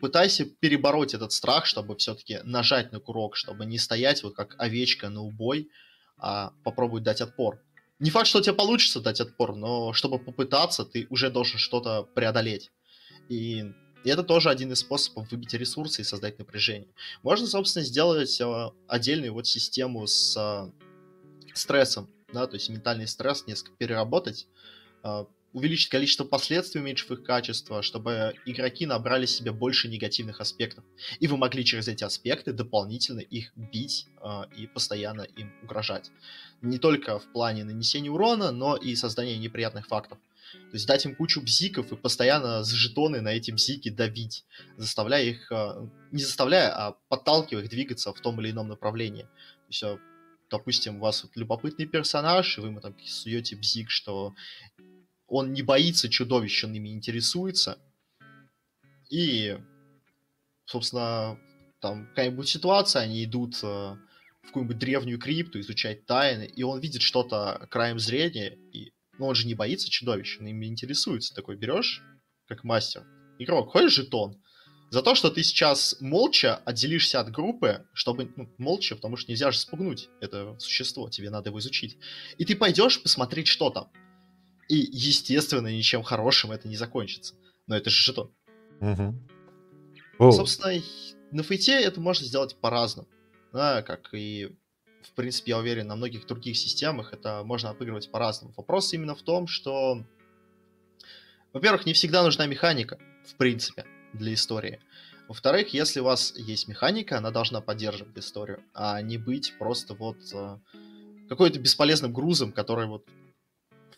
пытайся 0.00 0.44
перебороть 0.44 1.14
этот 1.14 1.32
страх, 1.32 1.66
чтобы 1.66 1.96
все-таки 1.96 2.40
нажать 2.44 2.92
на 2.92 3.00
курок, 3.00 3.36
чтобы 3.36 3.64
не 3.64 3.78
стоять 3.78 4.22
вот 4.22 4.34
как 4.34 4.54
овечка 4.58 5.08
на 5.08 5.22
убой, 5.22 5.70
а 6.18 6.52
попробовать 6.64 7.04
дать 7.04 7.20
отпор. 7.20 7.60
Не 7.98 8.10
факт, 8.10 8.26
что 8.26 8.40
у 8.40 8.42
тебя 8.42 8.54
получится 8.54 9.00
дать 9.00 9.20
отпор, 9.20 9.54
но 9.54 9.92
чтобы 9.92 10.18
попытаться, 10.18 10.84
ты 10.84 11.06
уже 11.08 11.30
должен 11.30 11.58
что-то 11.58 12.02
преодолеть. 12.02 12.70
И 13.28 13.64
это 14.04 14.24
тоже 14.24 14.50
один 14.50 14.72
из 14.72 14.80
способов 14.80 15.30
выбить 15.30 15.54
ресурсы 15.54 16.02
и 16.02 16.04
создать 16.04 16.38
напряжение. 16.38 16.88
Можно, 17.22 17.46
собственно, 17.46 17.84
сделать 17.84 18.40
э, 18.40 18.70
отдельную 18.88 19.32
вот 19.32 19.46
систему 19.46 20.06
с 20.06 20.36
э, 20.36 20.70
стрессом, 21.54 22.10
да, 22.32 22.46
то 22.46 22.54
есть 22.54 22.68
ментальный 22.68 23.06
стресс 23.06 23.46
несколько 23.46 23.76
переработать, 23.76 24.48
увеличить 25.52 25.90
количество 25.90 26.24
последствий, 26.24 26.80
уменьшив 26.80 27.10
их 27.10 27.24
качество, 27.24 27.82
чтобы 27.82 28.34
игроки 28.46 28.86
набрали 28.86 29.26
себе 29.26 29.52
больше 29.52 29.88
негативных 29.88 30.40
аспектов. 30.40 30.84
И 31.20 31.26
вы 31.26 31.36
могли 31.36 31.64
через 31.64 31.88
эти 31.88 32.04
аспекты 32.04 32.52
дополнительно 32.52 33.20
их 33.20 33.52
бить 33.56 34.06
э, 34.22 34.42
и 34.56 34.66
постоянно 34.66 35.22
им 35.22 35.52
угрожать. 35.62 36.10
Не 36.62 36.78
только 36.78 37.18
в 37.18 37.32
плане 37.32 37.64
нанесения 37.64 38.10
урона, 38.10 38.50
но 38.50 38.76
и 38.76 38.94
создания 38.94 39.36
неприятных 39.36 39.86
фактов. 39.86 40.18
То 40.52 40.74
есть 40.74 40.86
дать 40.86 41.04
им 41.06 41.14
кучу 41.14 41.40
бзиков 41.40 41.92
и 41.92 41.96
постоянно 41.96 42.62
с 42.62 42.70
жетоны 42.70 43.20
на 43.20 43.28
эти 43.28 43.50
бзики 43.50 43.88
давить, 43.88 44.44
заставляя 44.76 45.24
их, 45.24 45.52
э, 45.52 45.86
не 46.12 46.22
заставляя, 46.22 46.70
а 46.70 46.96
подталкивая 47.08 47.64
их 47.64 47.70
двигаться 47.70 48.12
в 48.12 48.20
том 48.20 48.40
или 48.40 48.50
ином 48.50 48.68
направлении. 48.68 49.22
То 49.22 49.68
есть, 49.68 49.84
допустим, 50.50 50.96
у 50.96 51.00
вас 51.00 51.22
вот 51.24 51.36
любопытный 51.36 51.86
персонаж, 51.86 52.56
и 52.56 52.60
вы 52.60 52.68
ему 52.68 52.80
там 52.80 52.94
суете 53.04 53.56
бзик, 53.56 53.90
что 53.90 54.34
он 55.32 55.54
не 55.54 55.62
боится 55.62 56.10
чудовищ, 56.10 56.62
он 56.64 56.74
ими 56.74 56.90
интересуется. 56.90 57.78
И, 59.08 59.58
собственно, 60.66 61.38
там 61.80 62.06
какая-нибудь 62.08 62.48
ситуация, 62.48 63.02
они 63.02 63.24
идут 63.24 63.54
э, 63.62 63.66
в 63.66 64.46
какую-нибудь 64.48 64.78
древнюю 64.78 65.18
крипту, 65.18 65.58
изучать 65.60 66.04
тайны, 66.04 66.44
и 66.44 66.62
он 66.62 66.80
видит 66.80 67.00
что-то 67.00 67.66
краем 67.70 67.98
зрения, 67.98 68.58
и 68.74 68.92
ну, 69.18 69.26
он 69.26 69.34
же 69.34 69.46
не 69.46 69.54
боится 69.54 69.90
чудовищ, 69.90 70.38
он 70.38 70.48
ими 70.48 70.66
интересуется. 70.66 71.34
Такой 71.34 71.56
берешь, 71.56 72.02
как 72.46 72.62
мастер, 72.62 73.06
игрок, 73.38 73.72
хочешь 73.72 73.94
жетон? 73.94 74.38
За 74.90 75.00
то, 75.00 75.14
что 75.14 75.30
ты 75.30 75.42
сейчас 75.42 75.96
молча 76.00 76.56
отделишься 76.56 77.20
от 77.20 77.30
группы, 77.30 77.86
чтобы, 77.94 78.30
ну, 78.36 78.54
молча, 78.58 78.96
потому 78.96 79.16
что 79.16 79.30
нельзя 79.30 79.50
же 79.50 79.58
спугнуть 79.58 80.10
это 80.20 80.58
существо, 80.58 81.08
тебе 81.08 81.30
надо 81.30 81.48
его 81.48 81.58
изучить. 81.58 81.96
И 82.36 82.44
ты 82.44 82.54
пойдешь 82.54 83.02
посмотреть, 83.02 83.46
что 83.46 83.70
там. 83.70 83.90
И, 84.68 84.76
естественно, 84.76 85.68
ничем 85.68 86.02
хорошим 86.02 86.52
это 86.52 86.68
не 86.68 86.76
закончится. 86.76 87.34
Но 87.66 87.76
это 87.76 87.90
же 87.90 88.04
жетон. 88.04 88.30
Угу. 88.80 90.32
Собственно, 90.32 90.82
на 91.30 91.42
фейте 91.42 91.80
это 91.80 92.00
можно 92.00 92.26
сделать 92.26 92.56
по-разному. 92.56 93.08
Да, 93.52 93.82
как 93.82 94.14
и 94.14 94.56
в 95.02 95.12
принципе, 95.14 95.50
я 95.50 95.58
уверен, 95.58 95.88
на 95.88 95.96
многих 95.96 96.26
других 96.26 96.56
системах 96.56 97.12
это 97.12 97.42
можно 97.44 97.70
обыгрывать 97.70 98.10
по-разному. 98.10 98.54
Вопрос 98.56 98.92
именно 98.92 99.14
в 99.14 99.22
том, 99.22 99.46
что, 99.46 100.04
во-первых, 101.52 101.86
не 101.86 101.92
всегда 101.92 102.22
нужна 102.22 102.46
механика, 102.46 102.98
в 103.26 103.34
принципе, 103.34 103.84
для 104.12 104.32
истории. 104.34 104.80
Во-вторых, 105.28 105.72
если 105.74 106.00
у 106.00 106.04
вас 106.04 106.34
есть 106.36 106.68
механика, 106.68 107.18
она 107.18 107.30
должна 107.30 107.60
поддерживать 107.60 108.16
историю, 108.18 108.62
а 108.74 109.00
не 109.02 109.18
быть 109.18 109.54
просто 109.58 109.94
вот 109.94 110.18
э, 110.32 110.58
какой-то 111.28 111.58
бесполезным 111.58 112.12
грузом, 112.12 112.52
который 112.52 112.86
вот 112.86 113.06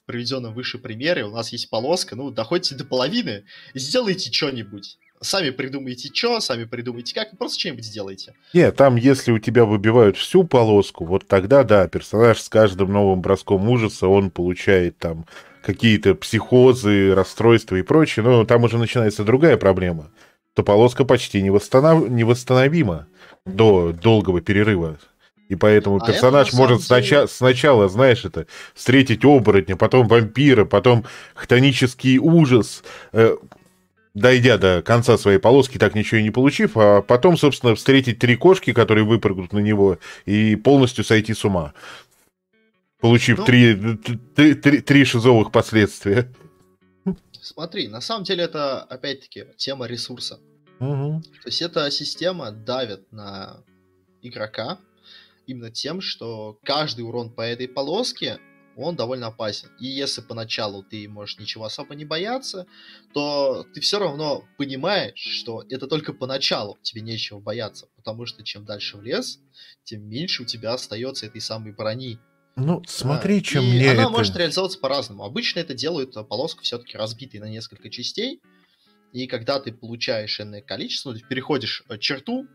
приведенном 0.06 0.54
выше 0.54 0.78
примере 0.78 1.24
у 1.24 1.30
нас 1.30 1.52
есть 1.52 1.70
полоска, 1.70 2.16
ну, 2.16 2.30
доходите 2.30 2.74
до 2.74 2.84
половины, 2.84 3.44
сделайте 3.74 4.32
что-нибудь. 4.32 4.98
Сами 5.20 5.50
придумайте 5.50 6.10
что, 6.12 6.40
сами 6.40 6.64
придумайте 6.64 7.14
как, 7.14 7.36
просто 7.38 7.58
что-нибудь 7.58 7.84
сделайте. 7.84 8.34
Нет, 8.52 8.76
там, 8.76 8.96
если 8.96 9.32
у 9.32 9.38
тебя 9.38 9.64
выбивают 9.64 10.16
всю 10.16 10.44
полоску, 10.44 11.06
вот 11.06 11.26
тогда, 11.26 11.64
да, 11.64 11.88
персонаж 11.88 12.40
с 12.40 12.48
каждым 12.48 12.92
новым 12.92 13.22
броском 13.22 13.68
ужаса, 13.68 14.06
он 14.06 14.30
получает 14.30 14.98
там 14.98 15.24
какие-то 15.62 16.14
психозы, 16.14 17.14
расстройства 17.14 17.76
и 17.76 17.82
прочее, 17.82 18.24
но 18.24 18.44
там 18.44 18.64
уже 18.64 18.76
начинается 18.76 19.24
другая 19.24 19.56
проблема, 19.56 20.10
то 20.52 20.62
полоска 20.62 21.04
почти 21.04 21.38
не 21.38 21.44
невосстанов... 21.44 22.10
невосстановима 22.10 23.06
до 23.46 23.92
долгого 23.92 24.40
перерыва. 24.40 24.98
И 25.48 25.56
поэтому 25.56 25.96
а 25.96 26.06
персонаж 26.06 26.48
это, 26.48 26.56
может 26.56 26.78
деле... 26.78 26.86
сначала, 26.86 27.26
сначала, 27.26 27.88
знаешь, 27.88 28.24
это 28.24 28.46
встретить 28.74 29.24
оборотня, 29.24 29.76
потом 29.76 30.08
вампира, 30.08 30.64
потом 30.64 31.04
хтонический 31.34 32.18
ужас, 32.18 32.82
э, 33.12 33.36
дойдя 34.14 34.56
до 34.56 34.82
конца 34.82 35.18
своей 35.18 35.38
полоски, 35.38 35.76
так 35.76 35.94
ничего 35.94 36.20
и 36.20 36.22
не 36.22 36.30
получив, 36.30 36.76
а 36.76 37.02
потом, 37.02 37.36
собственно, 37.36 37.74
встретить 37.74 38.18
три 38.18 38.36
кошки, 38.36 38.72
которые 38.72 39.04
выпрыгнут 39.04 39.52
на 39.52 39.58
него, 39.58 39.98
и 40.24 40.56
полностью 40.56 41.04
сойти 41.04 41.34
с 41.34 41.44
ума. 41.44 41.74
Получив 43.00 43.38
ну, 43.38 43.44
три, 43.44 43.96
три, 44.34 44.54
три, 44.54 44.80
три 44.80 45.04
шизовых 45.04 45.52
последствия. 45.52 46.32
Смотри, 47.42 47.88
на 47.88 48.00
самом 48.00 48.24
деле 48.24 48.44
это, 48.44 48.80
опять-таки, 48.82 49.44
тема 49.58 49.84
ресурса. 49.86 50.40
Угу. 50.80 51.22
То 51.42 51.48
есть 51.48 51.60
эта 51.60 51.90
система 51.90 52.50
давит 52.50 53.12
на 53.12 53.62
игрока 54.22 54.78
именно 55.46 55.70
тем, 55.70 56.00
что 56.00 56.58
каждый 56.64 57.02
урон 57.02 57.30
по 57.30 57.42
этой 57.42 57.68
полоске 57.68 58.38
он 58.76 58.96
довольно 58.96 59.28
опасен. 59.28 59.70
И 59.78 59.86
если 59.86 60.20
поначалу 60.20 60.82
ты 60.82 61.08
можешь 61.08 61.38
ничего 61.38 61.64
особо 61.64 61.94
не 61.94 62.04
бояться, 62.04 62.66
то 63.12 63.64
ты 63.72 63.80
все 63.80 63.98
равно 63.98 64.44
понимаешь, 64.58 65.18
что 65.18 65.64
это 65.68 65.86
только 65.86 66.12
поначалу 66.12 66.78
тебе 66.82 67.00
нечего 67.00 67.38
бояться, 67.38 67.88
потому 67.96 68.26
что 68.26 68.42
чем 68.42 68.64
дальше 68.64 68.96
в 68.96 69.02
лес, 69.02 69.38
тем 69.84 70.02
меньше 70.08 70.42
у 70.42 70.46
тебя 70.46 70.72
остается 70.72 71.26
этой 71.26 71.40
самой 71.40 71.72
брони. 71.72 72.18
Ну, 72.56 72.82
смотри, 72.86 73.40
да. 73.40 73.44
чем 73.44 73.64
и 73.64 73.72
мне 73.72 73.90
она 73.90 74.02
это... 74.02 74.10
может 74.10 74.36
реализовываться 74.36 74.78
по-разному. 74.78 75.24
Обычно 75.24 75.58
это 75.58 75.74
делают 75.74 76.16
э, 76.16 76.22
полоску 76.22 76.62
все-таки 76.62 76.96
разбитой 76.96 77.40
на 77.40 77.48
несколько 77.48 77.90
частей, 77.90 78.40
и 79.12 79.26
когда 79.26 79.60
ты 79.60 79.72
получаешь 79.72 80.40
энное 80.40 80.60
количество, 80.60 81.14
ты 81.14 81.20
переходишь 81.20 81.84
э, 81.88 81.98
черту, 81.98 82.46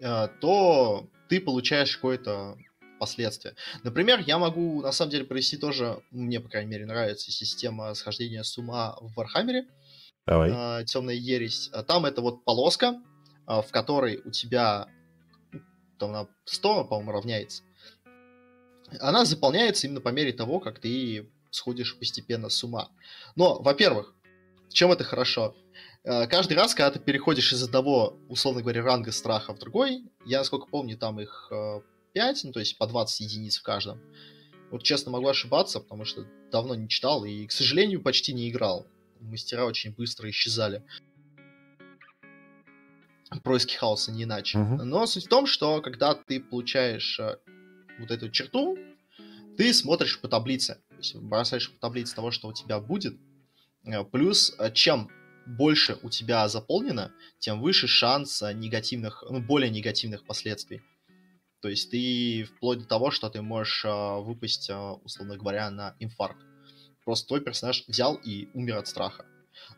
то 0.00 1.08
ты 1.28 1.40
получаешь 1.40 1.96
какое-то 1.96 2.56
последствия. 3.00 3.54
Например, 3.82 4.22
я 4.24 4.38
могу 4.38 4.82
на 4.82 4.92
самом 4.92 5.10
деле 5.10 5.24
провести 5.24 5.56
тоже, 5.56 6.02
мне, 6.10 6.38
по 6.38 6.48
крайней 6.48 6.70
мере, 6.70 6.86
нравится 6.86 7.32
система 7.32 7.94
схождения 7.94 8.42
с 8.44 8.56
ума 8.58 8.96
в 9.00 9.14
Вархаммере. 9.16 9.66
Давай. 10.26 10.82
Э, 10.82 10.84
Темная 10.84 11.14
ересь. 11.14 11.70
А 11.72 11.82
там 11.82 12.04
это 12.04 12.20
вот 12.20 12.44
полоска, 12.44 13.00
э, 13.48 13.62
в 13.62 13.70
которой 13.70 14.20
у 14.24 14.30
тебя 14.30 14.86
там 15.98 16.12
на 16.12 16.28
100, 16.44 16.84
по-моему, 16.84 17.12
равняется. 17.12 17.62
Она 19.00 19.24
заполняется 19.24 19.86
именно 19.86 20.00
по 20.00 20.10
мере 20.10 20.32
того, 20.32 20.60
как 20.60 20.78
ты 20.78 21.30
сходишь 21.50 21.98
постепенно 21.98 22.48
с 22.48 22.62
ума. 22.62 22.90
Но, 23.34 23.60
во-первых, 23.60 24.14
чем 24.68 24.92
это 24.92 25.04
хорошо? 25.04 25.54
Э, 26.04 26.26
каждый 26.26 26.54
раз, 26.54 26.74
когда 26.74 26.90
ты 26.92 26.98
переходишь 26.98 27.52
из 27.52 27.62
одного, 27.62 28.18
условно 28.28 28.62
говоря, 28.62 28.82
ранга 28.82 29.12
страха 29.12 29.54
в 29.54 29.58
другой, 29.58 30.04
я, 30.24 30.38
насколько 30.38 30.66
помню, 30.66 30.96
там 30.96 31.20
их 31.20 31.48
э, 31.50 31.80
5, 32.14 32.44
ну, 32.44 32.52
то 32.52 32.60
есть 32.60 32.78
по 32.78 32.86
20 32.86 33.20
единиц 33.20 33.58
в 33.58 33.62
каждом. 33.62 34.00
Вот 34.70 34.82
честно 34.82 35.10
могу 35.10 35.28
ошибаться, 35.28 35.80
потому 35.80 36.04
что 36.04 36.24
давно 36.50 36.74
не 36.74 36.88
читал 36.88 37.24
и, 37.24 37.46
к 37.46 37.52
сожалению, 37.52 38.02
почти 38.02 38.32
не 38.32 38.48
играл. 38.48 38.86
Мастера 39.20 39.64
очень 39.64 39.92
быстро 39.92 40.30
исчезали. 40.30 40.82
Происки 43.44 43.74
хаоса 43.74 44.10
не 44.10 44.24
иначе. 44.24 44.58
Uh-huh. 44.58 44.82
Но 44.82 45.06
суть 45.06 45.26
в 45.26 45.28
том, 45.28 45.46
что 45.46 45.80
когда 45.82 46.14
ты 46.14 46.40
получаешь 46.40 47.20
э, 47.20 47.36
вот 47.98 48.10
эту 48.10 48.28
черту, 48.30 48.76
ты 49.56 49.72
смотришь 49.72 50.20
по 50.20 50.28
таблице. 50.28 50.78
То 50.88 50.96
есть 50.96 51.14
бросаешь 51.16 51.70
по 51.72 51.78
таблице 51.78 52.16
того, 52.16 52.30
что 52.30 52.48
у 52.48 52.52
тебя 52.52 52.80
будет. 52.80 53.14
Э, 53.84 54.02
плюс, 54.02 54.54
э, 54.58 54.72
чем 54.72 55.10
больше 55.46 55.98
у 56.02 56.10
тебя 56.10 56.48
заполнено, 56.48 57.12
тем 57.38 57.60
выше 57.60 57.86
шанс 57.86 58.42
негативных, 58.42 59.24
ну, 59.28 59.40
более 59.40 59.70
негативных 59.70 60.24
последствий. 60.24 60.82
То 61.60 61.68
есть 61.68 61.90
ты 61.90 62.44
вплоть 62.44 62.80
до 62.80 62.84
того, 62.86 63.10
что 63.10 63.28
ты 63.28 63.42
можешь 63.42 63.84
э, 63.84 63.88
выпасть, 64.20 64.70
э, 64.70 64.74
условно 64.74 65.36
говоря, 65.36 65.70
на 65.70 65.94
инфаркт. 65.98 66.42
Просто 67.04 67.28
твой 67.28 67.40
персонаж 67.42 67.84
взял 67.86 68.14
и 68.14 68.48
умер 68.54 68.78
от 68.78 68.88
страха. 68.88 69.26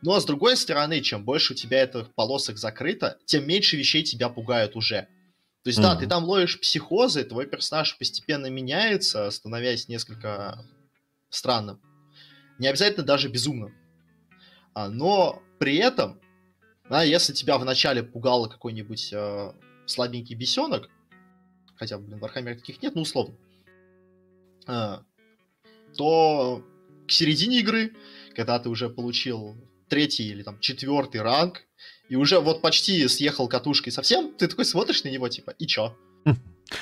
Ну 0.01 0.13
а 0.13 0.21
с 0.21 0.25
другой 0.25 0.57
стороны, 0.57 1.01
чем 1.01 1.25
больше 1.25 1.55
у 1.55 1.57
тебя 1.57 1.83
этих 1.83 2.15
полосок 2.15 2.57
закрыто, 2.57 3.19
тем 3.25 3.47
меньше 3.47 3.77
вещей 3.77 4.05
тебя 4.05 4.29
пугают 4.29 4.77
уже. 4.77 5.09
То 5.65 5.69
есть, 5.69 5.79
mm-hmm. 5.79 5.83
да, 5.83 5.97
ты 5.97 6.07
там 6.07 6.25
ловишь 6.25 6.61
психозы, 6.61 7.25
твой 7.25 7.47
персонаж 7.47 7.97
постепенно 7.99 8.47
меняется, 8.47 9.31
становясь 9.31 9.89
несколько 9.89 10.65
странным. 11.31 11.81
Не 12.59 12.69
обязательно 12.69 13.05
даже 13.05 13.29
безумным. 13.29 13.75
А, 14.75 14.89
но 14.89 15.43
при 15.63 15.77
этом, 15.77 16.19
да, 16.91 17.05
если 17.05 17.33
тебя 17.33 17.57
вначале 17.57 18.03
пугало 18.03 18.49
какой-нибудь 18.49 19.13
э, 19.13 19.53
слабенький 19.87 20.35
бесенок, 20.35 20.91
хотя, 21.77 21.99
блин, 21.99 22.19
в 22.19 22.25
Warhammer 22.25 22.57
таких 22.57 22.83
нет, 22.83 22.97
ну, 22.97 23.03
условно, 23.03 23.37
а, 24.67 25.05
то 25.97 26.65
к 27.07 27.13
середине 27.13 27.61
игры, 27.61 27.95
когда 28.35 28.59
ты 28.59 28.71
уже 28.71 28.91
получил 28.91 29.55
третий 29.89 30.31
или 30.31 30.43
там 30.43 30.59
четвертый 30.59 31.21
ранг, 31.21 31.63
и 32.09 32.17
уже 32.17 32.41
вот 32.41 32.61
почти 32.61 33.07
съехал 33.07 33.47
катушкой 33.47 33.93
совсем, 33.93 34.35
ты 34.35 34.49
такой 34.49 34.65
смотришь 34.65 35.05
на 35.05 35.11
него, 35.11 35.29
типа, 35.29 35.53
и 35.61 35.67
чё? 35.69 35.97
Хм. 36.25 36.35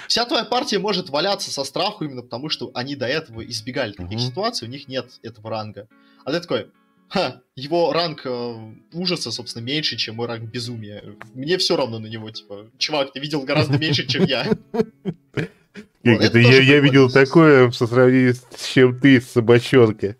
Вся 0.09 0.25
твоя 0.25 0.45
партия 0.47 0.79
может 0.79 1.11
валяться 1.11 1.51
со 1.51 1.65
страху 1.65 2.05
именно 2.05 2.23
потому, 2.23 2.49
что 2.49 2.71
они 2.73 2.97
до 2.97 3.07
этого 3.07 3.45
избегали 3.45 3.93
таких 3.93 4.21
ситуаций, 4.21 4.67
у 4.67 4.71
них 4.71 4.89
нет 4.89 5.19
этого 5.21 5.51
ранга. 5.51 5.87
А 6.25 6.33
ты 6.33 6.41
такой, 6.41 6.71
Ха, 7.11 7.43
его 7.57 7.93
ранг 7.93 8.25
э, 8.25 8.75
ужаса, 8.93 9.33
собственно, 9.33 9.65
меньше, 9.65 9.97
чем 9.97 10.15
мой 10.15 10.29
ранг 10.29 10.45
безумия. 10.45 11.03
Мне 11.35 11.59
все 11.59 11.77
равно 11.77 11.99
на 11.99 12.07
него, 12.07 12.31
типа, 12.31 12.71
чувак, 12.79 13.13
ты 13.13 13.19
видел 13.19 13.43
гораздо 13.43 13.79
меньше, 13.79 14.07
чем 14.07 14.25
я. 14.25 14.47
это 16.05 16.39
я, 16.39 16.79
видел 16.79 17.11
такое 17.11 17.69
со 17.73 17.89
сравнению 17.89 18.37
с 18.37 18.69
чем 18.73 18.99
ты, 19.01 19.21
собачонка. 19.21 20.17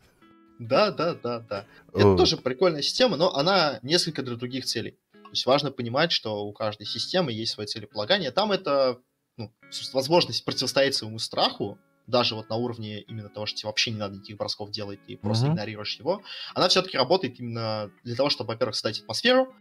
Да, 0.59 0.91
да, 0.91 1.15
да, 1.15 1.39
да. 1.39 1.65
Это 1.95 2.17
тоже 2.17 2.37
прикольная 2.37 2.83
система, 2.83 3.17
но 3.17 3.35
она 3.37 3.79
несколько 3.83 4.23
для 4.23 4.35
других 4.35 4.65
целей. 4.65 4.97
То 5.13 5.31
есть 5.31 5.47
важно 5.47 5.71
понимать, 5.71 6.11
что 6.11 6.45
у 6.45 6.53
каждой 6.53 6.87
системы 6.87 7.31
есть 7.31 7.53
свои 7.53 7.67
целеполагания. 7.67 8.33
Там 8.33 8.51
это 8.51 8.99
ну, 9.37 9.53
возможность 9.93 10.45
противостоять 10.45 10.97
своему 10.97 11.21
страху, 11.21 11.79
даже 12.11 12.35
вот 12.35 12.49
на 12.51 12.57
уровне 12.57 13.01
именно 13.01 13.29
того, 13.29 13.47
что 13.47 13.59
тебе 13.59 13.69
вообще 13.69 13.91
не 13.91 13.99
надо 13.99 14.17
никаких 14.17 14.37
бросков 14.37 14.71
делать, 14.71 15.01
ты 15.07 15.17
просто 15.17 15.47
mm-hmm. 15.47 15.53
игнорируешь 15.53 15.99
его, 15.99 16.23
она 16.55 16.69
все-таки 16.69 16.97
работает 16.97 17.41
именно 17.41 17.91
для 18.05 18.17
того, 18.17 18.31
чтобы, 18.31 18.49
во-первых, 18.49 18.75
создать 18.75 19.01
атмосферу, 19.01 19.55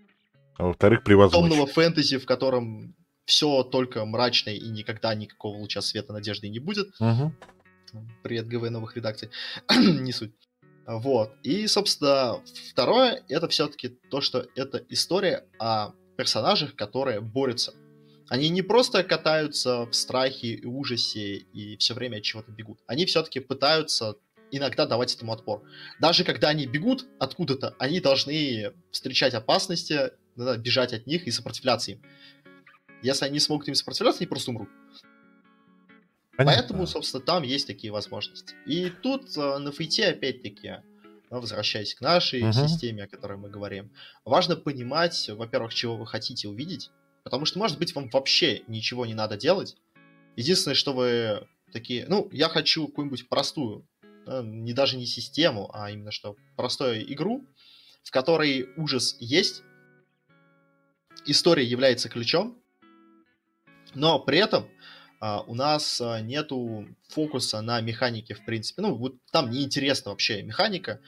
а 0.60 0.66
во-вторых, 0.66 1.04
превозмочь. 1.04 1.40
Темного 1.40 1.66
фэнтези, 1.68 2.18
в 2.18 2.26
котором 2.26 2.94
все 3.26 3.64
только 3.64 4.04
мрачное 4.06 4.56
и 4.56 4.68
никогда 4.70 5.16
никакого 5.16 5.56
луча 5.56 5.82
света 5.82 6.12
надежды 6.12 6.50
не 6.50 6.60
будет. 6.60 6.90
Угу. 7.00 7.34
Привет, 8.24 8.48
ГВ 8.48 8.70
новых 8.70 8.96
редакций. 8.98 9.30
не 9.70 10.12
суть. 10.12 10.34
Вот. 10.86 11.32
И, 11.44 11.66
собственно, 11.68 12.42
второе, 12.72 13.24
это 13.30 13.48
все-таки 13.48 13.90
то, 14.10 14.20
что 14.20 14.48
это 14.56 14.84
история 14.90 15.46
о 15.60 15.92
персонажах, 16.18 16.76
которые 16.76 17.22
борются 17.22 17.74
они 18.30 18.50
не 18.50 18.62
просто 18.62 19.04
катаются 19.04 19.86
в 19.86 19.94
страхе 19.94 20.54
и 20.54 20.66
ужасе 20.66 21.38
и 21.38 21.78
все 21.78 21.94
время 21.94 22.18
от 22.18 22.24
чего-то 22.24 22.52
бегут. 22.52 22.80
Они 22.88 23.06
все-таки 23.06 23.40
пытаются 23.40 24.16
иногда 24.52 24.86
давать 24.86 25.16
этому 25.16 25.34
отпор. 25.34 25.64
Даже 26.00 26.24
когда 26.24 26.50
они 26.50 26.66
бегут 26.66 27.06
откуда-то, 27.20 27.76
они 27.80 28.00
должны 28.00 28.74
встречать 28.92 29.34
опасности, 29.34 30.12
бежать 30.36 30.94
от 30.94 31.08
них 31.08 31.28
и 31.28 31.32
сопротивляться 31.32 31.92
им. 31.92 32.02
Если 33.02 33.26
они 33.26 33.40
смогут 33.40 33.68
им 33.68 33.76
сопротивляться, 33.76 34.22
они 34.22 34.28
просто 34.28 34.52
умрут. 34.52 34.70
Понятно. 36.38 36.62
Поэтому, 36.62 36.88
собственно, 36.88 37.22
там 37.22 37.44
есть 37.44 37.68
такие 37.68 37.92
возможности. 37.92 38.56
И 38.66 38.90
тут 38.90 39.36
э, 39.36 39.58
на 39.58 39.74
фейте, 39.74 40.06
опять-таки, 40.08 40.78
возвращаясь 41.30 41.94
к 41.94 42.02
нашей 42.02 42.42
uh-huh. 42.42 42.54
системе, 42.54 43.04
о 43.04 43.08
которой 43.08 43.38
мы 43.38 43.50
говорим, 43.50 43.92
важно 44.24 44.56
понимать, 44.56 45.30
во-первых, 45.30 45.74
чего 45.74 45.98
вы 45.98 46.08
хотите 46.08 46.48
увидеть, 46.48 46.92
Потому 47.30 47.46
что, 47.46 47.60
может 47.60 47.78
быть, 47.78 47.94
вам 47.94 48.10
вообще 48.10 48.64
ничего 48.68 49.06
не 49.06 49.14
надо 49.14 49.38
делать. 49.38 49.78
Единственное, 50.36 50.76
что 50.76 50.94
вы 50.94 51.48
такие, 51.72 52.08
ну, 52.08 52.28
я 52.32 52.50
хочу 52.50 52.88
какую-нибудь 52.88 53.30
простую, 53.30 53.88
не 54.26 54.74
даже 54.74 54.98
не 54.98 55.06
систему, 55.06 55.70
а 55.74 55.92
именно 55.92 56.12
что 56.12 56.36
простую 56.56 57.14
игру, 57.14 57.48
в 58.04 58.10
которой 58.10 58.70
ужас 58.78 59.16
есть, 59.20 59.62
история 61.28 61.64
является 61.64 62.10
ключом, 62.10 62.58
но 63.94 64.20
при 64.20 64.40
этом 64.40 64.68
а, 65.20 65.42
у 65.42 65.54
нас 65.54 66.02
а, 66.02 66.22
нету 66.22 66.88
фокуса 67.10 67.62
на 67.62 67.82
механике, 67.82 68.34
в 68.34 68.46
принципе. 68.46 68.82
Ну, 68.82 68.96
вот 68.96 69.16
там 69.32 69.52
неинтересна 69.52 70.12
вообще 70.12 70.42
механика. 70.42 71.00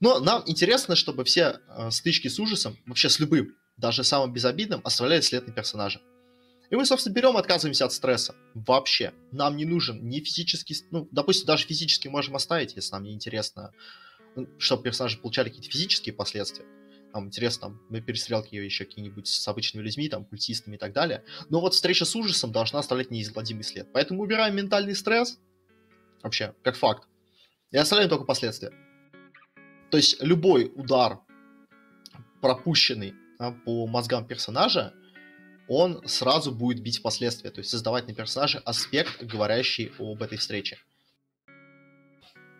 Но 0.00 0.20
нам 0.20 0.42
интересно, 0.46 0.96
чтобы 0.96 1.24
все 1.24 1.60
а, 1.68 1.90
стычки 1.90 2.28
с 2.28 2.38
ужасом, 2.38 2.76
вообще 2.86 3.08
с 3.08 3.18
любым, 3.18 3.54
даже 3.78 4.04
самым 4.04 4.32
безобидным, 4.32 4.82
оставляли 4.84 5.20
след 5.20 5.46
на 5.46 5.52
персонаже. 5.52 6.00
И 6.70 6.76
мы, 6.76 6.84
собственно, 6.84 7.14
берем, 7.14 7.36
отказываемся 7.36 7.86
от 7.86 7.92
стресса. 7.92 8.34
Вообще. 8.54 9.14
Нам 9.32 9.56
не 9.56 9.64
нужен 9.64 10.06
ни 10.06 10.20
физический... 10.20 10.76
Ну, 10.90 11.08
допустим, 11.10 11.46
даже 11.46 11.66
физически 11.66 12.08
можем 12.08 12.36
оставить, 12.36 12.76
если 12.76 12.92
нам 12.92 13.04
не 13.04 13.14
интересно, 13.14 13.72
чтобы 14.58 14.82
персонажи 14.82 15.16
получали 15.18 15.48
какие-то 15.48 15.70
физические 15.70 16.14
последствия. 16.14 16.66
Нам 17.14 17.28
интересно, 17.28 17.68
там, 17.68 17.80
мы 17.88 18.02
перестрелки 18.02 18.54
еще 18.54 18.84
какие-нибудь 18.84 19.26
с 19.26 19.48
обычными 19.48 19.82
людьми, 19.82 20.10
там, 20.10 20.26
культистами 20.26 20.74
и 20.76 20.78
так 20.78 20.92
далее. 20.92 21.24
Но 21.48 21.60
вот 21.60 21.72
встреча 21.72 22.04
с 22.04 22.14
ужасом 22.14 22.52
должна 22.52 22.80
оставлять 22.80 23.10
неизгладимый 23.10 23.64
след. 23.64 23.90
Поэтому 23.94 24.22
убираем 24.22 24.54
ментальный 24.54 24.94
стресс, 24.94 25.38
вообще, 26.22 26.54
как 26.62 26.76
факт, 26.76 27.08
и 27.70 27.78
оставляем 27.78 28.10
только 28.10 28.26
последствия. 28.26 28.72
То 29.90 29.96
есть 29.96 30.22
любой 30.22 30.70
удар, 30.74 31.20
пропущенный 32.42 33.14
по 33.64 33.86
мозгам 33.86 34.26
персонажа, 34.26 34.92
он 35.68 36.06
сразу 36.06 36.50
будет 36.50 36.82
бить 36.82 37.02
последствия, 37.02 37.50
то 37.50 37.58
есть 37.58 37.70
создавать 37.70 38.08
на 38.08 38.14
персонаже 38.14 38.58
аспект, 38.64 39.22
говорящий 39.22 39.92
об 39.98 40.22
этой 40.22 40.38
встрече. 40.38 40.78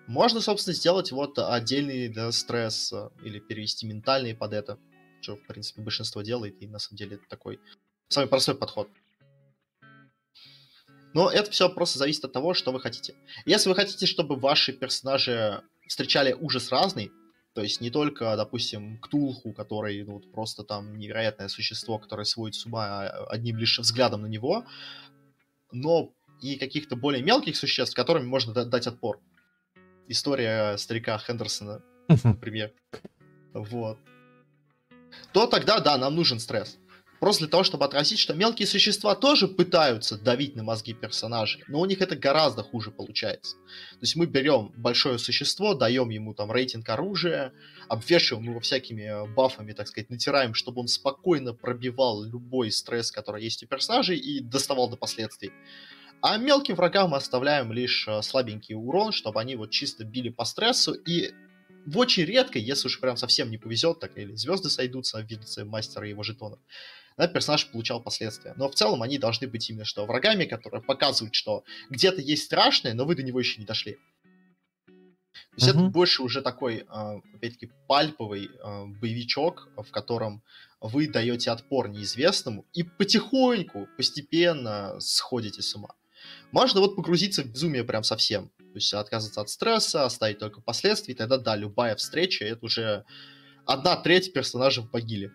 Можно, 0.07 0.41
собственно, 0.41 0.75
сделать 0.75 1.13
вот 1.13 1.39
отдельный 1.39 2.09
да, 2.09 2.33
стресс 2.33 2.93
э, 2.95 3.11
или 3.23 3.41
перевести 3.41 3.87
ментальный 3.87 4.35
под 4.35 4.55
это, 4.55 4.79
что, 5.21 5.37
в 5.37 5.47
принципе, 5.47 5.83
большинство 5.83 6.23
делает, 6.23 6.63
и 6.63 6.67
на 6.67 6.79
самом 6.79 6.97
деле 6.97 7.17
это 7.17 7.25
такой 7.29 7.61
самый 8.09 8.27
простой 8.27 8.55
подход. 8.55 8.89
Но 11.13 11.31
это 11.31 11.51
все 11.51 11.69
просто 11.69 11.99
зависит 11.99 12.25
от 12.25 12.33
того, 12.33 12.55
что 12.55 12.73
вы 12.73 12.81
хотите. 12.81 13.15
Если 13.45 13.69
вы 13.69 13.75
хотите, 13.75 14.07
чтобы 14.07 14.37
ваши 14.37 14.73
персонажи 14.73 15.63
встречали 15.87 16.33
ужас 16.33 16.71
разный, 16.71 17.11
то 17.59 17.63
есть 17.65 17.81
не 17.81 17.91
только, 17.91 18.37
допустим, 18.37 18.99
Ктулху, 18.99 19.53
который 19.53 20.05
ну, 20.05 20.13
вот 20.13 20.31
просто 20.31 20.63
там 20.63 20.97
невероятное 20.97 21.49
существо, 21.49 21.99
которое 21.99 22.23
сводит 22.23 22.55
с 22.55 22.65
ума 22.67 23.03
а, 23.03 23.27
одним 23.31 23.57
лишь 23.57 23.81
взглядом 23.81 24.23
на 24.23 24.27
него, 24.27 24.65
но 25.73 26.13
и 26.41 26.55
каких-то 26.55 26.95
более 26.95 27.21
мелких 27.21 27.57
существ, 27.57 27.97
которыми 27.97 28.27
можно 28.27 28.55
дать 28.65 28.87
отпор. 28.87 29.19
История 30.07 30.77
старика 30.77 31.19
Хендерсона, 31.19 31.83
например. 32.23 32.73
Вот. 33.53 33.99
То 35.33 35.49
тогда, 35.49 35.81
да, 35.81 35.99
нам 35.99 36.15
нужен 36.15 36.39
стресс. 36.39 36.79
Просто 37.21 37.45
для 37.45 37.51
того, 37.51 37.65
чтобы 37.65 37.85
отразить, 37.85 38.19
что 38.19 38.35
мелкие 38.35 38.67
существа 38.67 39.15
тоже 39.15 39.49
пытаются 39.49 40.17
давить 40.17 40.55
на 40.55 40.63
мозги 40.63 40.95
персонажей, 40.95 41.65
но 41.67 41.81
у 41.81 41.85
них 41.85 42.01
это 42.01 42.15
гораздо 42.17 42.63
хуже 42.63 42.91
получается. 42.91 43.57
То 43.57 44.03
есть 44.03 44.15
мы 44.15 44.27
берем 44.27 44.73
большое 44.77 45.19
существо, 45.19 45.75
даем 45.75 46.11
ему 46.11 46.35
там 46.35 46.53
рейтинг 46.53 46.89
оружия, 46.89 47.53
обвешиваем 47.89 48.49
его 48.49 48.61
всякими 48.61 49.03
э, 49.03 49.27
бафами, 49.27 49.73
так 49.73 49.89
сказать, 49.89 50.11
натираем, 50.11 50.55
чтобы 50.55 50.81
он 50.81 50.89
спокойно 50.89 51.55
пробивал 51.55 52.23
любой 52.23 52.71
стресс, 52.71 53.11
который 53.11 53.43
есть 53.43 53.63
у 53.63 53.67
персонажей 53.67 54.17
и 54.17 54.41
доставал 54.41 54.89
до 54.89 54.97
последствий. 54.97 55.53
А 56.21 56.37
мелким 56.37 56.75
врагам 56.75 57.11
мы 57.11 57.17
оставляем 57.17 57.73
лишь 57.73 58.07
э, 58.07 58.23
слабенький 58.23 58.75
урон, 58.75 59.13
чтобы 59.13 59.41
они 59.41 59.57
вот 59.57 59.71
чисто 59.71 60.05
били 60.05 60.29
по 60.29 60.45
стрессу 60.45 60.95
и 60.95 61.33
в 61.87 61.97
очень 61.99 62.25
редко, 62.25 62.59
если 62.59 62.89
уж 62.89 63.01
прям 63.01 63.17
совсем 63.17 63.51
не 63.51 63.57
повезет, 63.57 63.99
так 63.99 64.19
или 64.19 64.35
звезды 64.35 64.69
сойдутся 64.69 65.19
в 65.19 65.27
виде 65.27 65.65
мастера 65.65 66.07
и 66.07 66.11
его 66.11 66.23
жетонов, 66.23 66.59
да, 67.19 67.27
персонаж 67.27 67.67
получал 67.67 68.01
последствия. 68.01 68.55
Но 68.57 68.71
в 68.71 68.75
целом 68.75 69.03
они 69.03 69.19
должны 69.19 69.49
быть 69.49 69.69
именно 69.69 69.85
что 69.85 70.07
врагами, 70.07 70.45
которые 70.45 70.81
показывают, 70.81 71.35
что 71.35 71.65
где-то 71.91 72.23
есть 72.23 72.45
страшное, 72.45 72.95
но 72.95 73.05
вы 73.05 73.17
до 73.17 73.25
него 73.25 73.41
еще 73.41 73.61
не 73.61 73.67
дошли. 73.67 73.99
То 74.93 75.65
есть 75.65 75.69
uh-huh. 75.69 75.81
это 75.81 75.91
больше 75.91 76.23
уже 76.23 76.43
такой, 76.43 76.85
а, 76.89 77.17
опять-таки, 77.35 77.71
пальповый 77.89 78.51
а, 78.63 78.87
боевичок, 78.87 79.69
в 79.77 79.91
котором 79.91 80.43
вы 80.81 81.09
даете 81.09 81.51
отпор 81.51 81.89
неизвестному 81.89 82.65
и 82.73 82.85
потихоньку, 82.85 83.89
постепенно 83.97 84.99
сходите 85.01 85.63
с 85.63 85.75
ума. 85.75 85.95
Можно 86.53 86.81
вот 86.81 86.95
погрузиться 86.95 87.43
в 87.43 87.47
безумие 87.47 87.83
прям 87.83 88.05
совсем. 88.05 88.51
То 88.59 88.75
есть 88.75 88.95
отказаться 88.95 89.41
от 89.41 89.49
стресса, 89.49 90.05
оставить 90.05 90.39
только 90.39 90.61
последствия, 90.61 91.15
и 91.15 91.17
тогда, 91.17 91.39
да, 91.39 91.57
любая 91.57 91.97
встреча, 91.97 92.45
это 92.45 92.65
уже 92.65 93.05
одна 93.67 93.97
треть 93.97 94.33
персонажа 94.33 94.83
в 94.83 94.93
могиле. 94.93 95.33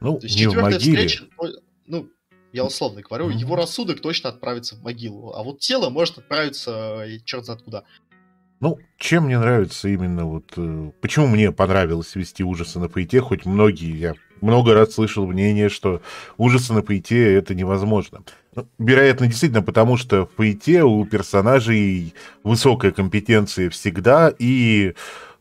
Ну, 0.00 0.18
То 0.18 0.26
есть 0.26 0.36
не 0.38 0.46
в 0.46 0.54
могиле. 0.54 1.06
Встреча, 1.08 1.24
ну, 1.86 2.08
я 2.52 2.64
условно 2.64 3.02
говорю, 3.02 3.30
mm-hmm. 3.30 3.38
его 3.38 3.56
рассудок 3.56 4.00
точно 4.00 4.30
отправится 4.30 4.76
в 4.76 4.82
могилу, 4.82 5.32
а 5.34 5.42
вот 5.42 5.58
тело 5.58 5.90
может 5.90 6.18
отправиться 6.18 7.04
э, 7.04 7.18
черт 7.24 7.44
знает 7.44 7.62
куда. 7.62 7.84
Ну, 8.60 8.78
чем 8.96 9.24
мне 9.24 9.38
нравится 9.38 9.88
именно 9.88 10.24
вот... 10.24 10.52
Э, 10.56 10.90
почему 11.00 11.26
мне 11.26 11.52
понравилось 11.52 12.14
вести 12.14 12.44
ужасы 12.44 12.78
на 12.78 12.88
ПИТе, 12.88 13.20
хоть 13.20 13.44
многие, 13.44 13.96
я 13.96 14.14
много 14.40 14.74
раз 14.74 14.92
слышал 14.92 15.26
мнение, 15.26 15.68
что 15.68 16.00
ужасы 16.36 16.72
на 16.72 16.82
ПИТе 16.82 17.34
это 17.34 17.54
невозможно. 17.54 18.22
Ну, 18.54 18.68
вероятно, 18.78 19.26
действительно, 19.26 19.62
потому 19.62 19.96
что 19.96 20.26
в 20.26 20.36
ПИТе 20.36 20.84
у 20.84 21.04
персонажей 21.04 22.14
высокая 22.44 22.92
компетенция 22.92 23.68
всегда 23.70 24.32
и 24.38 24.94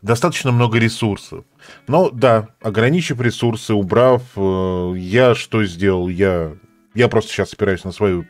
достаточно 0.03 0.51
много 0.51 0.77
ресурсов. 0.77 1.45
Но 1.87 2.11
да, 2.11 2.49
ограничив 2.61 3.19
ресурсы, 3.21 3.73
убрав, 3.73 4.21
э, 4.35 4.93
я 4.97 5.33
что 5.33 5.63
сделал? 5.63 6.09
Я, 6.09 6.53
я 6.93 7.07
просто 7.07 7.31
сейчас 7.31 7.53
опираюсь 7.53 7.85
на 7.85 7.91
свою 7.91 8.25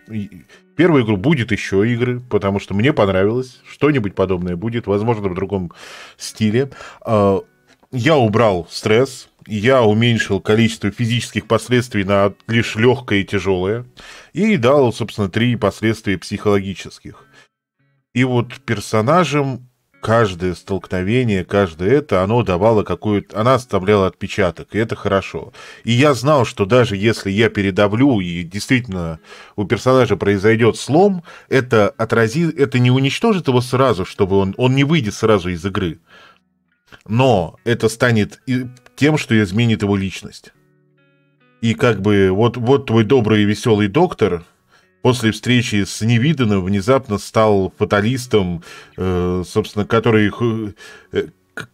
первую 0.78 1.04
игру. 1.04 1.18
Будет 1.18 1.52
еще 1.52 1.92
игры, 1.92 2.22
потому 2.22 2.60
что 2.60 2.76
мне 2.76 2.94
понравилось. 2.94 3.60
Что-нибудь 3.68 4.16
подобное 4.16 4.56
будет, 4.56 4.88
возможно, 4.88 5.28
в 5.28 5.36
другом 5.36 5.74
стиле. 6.16 6.72
Э, 7.06 7.40
я 7.92 8.18
убрал 8.18 8.68
стресс, 8.70 9.30
я 9.48 9.82
уменьшил 9.82 10.40
количество 10.40 10.92
физических 10.92 11.48
последствий 11.48 12.04
на 12.04 12.34
лишь 12.48 12.76
легкое 12.76 13.20
и 13.20 13.26
тяжелое, 13.26 13.86
и 14.32 14.58
дал, 14.58 14.94
собственно, 14.94 15.28
три 15.28 15.56
последствия 15.56 16.20
психологических. 16.20 17.26
И 18.14 18.24
вот 18.24 18.60
персонажам 18.62 19.70
каждое 20.04 20.54
столкновение, 20.54 21.46
каждое 21.46 21.90
это, 21.90 22.24
оно 22.24 22.44
давало 22.44 22.84
какую-то... 22.84 23.40
Она 23.40 23.56
оставляла 23.56 24.08
отпечаток, 24.08 24.76
и 24.76 24.78
это 24.78 24.98
хорошо. 24.98 25.54
И 25.86 25.94
я 25.94 26.14
знал, 26.14 26.46
что 26.46 26.66
даже 26.66 26.98
если 26.98 27.32
я 27.32 27.50
передавлю, 27.50 28.20
и 28.20 28.44
действительно 28.44 29.20
у 29.56 29.64
персонажа 29.64 30.18
произойдет 30.18 30.76
слом, 30.76 31.24
это 31.48 31.90
отразит... 31.90 32.60
Это 32.60 32.80
не 32.80 32.92
уничтожит 32.92 33.48
его 33.48 33.62
сразу, 33.62 34.04
чтобы 34.06 34.36
он... 34.36 34.54
Он 34.58 34.76
не 34.76 34.84
выйдет 34.84 35.14
сразу 35.14 35.50
из 35.50 35.66
игры. 35.66 36.00
Но 37.08 37.56
это 37.64 37.88
станет 37.88 38.42
тем, 38.98 39.18
что 39.18 39.42
изменит 39.42 39.84
его 39.84 39.96
личность. 39.96 40.52
И 41.62 41.76
как 41.76 42.02
бы 42.02 42.30
вот, 42.32 42.58
вот 42.58 42.88
твой 42.88 43.06
добрый 43.06 43.44
и 43.44 43.46
веселый 43.46 43.88
доктор, 43.88 44.44
после 45.04 45.32
встречи 45.32 45.84
с 45.84 46.02
невиданным 46.02 46.64
внезапно 46.64 47.20
стал 47.20 47.74
фаталистом, 47.78 48.64
э, 48.98 49.44
собственно, 49.46 49.86
который, 49.86 50.32
э, 51.12 51.24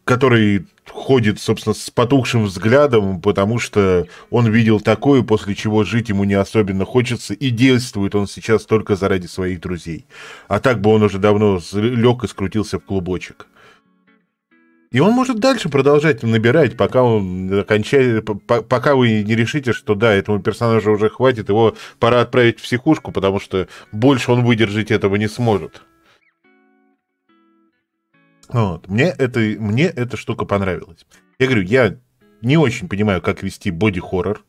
который 0.03 0.65
ходит, 0.89 1.39
собственно, 1.39 1.75
с 1.75 1.91
потухшим 1.91 2.45
взглядом, 2.45 3.21
потому 3.21 3.59
что 3.59 4.07
он 4.31 4.51
видел 4.51 4.81
такое, 4.81 5.21
после 5.21 5.53
чего 5.53 5.83
жить 5.83 6.09
ему 6.09 6.23
не 6.23 6.33
особенно 6.33 6.85
хочется, 6.85 7.35
и 7.35 7.51
действует 7.51 8.15
он 8.15 8.27
сейчас 8.27 8.65
только 8.65 8.95
заради 8.95 9.27
своих 9.27 9.61
друзей. 9.61 10.05
А 10.47 10.59
так 10.59 10.81
бы 10.81 10.89
он 10.89 11.03
уже 11.03 11.19
давно 11.19 11.61
лег 11.73 12.23
и 12.23 12.27
скрутился 12.27 12.79
в 12.79 12.83
клубочек. 12.83 13.45
И 14.91 14.99
он 14.99 15.11
может 15.11 15.39
дальше 15.39 15.69
продолжать 15.69 16.23
набирать, 16.23 16.75
пока 16.75 17.03
он 17.03 17.59
окончает, 17.59 18.27
пока 18.47 18.95
вы 18.95 19.21
не 19.21 19.35
решите, 19.35 19.71
что 19.71 19.93
да, 19.93 20.13
этому 20.13 20.41
персонажу 20.41 20.91
уже 20.93 21.09
хватит, 21.09 21.49
его 21.49 21.75
пора 21.99 22.21
отправить 22.21 22.59
в 22.59 22.63
психушку, 22.63 23.11
потому 23.11 23.39
что 23.39 23.67
больше 23.91 24.31
он 24.31 24.43
выдержать 24.43 24.89
этого 24.89 25.15
не 25.15 25.27
сможет. 25.27 25.83
Вот. 28.47 28.87
Мне, 28.87 29.13
это, 29.15 29.39
мне 29.39 29.85
эта 29.85 30.17
штука 30.17 30.45
понравилась. 30.45 31.05
Я 31.37 31.45
говорю, 31.45 31.61
я 31.63 31.97
не 32.41 32.57
очень 32.57 32.89
понимаю, 32.89 33.21
как 33.21 33.43
вести 33.43 33.69
боди-хоррор 33.69 34.43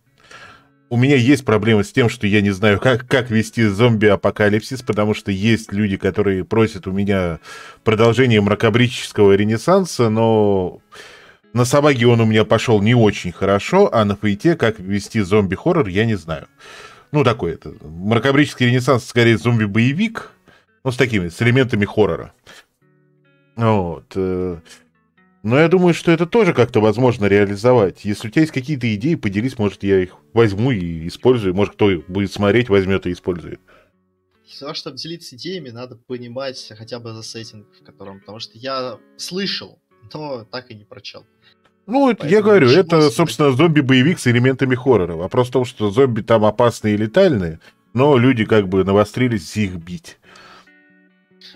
у 0.91 0.97
меня 0.97 1.15
есть 1.15 1.45
проблемы 1.45 1.85
с 1.85 1.93
тем, 1.93 2.09
что 2.09 2.27
я 2.27 2.41
не 2.41 2.51
знаю, 2.51 2.81
как, 2.81 3.07
как 3.07 3.31
вести 3.31 3.65
зомби-апокалипсис, 3.65 4.83
потому 4.83 5.15
что 5.15 5.31
есть 5.31 5.73
люди, 5.73 5.97
которые 5.97 6.45
просят 6.45 6.89
у 6.89 6.93
меня 6.93 7.39
продолжение 7.85 8.41
мракобрического 8.41 9.35
ренессанса, 9.35 10.11
но 10.11 10.81
на 11.53 11.65
Сабаге 11.65 12.09
он 12.09 12.21
у 12.21 12.25
меня 12.27 12.45
пошел 12.45 12.83
не 12.83 12.97
очень 12.97 13.31
хорошо, 13.31 13.89
а 13.93 14.05
на 14.05 14.17
Фейте 14.17 14.57
как 14.57 14.81
вести 14.81 15.21
зомби-хоррор 15.21 15.87
я 15.87 16.05
не 16.05 16.17
знаю. 16.17 16.49
ну, 17.13 17.23
такой 17.23 17.53
это, 17.53 17.73
мракобрический 17.83 18.67
ренессанс, 18.67 19.05
скорее 19.05 19.39
зомби-боевик, 19.39 20.33
ну, 20.83 20.91
с 20.91 20.97
такими, 20.97 21.29
с 21.29 21.41
элементами 21.41 21.85
хоррора. 21.85 22.33
Вот. 23.55 24.17
Но 25.43 25.59
я 25.59 25.69
думаю, 25.69 25.95
что 25.95 26.11
это 26.11 26.27
тоже 26.27 26.53
как-то 26.53 26.81
возможно 26.81 27.25
реализовать. 27.25 28.05
Если 28.05 28.29
у 28.29 28.31
тебя 28.31 28.43
есть 28.43 28.53
какие-то 28.53 28.95
идеи, 28.95 29.15
поделись, 29.15 29.59
может, 29.59 29.83
я 29.83 30.03
их 30.03 30.17
возьму 30.35 30.71
и 30.71 31.09
использую. 31.09 31.55
Может, 31.55 31.75
кто 31.75 31.91
будет 32.09 32.33
смотреть, 32.33 32.69
возьмет 32.69 33.07
и 33.07 33.13
использует. 33.13 33.61
Того, 34.59 34.75
чтобы 34.75 34.99
делиться 34.99 35.37
идеями, 35.37 35.71
надо 35.71 35.97
понимать 35.97 36.71
хотя 36.77 36.99
бы 36.99 37.15
за 37.15 37.23
сеттинг, 37.23 37.67
в 37.81 37.85
котором... 37.85 38.21
Потому 38.21 38.41
что 38.41 38.59
я 38.59 38.99
слышал, 39.17 39.79
но 40.13 40.45
так 40.45 40.71
и 40.71 40.75
не 40.75 40.85
прочел. 40.85 41.25
Ну, 41.87 42.11
это, 42.11 42.29
я 42.29 42.43
говорю, 42.43 42.69
это, 42.69 43.11
собственно, 43.11 43.53
зомби-боевик 43.53 44.19
с 44.19 44.27
элементами 44.27 44.75
хоррора. 44.75 45.17
Вопрос 45.17 45.49
в 45.49 45.53
том, 45.53 45.65
что 45.65 45.91
зомби 45.91 46.21
там 46.21 46.45
опасные 46.45 46.95
и 46.95 46.99
летальные, 46.99 47.61
но 47.95 48.19
люди 48.19 48.45
как 48.45 48.69
бы 48.69 48.85
навострились 48.85 49.57
их 49.57 49.77
бить. 49.77 50.19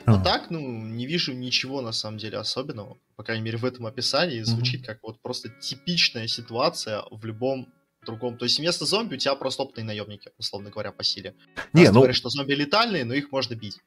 А 0.07 0.19
так, 0.19 0.51
ну, 0.51 0.61
не 0.61 1.07
вижу 1.07 1.33
ничего 1.33 1.81
на 1.81 1.93
самом 1.93 2.19
деле 2.19 2.39
особенного. 2.39 2.99
По 3.17 3.23
крайней 3.23 3.45
мере, 3.45 3.59
в 3.59 3.65
этом 3.65 3.87
описании 3.87 4.43
звучит 4.43 4.85
как 4.87 4.99
вот 5.03 5.21
просто 5.23 5.49
типичная 5.49 6.27
ситуация 6.27 7.03
в 7.11 7.25
любом 7.25 7.69
другом. 8.05 8.37
То 8.37 8.45
есть 8.45 8.59
вместо 8.59 8.85
зомби 8.85 9.15
у 9.15 9.19
тебя 9.19 9.35
просто 9.35 9.63
опытные 9.63 9.85
наемники, 9.85 10.31
условно 10.39 10.71
говоря, 10.71 10.93
по 10.93 11.03
силе. 11.03 11.35
Не, 11.73 11.87
ну... 11.87 11.95
говорят, 11.95 12.17
что 12.17 12.29
зомби 12.29 12.53
летальные, 12.53 13.05
но 13.05 13.15
их 13.15 13.33
можно 13.33 13.55
бить. 13.55 13.79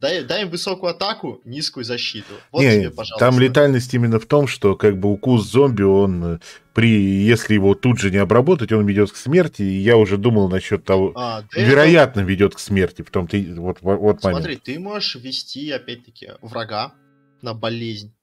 Дай, 0.00 0.24
дай 0.24 0.42
им 0.42 0.48
высокую 0.48 0.90
атаку, 0.90 1.42
низкую 1.44 1.84
защиту. 1.84 2.32
Вот 2.52 2.62
Не, 2.62 2.70
тебе, 2.70 2.90
пожалуйста. 2.90 3.26
Там 3.26 3.38
летальность 3.38 3.92
именно 3.92 4.18
в 4.18 4.24
том, 4.24 4.46
что 4.46 4.74
как 4.74 4.98
бы 4.98 5.12
укус 5.12 5.46
зомби, 5.46 5.82
он 5.82 6.24
э, 6.24 6.38
при, 6.72 6.88
если 6.88 7.52
его 7.52 7.74
тут 7.74 7.98
же 7.98 8.10
не 8.10 8.16
обработать, 8.16 8.72
он 8.72 8.86
ведет 8.86 9.12
к 9.12 9.16
смерти. 9.16 9.60
И 9.60 9.80
я 9.80 9.98
уже 9.98 10.16
думал 10.16 10.48
насчет 10.48 10.84
того, 10.84 11.12
а, 11.14 11.44
вероятно, 11.54 12.20
это... 12.20 12.28
ведет 12.30 12.54
к 12.54 12.58
смерти. 12.60 13.02
Потом 13.02 13.26
ты 13.26 13.54
вот 13.54 13.78
вот 13.82 14.20
Смотри, 14.20 14.42
момент. 14.42 14.62
ты 14.62 14.78
можешь 14.78 15.16
вести 15.16 15.70
опять-таки 15.70 16.30
врага 16.40 16.94
на 17.42 17.52
болезнь, 17.52 18.14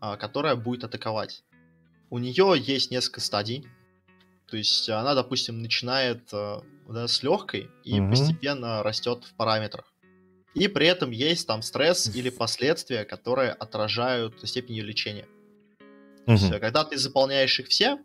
а, 0.00 0.16
которая 0.16 0.56
будет 0.56 0.84
атаковать. 0.84 1.44
У 2.08 2.16
нее 2.16 2.54
есть 2.58 2.90
несколько 2.90 3.20
стадий. 3.20 3.66
То 4.50 4.56
есть 4.56 4.88
она, 4.88 5.14
допустим, 5.14 5.60
начинает 5.60 6.22
э, 6.32 6.60
да, 6.88 7.06
с 7.06 7.22
легкой 7.22 7.68
и 7.84 8.00
угу. 8.00 8.10
постепенно 8.10 8.82
растет 8.82 9.24
в 9.24 9.34
параметрах. 9.34 9.84
И 10.54 10.66
при 10.68 10.86
этом 10.86 11.10
есть 11.10 11.46
там 11.46 11.62
стресс 11.62 12.14
или 12.14 12.28
последствия, 12.30 13.04
которые 13.04 13.52
отражают 13.52 14.34
степень 14.48 14.76
ее 14.76 14.84
лечения. 14.84 15.26
Угу. 16.26 16.32
Есть, 16.32 16.50
когда 16.60 16.84
ты 16.84 16.98
заполняешь 16.98 17.58
их 17.60 17.68
все, 17.68 17.98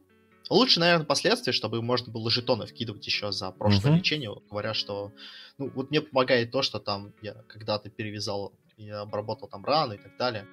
лучше, 0.49 0.79
наверное, 0.79 1.05
последствия, 1.05 1.53
чтобы 1.53 1.81
можно 1.81 2.11
было 2.11 2.29
жетоны 2.29 2.67
вкидывать 2.67 3.05
еще 3.05 3.31
за 3.31 3.51
прошлое 3.51 3.93
угу. 3.93 3.99
лечение, 3.99 4.31
говоря, 4.49 4.73
что... 4.73 5.11
Ну, 5.57 5.71
вот 5.73 5.89
мне 5.89 6.01
помогает 6.01 6.51
то, 6.51 6.61
что 6.61 6.79
там 6.79 7.13
я 7.21 7.33
когда-то 7.47 7.89
перевязал 7.89 8.53
и 8.77 8.89
обработал 8.89 9.47
там 9.47 9.63
раны 9.65 9.95
и 9.95 9.97
так 9.97 10.17
далее. 10.17 10.45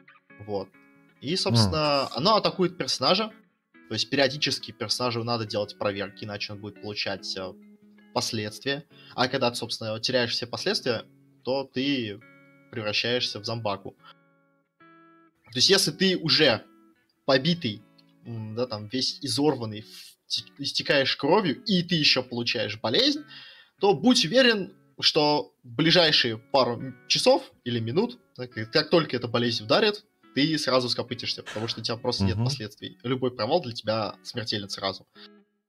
Вот. 0.47 0.68
И, 1.20 1.36
собственно, 1.36 2.05
угу. 2.05 2.14
оно 2.16 2.36
атакует 2.36 2.76
персонажа. 2.78 3.32
То 3.88 3.95
есть 3.95 4.09
периодически 4.09 4.70
персонажу 4.70 5.22
надо 5.24 5.45
делать 5.45 5.76
проверки, 5.76 6.24
иначе 6.24 6.55
он 6.55 6.61
будет 6.61 6.80
получать 6.80 7.36
э, 7.36 7.53
последствия. 8.14 8.84
А 9.14 9.28
когда 9.28 9.51
ты, 9.51 9.57
собственно, 9.57 9.99
теряешь 10.01 10.30
все 10.30 10.47
последствия, 10.47 11.05
то 11.45 11.64
ты 11.64 12.20
превращаешься 12.70 13.40
в 13.40 13.45
зомбаку. 13.45 13.95
То 14.78 15.59
есть, 15.59 15.68
если 15.68 15.90
ты 15.90 16.16
уже 16.16 16.64
побитый, 17.26 17.82
да, 18.24 18.66
там, 18.66 18.88
весь 18.88 19.18
изорванный, 19.20 19.84
истекаешь 20.59 21.16
кровью, 21.16 21.62
и 21.64 21.82
ты 21.82 21.95
еще 21.95 22.22
получаешь 22.22 22.80
болезнь, 22.80 23.22
то 23.80 23.95
будь 23.95 24.24
уверен, 24.24 24.72
что 25.01 25.53
в 25.62 25.68
ближайшие 25.68 26.38
пару 26.38 26.95
часов 27.09 27.51
или 27.64 27.80
минут, 27.80 28.18
как 28.36 28.90
только 28.90 29.16
эта 29.16 29.28
болезнь 29.28 29.64
ударит, 29.64 30.05
ты 30.34 30.59
сразу 30.59 30.88
скопытишься, 30.88 31.43
потому 31.43 31.68
что 31.68 31.80
у 31.80 31.82
тебя 31.82 31.97
просто 31.97 32.24
угу. 32.24 32.32
нет 32.32 32.38
последствий. 32.45 32.99
Любой 33.03 33.30
провал 33.30 33.61
для 33.61 33.72
тебя 33.72 34.14
смертелен 34.22 34.70
сразу. 34.70 35.07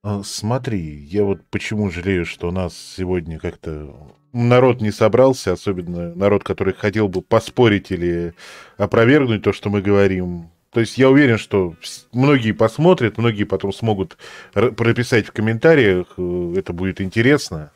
А, 0.02 0.22
смотри, 0.22 1.04
я 1.04 1.24
вот 1.24 1.40
почему 1.50 1.90
жалею, 1.90 2.24
что 2.24 2.48
у 2.48 2.50
нас 2.50 2.76
сегодня 2.76 3.38
как-то 3.38 4.16
народ 4.34 4.80
не 4.82 4.90
собрался, 4.90 5.52
особенно 5.52 6.14
народ, 6.14 6.44
который 6.44 6.74
хотел 6.74 7.08
бы 7.08 7.22
поспорить 7.22 7.90
или 7.90 8.34
опровергнуть 8.76 9.42
то, 9.42 9.52
что 9.52 9.70
мы 9.70 9.80
говорим. 9.80 10.50
То 10.72 10.80
есть 10.80 10.98
я 10.98 11.08
уверен, 11.08 11.38
что 11.38 11.74
многие 12.12 12.52
посмотрят, 12.52 13.16
многие 13.16 13.44
потом 13.44 13.72
смогут 13.72 14.18
прописать 14.52 15.26
в 15.26 15.32
комментариях, 15.32 16.08
э, 16.16 16.54
это 16.56 16.72
будет 16.72 17.00
интересно. 17.00 17.70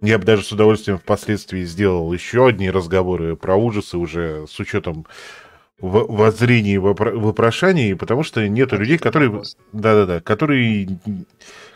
Я 0.00 0.18
бы 0.18 0.24
даже 0.24 0.44
с 0.44 0.52
удовольствием 0.52 0.98
впоследствии 0.98 1.64
сделал 1.64 2.12
еще 2.12 2.46
одни 2.46 2.70
разговоры 2.70 3.34
про 3.34 3.56
ужасы 3.56 3.98
уже 3.98 4.46
с 4.48 4.58
учетом 4.60 5.04
воззрений 5.80 6.74
и 6.74 6.78
вопрошаний, 6.78 7.96
потому 7.96 8.22
что 8.22 8.46
нету 8.48 8.76
людей, 8.76 8.98
которые... 8.98 9.42
Да-да-да, 9.72 10.20
которые 10.20 10.88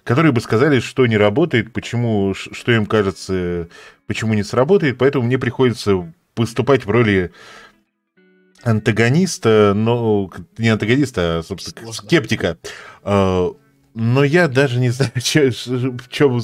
которые 0.04 0.32
бы 0.32 0.40
сказали, 0.40 0.80
что 0.80 1.06
не 1.06 1.16
работает, 1.16 1.72
почему, 1.72 2.34
что 2.34 2.72
им 2.72 2.86
кажется, 2.86 3.68
почему 4.06 4.34
не 4.34 4.42
сработает, 4.42 4.98
поэтому 4.98 5.26
мне 5.26 5.38
приходится 5.38 6.12
выступать 6.36 6.84
в 6.84 6.90
роли 6.90 7.32
антагониста, 8.62 9.72
но 9.74 10.30
не 10.58 10.68
антагониста, 10.68 11.38
а, 11.38 11.42
собственно, 11.42 11.82
Сложно. 11.82 12.06
скептика. 12.06 12.58
А, 13.02 13.52
но 13.94 14.24
я 14.24 14.48
даже 14.48 14.80
не 14.80 14.90
знаю, 14.90 15.12
в 15.14 16.08
чем 16.08 16.40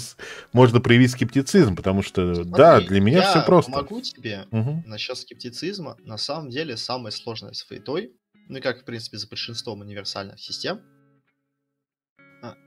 можно 0.52 0.80
проявить 0.80 1.12
скептицизм, 1.12 1.76
потому 1.76 2.02
что, 2.02 2.34
Смотри, 2.34 2.52
да, 2.52 2.80
для 2.80 3.00
меня 3.00 3.22
все 3.22 3.42
просто. 3.42 3.72
Я 3.72 3.78
могу 3.78 4.00
тебе 4.00 4.46
угу. 4.50 4.82
насчет 4.86 5.16
скептицизма. 5.18 5.96
На 6.04 6.18
самом 6.18 6.50
деле, 6.50 6.76
самое 6.76 7.12
сложное 7.12 7.52
с 7.52 7.60
фейтой, 7.62 8.12
ну 8.48 8.58
и 8.58 8.60
как, 8.60 8.82
в 8.82 8.84
принципе, 8.84 9.18
за 9.18 9.28
большинством 9.28 9.80
универсальных 9.80 10.40
систем, 10.40 10.80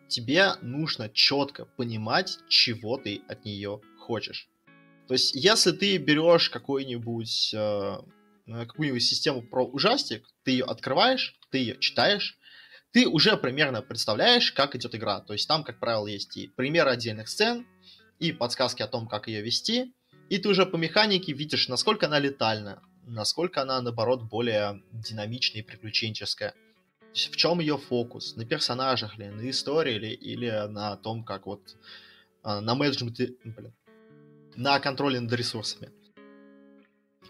тебе 0.07 0.53
нужно 0.61 1.09
четко 1.09 1.65
понимать, 1.65 2.39
чего 2.49 2.97
ты 2.97 3.21
от 3.27 3.45
нее 3.45 3.81
хочешь. 3.99 4.49
То 5.07 5.13
есть, 5.13 5.35
если 5.35 5.71
ты 5.71 5.97
берешь 5.97 6.49
какую-нибудь 6.49 7.53
э, 7.53 7.97
какую-нибудь 8.45 9.03
систему 9.03 9.41
про 9.41 9.65
ужастик, 9.65 10.25
ты 10.43 10.51
ее 10.51 10.65
открываешь, 10.65 11.35
ты 11.49 11.59
ее 11.59 11.77
читаешь, 11.79 12.37
ты 12.91 13.07
уже 13.07 13.37
примерно 13.37 13.81
представляешь, 13.81 14.51
как 14.51 14.75
идет 14.75 14.95
игра. 14.95 15.21
То 15.21 15.33
есть 15.33 15.47
там, 15.47 15.63
как 15.63 15.79
правило, 15.79 16.07
есть 16.07 16.35
и 16.37 16.47
примеры 16.47 16.91
отдельных 16.91 17.29
сцен, 17.29 17.65
и 18.19 18.31
подсказки 18.31 18.81
о 18.83 18.87
том, 18.87 19.07
как 19.07 19.27
ее 19.27 19.41
вести, 19.41 19.93
и 20.29 20.37
ты 20.37 20.47
уже 20.47 20.65
по 20.65 20.77
механике 20.77 21.33
видишь, 21.33 21.67
насколько 21.67 22.05
она 22.05 22.19
летальна, 22.19 22.81
насколько 23.05 23.61
она, 23.61 23.81
наоборот, 23.81 24.23
более 24.23 24.81
динамичная 24.91 25.61
и 25.61 25.65
приключенческая. 25.65 26.53
В 27.13 27.35
чем 27.35 27.59
ее 27.59 27.77
фокус? 27.77 28.35
На 28.35 28.45
персонажах 28.45 29.17
ли, 29.17 29.29
на 29.29 29.49
истории 29.49 29.97
ли, 29.97 30.13
или 30.13 30.49
на 30.67 30.95
том, 30.95 31.23
как 31.23 31.45
вот 31.45 31.77
а, 32.43 32.61
на 32.61 32.73
менеджменте, 32.75 33.35
блин, 33.43 33.73
на 34.55 34.79
контроле 34.79 35.19
над 35.19 35.33
ресурсами. 35.33 35.91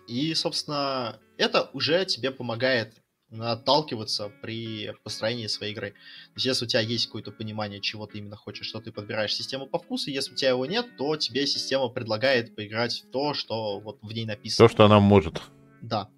И, 0.07 0.33
собственно, 0.33 1.19
это 1.37 1.69
уже 1.73 2.05
тебе 2.05 2.31
помогает 2.31 3.01
отталкиваться 3.31 4.29
при 4.41 4.93
построении 5.03 5.47
своей 5.47 5.71
игры. 5.71 5.91
То 5.91 6.35
есть, 6.35 6.45
если 6.45 6.65
у 6.65 6.67
тебя 6.67 6.81
есть 6.81 7.05
какое-то 7.05 7.31
понимание, 7.31 7.79
чего 7.79 8.05
ты 8.05 8.17
именно 8.17 8.35
хочешь, 8.35 8.67
что 8.67 8.81
ты 8.81 8.91
подбираешь 8.91 9.33
систему 9.33 9.67
по 9.67 9.79
вкусу, 9.79 10.09
если 10.09 10.33
у 10.33 10.35
тебя 10.35 10.49
его 10.49 10.65
нет, 10.65 10.97
то 10.97 11.15
тебе 11.15 11.47
система 11.47 11.87
предлагает 11.87 12.55
поиграть 12.55 13.03
в 13.03 13.11
то, 13.11 13.33
что 13.33 13.79
вот 13.79 13.99
в 14.01 14.11
ней 14.11 14.25
написано. 14.25 14.67
То, 14.67 14.71
что 14.71 14.85
она 14.85 14.99
может. 14.99 15.41
Да. 15.81 16.09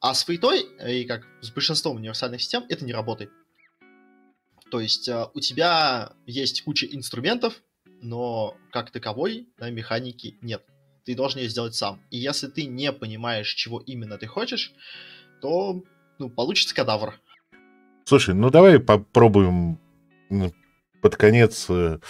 А 0.00 0.14
с 0.14 0.24
фейтой, 0.24 0.66
э, 0.78 0.96
и 0.98 1.04
как 1.04 1.26
с 1.40 1.50
большинством 1.50 1.96
универсальных 1.96 2.40
систем, 2.42 2.64
это 2.68 2.84
не 2.84 2.92
работает. 2.92 3.30
То 4.70 4.80
есть 4.80 5.08
э, 5.08 5.26
у 5.34 5.40
тебя 5.40 6.12
есть 6.26 6.62
куча 6.62 6.86
инструментов, 6.86 7.62
но 8.02 8.56
как 8.72 8.90
таковой 8.90 9.48
да, 9.58 9.70
механики 9.70 10.36
нет. 10.42 10.64
Ты 11.04 11.14
должен 11.14 11.40
ее 11.40 11.48
сделать 11.48 11.74
сам. 11.74 12.00
И 12.10 12.18
если 12.18 12.48
ты 12.48 12.66
не 12.66 12.92
понимаешь, 12.92 13.52
чего 13.54 13.80
именно 13.80 14.18
ты 14.18 14.26
хочешь, 14.26 14.72
то 15.40 15.82
ну, 16.18 16.28
получится 16.28 16.74
кадавр. 16.74 17.14
Слушай, 18.04 18.34
ну 18.34 18.50
давай 18.50 18.80
попробуем 18.80 19.78
под 21.00 21.16
конец, 21.16 21.66
э, 21.68 22.00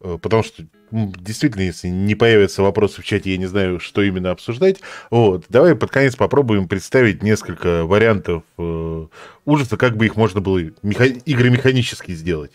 потому 0.00 0.42
что 0.42 0.64
действительно, 0.90 1.62
если 1.62 1.88
не 1.88 2.14
появятся 2.14 2.62
вопросы 2.62 3.02
в 3.02 3.04
чате, 3.04 3.32
я 3.32 3.36
не 3.36 3.46
знаю, 3.46 3.80
что 3.80 4.02
именно 4.02 4.30
обсуждать. 4.30 4.80
Вот, 5.10 5.44
давай 5.48 5.74
под 5.74 5.90
конец 5.90 6.16
попробуем 6.16 6.68
представить 6.68 7.22
несколько 7.22 7.84
вариантов 7.84 8.42
э, 8.58 9.06
ужаса, 9.44 9.76
как 9.76 9.96
бы 9.96 10.06
их 10.06 10.16
можно 10.16 10.40
было 10.40 10.60
меха... 10.82 11.04
игры 11.04 11.50
механически 11.50 12.12
сделать. 12.12 12.52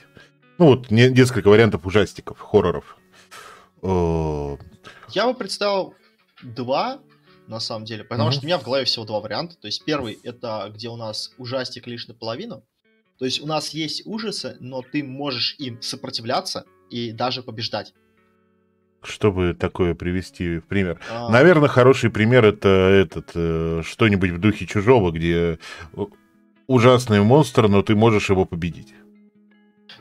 Ну 0.57 0.67
вот, 0.67 0.91
не, 0.91 1.09
несколько 1.09 1.49
вариантов 1.49 1.85
ужастиков, 1.85 2.39
хорроров. 2.39 2.97
Э... 3.81 4.57
Я 5.09 5.27
бы 5.27 5.33
представил 5.33 5.93
два, 6.41 6.99
на 7.47 7.59
самом 7.59 7.85
деле, 7.85 8.03
потому 8.03 8.29
mm-hmm. 8.29 8.33
что 8.33 8.41
у 8.41 8.45
меня 8.45 8.57
в 8.57 8.63
голове 8.63 8.85
всего 8.85 9.05
два 9.05 9.19
варианта. 9.19 9.55
То 9.55 9.67
есть 9.67 9.85
первый 9.85 10.19
это 10.23 10.71
где 10.73 10.89
у 10.89 10.95
нас 10.95 11.31
ужастик 11.37 11.87
лишь 11.87 12.07
наполовину. 12.07 12.63
То 13.17 13.25
есть 13.25 13.41
у 13.41 13.45
нас 13.45 13.69
есть 13.69 14.05
ужасы, 14.05 14.57
но 14.59 14.81
ты 14.81 15.03
можешь 15.03 15.55
им 15.57 15.81
сопротивляться 15.81 16.65
и 16.89 17.11
даже 17.11 17.43
побеждать. 17.43 17.93
чтобы 19.03 19.53
такое 19.53 19.93
привести 19.93 20.57
в 20.57 20.65
пример? 20.65 20.99
А, 21.11 21.29
Наверное, 21.29 21.69
хороший 21.69 22.09
пример 22.09 22.43
это 22.43 22.69
этот 22.69 23.31
э, 23.35 23.81
что-нибудь 23.85 24.31
в 24.31 24.39
духе 24.39 24.65
чужого, 24.65 25.11
где 25.11 25.59
э, 25.93 26.05
ужасный 26.67 27.21
монстр, 27.21 27.67
но 27.67 27.81
ты 27.83 27.95
можешь 27.95 28.29
его 28.29 28.45
победить. 28.45 28.93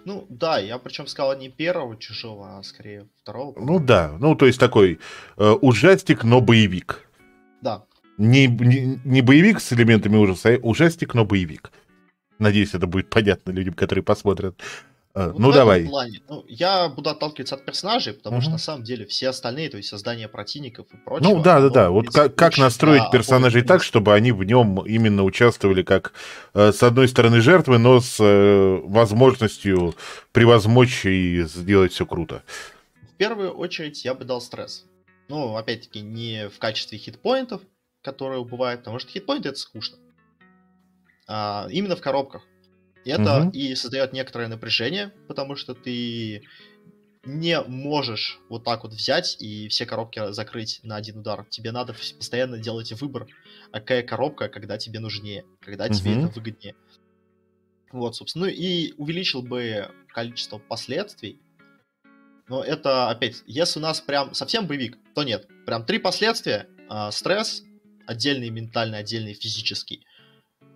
Ну, 0.05 0.27
да, 0.29 0.59
я 0.59 0.79
причем 0.79 1.07
сказал 1.07 1.37
не 1.39 1.49
первого 1.49 1.97
чужого, 1.97 2.59
а 2.59 2.63
скорее 2.63 3.07
второго. 3.23 3.59
Ну 3.59 3.79
да, 3.79 4.17
ну 4.21 4.35
то 4.35 4.47
есть 4.47 4.61
такой 4.61 4.99
э, 5.37 5.51
ужастик, 5.51 6.25
но 6.25 6.41
боевик. 6.41 7.09
Да. 7.63 7.85
Не, 8.19 8.47
не, 8.47 9.01
не 9.05 9.23
боевик 9.23 9.61
с 9.61 9.73
элементами 9.73 10.17
ужаса, 10.17 10.51
а 10.51 10.59
ужастик, 10.59 11.15
но 11.15 11.25
боевик. 11.25 11.73
Надеюсь, 12.39 12.75
это 12.75 12.87
будет 12.87 13.11
понятно 13.11 13.51
людям, 13.51 13.75
которые 13.75 14.03
посмотрят. 14.03 14.61
Э, 15.17 15.29
Вот 15.31 15.39
ну 15.39 15.53
давай. 15.53 15.87
плане, 15.87 16.23
ну, 16.29 16.45
я 16.49 16.89
буду 16.89 17.09
отталкиваться 17.11 17.55
от 17.55 17.65
персонажей, 17.65 18.15
потому 18.15 18.41
что 18.41 18.51
Мгм. 18.51 18.55
на 18.55 18.59
самом 18.59 18.83
деле 18.83 19.07
все 19.07 19.29
остальные, 19.29 19.71
то 19.71 19.77
есть 19.77 19.89
создание 19.89 20.27
противников 20.27 20.87
и 20.93 20.97
прочего. 20.97 21.35
Ну 21.35 21.43
да, 21.43 21.61
да, 21.61 21.69
да. 21.69 21.91
Вот 21.91 22.11
как, 22.11 22.35
как 22.35 22.59
настроить 22.59 23.11
персонажей 23.13 23.61
обоих 23.61 23.69
так, 23.69 23.83
чтобы 23.85 24.13
они 24.13 24.33
в 24.33 24.43
нем 24.43 24.85
именно 24.85 25.23
участвовали 25.23 25.85
как 25.85 26.15
э, 26.53 26.73
с 26.73 26.83
одной 26.83 27.07
стороны 27.07 27.41
жертвы, 27.41 27.79
но 27.79 28.01
с 28.01 28.17
э, 28.19 28.81
возможностью 28.85 29.95
превозмочь 30.33 31.07
и 31.07 31.43
сделать 31.45 31.93
все 31.93 32.07
круто. 32.07 32.43
В 33.13 33.17
первую 33.17 33.53
очередь 33.53 34.05
я 34.05 34.15
бы 34.15 34.25
дал 34.25 34.41
стресс. 34.41 34.85
Ну, 35.29 35.57
опять-таки, 35.57 36.01
не 36.01 36.49
в 36.49 36.59
качестве 36.59 36.99
хитпоинтов, 36.99 37.63
которые 38.03 38.41
убывают, 38.41 38.81
потому 38.81 38.99
что 38.99 39.11
хитпоинты 39.13 39.51
это 39.51 39.59
скучно. 39.59 39.97
А 41.29 41.69
именно 41.71 41.95
в 41.95 42.01
коробках. 42.01 42.43
Это 43.05 43.41
Мгм. 43.41 43.51
и 43.51 43.75
создает 43.75 44.13
некоторое 44.13 44.49
напряжение, 44.49 45.13
потому 45.29 45.57
что 45.57 45.75
ты 45.75 46.43
не 47.25 47.61
можешь 47.63 48.39
вот 48.49 48.65
так 48.65 48.83
вот 48.85 48.93
взять 48.93 49.37
и 49.41 49.69
все 49.69 49.87
коробки 49.87 50.33
закрыть 50.33 50.81
на 50.83 50.97
один 50.97 51.19
удар. 51.19 51.47
Тебе 51.51 51.73
надо 51.73 51.95
постоянно 51.95 52.59
делать 52.59 52.93
выбор, 52.93 53.27
а 53.73 53.81
какая 53.81 54.03
коробка, 54.03 54.49
когда 54.49 54.79
тебе 54.79 55.01
нужнее, 55.01 55.45
когда 55.61 55.89
тебе 55.89 56.13
Мгм. 56.13 56.21
это 56.21 56.29
выгоднее. 56.29 56.75
Вот, 57.93 58.17
собственно, 58.17 58.47
ну 58.47 58.51
и 58.51 58.93
увеличил 58.97 59.43
бы 59.43 59.91
количество 60.09 60.59
последствий. 60.59 61.41
Но 62.49 62.63
это, 62.63 63.09
опять, 63.09 63.43
если 63.47 63.79
у 63.79 63.83
нас 63.83 64.01
прям 64.01 64.35
совсем 64.35 64.67
боевик, 64.67 64.99
то 65.15 65.23
нет. 65.23 65.49
Прям 65.65 65.85
три 65.87 65.99
последствия. 65.99 66.69
а, 66.87 67.11
стресс, 67.11 67.63
отдельный 68.07 68.51
ментальный, 68.51 68.99
отдельный 68.99 69.33
физический. 69.33 70.05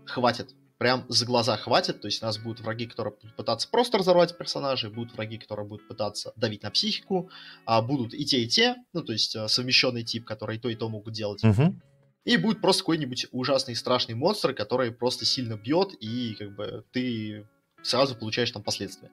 Хватит. 0.06 0.54
Прям 0.78 1.04
за 1.08 1.26
глаза 1.26 1.56
хватит. 1.56 2.00
То 2.00 2.06
есть 2.06 2.22
у 2.22 2.26
нас 2.26 2.38
будут 2.38 2.60
враги, 2.60 2.86
которые 2.86 3.14
будут 3.20 3.36
пытаться 3.36 3.68
просто 3.68 3.98
разорвать 3.98 4.38
персонажей, 4.38 4.90
будут 4.90 5.14
враги, 5.14 5.36
которые 5.36 5.66
будут 5.66 5.88
пытаться 5.88 6.32
давить 6.36 6.62
на 6.62 6.70
психику, 6.70 7.30
а 7.66 7.82
будут 7.82 8.14
и 8.14 8.24
те, 8.24 8.42
и 8.42 8.48
те, 8.48 8.76
ну, 8.92 9.02
то 9.02 9.12
есть 9.12 9.34
а, 9.34 9.48
совмещенный 9.48 10.04
тип, 10.04 10.24
который 10.24 10.56
и 10.56 10.60
то, 10.60 10.68
и 10.68 10.76
то 10.76 10.88
могут 10.88 11.14
делать. 11.14 11.42
Мгм. 11.42 11.82
И 12.24 12.36
будет 12.36 12.60
просто 12.60 12.82
какой-нибудь 12.82 13.26
ужасный 13.32 13.74
страшный 13.74 14.14
монстр, 14.14 14.54
который 14.54 14.92
просто 14.92 15.24
сильно 15.24 15.56
бьет, 15.56 15.94
и 15.98 16.36
как 16.38 16.54
бы 16.54 16.84
ты 16.92 17.48
сразу 17.82 18.14
получаешь 18.14 18.50
там 18.50 18.62
последствия. 18.62 19.10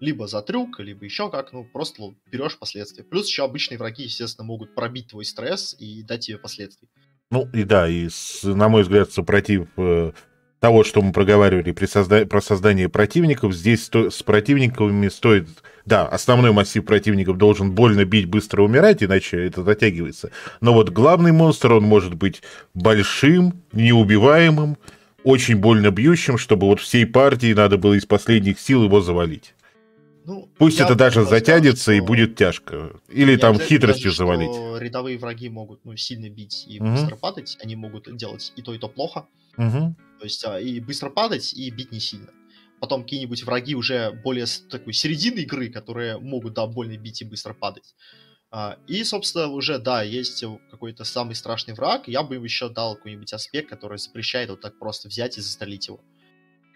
Либо 0.00 0.26
за 0.26 0.42
трюк, 0.42 0.80
либо 0.80 1.04
еще 1.04 1.30
как, 1.30 1.52
ну, 1.52 1.64
просто 1.64 2.14
берешь 2.26 2.58
последствия. 2.58 3.04
Плюс 3.04 3.28
еще 3.28 3.44
обычные 3.44 3.78
враги, 3.78 4.04
естественно, 4.04 4.46
могут 4.46 4.74
пробить 4.74 5.08
твой 5.08 5.24
стресс 5.24 5.76
и 5.78 6.02
дать 6.02 6.26
тебе 6.26 6.38
последствия. 6.38 6.88
Ну 7.30 7.48
и 7.52 7.64
да, 7.64 7.88
и 7.88 8.08
на 8.42 8.68
мой 8.68 8.82
взгляд, 8.82 9.12
супротив 9.12 9.68
э, 9.76 10.12
того, 10.60 10.84
что 10.84 11.02
мы 11.02 11.12
проговаривали 11.12 11.72
при 11.72 11.86
созда- 11.86 12.26
про 12.26 12.40
создание 12.40 12.88
противников, 12.88 13.54
здесь 13.54 13.84
сто- 13.84 14.10
с 14.10 14.22
противниками 14.22 15.08
стоит... 15.08 15.48
Да, 15.84 16.06
основной 16.06 16.52
массив 16.52 16.84
противников 16.84 17.38
должен 17.38 17.72
больно 17.72 18.04
бить, 18.04 18.26
быстро 18.26 18.62
умирать, 18.62 19.02
иначе 19.02 19.46
это 19.46 19.62
затягивается. 19.62 20.30
Но 20.60 20.74
вот 20.74 20.90
главный 20.90 21.32
монстр, 21.32 21.72
он 21.72 21.84
может 21.84 22.12
быть 22.14 22.42
большим, 22.74 23.62
неубиваемым, 23.72 24.76
очень 25.24 25.56
больно 25.56 25.90
бьющим, 25.90 26.36
чтобы 26.36 26.66
вот 26.66 26.80
всей 26.80 27.06
партии 27.06 27.54
надо 27.54 27.78
было 27.78 27.94
из 27.94 28.04
последних 28.04 28.60
сил 28.60 28.84
его 28.84 29.00
завалить. 29.00 29.54
Ну, 30.26 30.46
Пусть 30.58 30.78
я 30.78 30.84
это 30.84 30.94
даже 30.94 31.24
затянется 31.24 31.92
и 31.92 31.98
что 31.98 32.06
будет 32.06 32.36
тяжко. 32.36 32.90
Или 33.08 33.32
не 33.32 33.36
там 33.38 33.58
хитростью 33.58 34.10
даже, 34.10 34.16
завалить. 34.18 34.50
рядовые 34.78 35.16
враги 35.16 35.48
могут 35.48 35.80
ну, 35.84 35.96
сильно 35.96 36.28
бить 36.28 36.66
и 36.68 36.78
Мгм. 36.80 36.96
быстро 36.96 37.16
падать, 37.16 37.56
они 37.62 37.76
могут 37.76 38.14
делать 38.14 38.52
и 38.54 38.60
то, 38.60 38.74
и 38.74 38.78
то 38.78 38.88
плохо. 38.88 39.24
Мгм. 39.56 39.96
То 40.18 40.24
есть 40.24 40.44
а, 40.44 40.58
и 40.60 40.80
быстро 40.80 41.10
падать, 41.10 41.52
и 41.54 41.70
бить 41.70 41.92
не 41.92 42.00
сильно. 42.00 42.28
Потом 42.80 43.02
какие-нибудь 43.02 43.42
враги 43.44 43.74
уже 43.74 44.12
более 44.24 44.46
такой 44.70 44.92
середины 44.92 45.40
игры, 45.40 45.68
которые 45.68 46.18
могут, 46.18 46.54
да, 46.54 46.66
больно 46.66 46.96
бить 46.96 47.22
и 47.22 47.24
быстро 47.24 47.52
падать. 47.54 47.94
А, 48.50 48.78
И, 48.86 49.04
собственно, 49.04 49.48
уже, 49.48 49.78
да, 49.78 50.02
есть 50.02 50.44
какой-то 50.70 51.04
самый 51.04 51.34
страшный 51.34 51.74
враг. 51.74 52.08
Я 52.08 52.22
бы 52.22 52.36
им 52.36 52.44
еще 52.44 52.68
дал 52.68 52.94
какой-нибудь 52.96 53.32
аспект, 53.32 53.68
который 53.68 53.98
запрещает 53.98 54.50
вот 54.50 54.60
так 54.60 54.78
просто 54.78 55.08
взять 55.08 55.38
и 55.38 55.40
застрелить 55.40 55.88
его. 55.88 56.00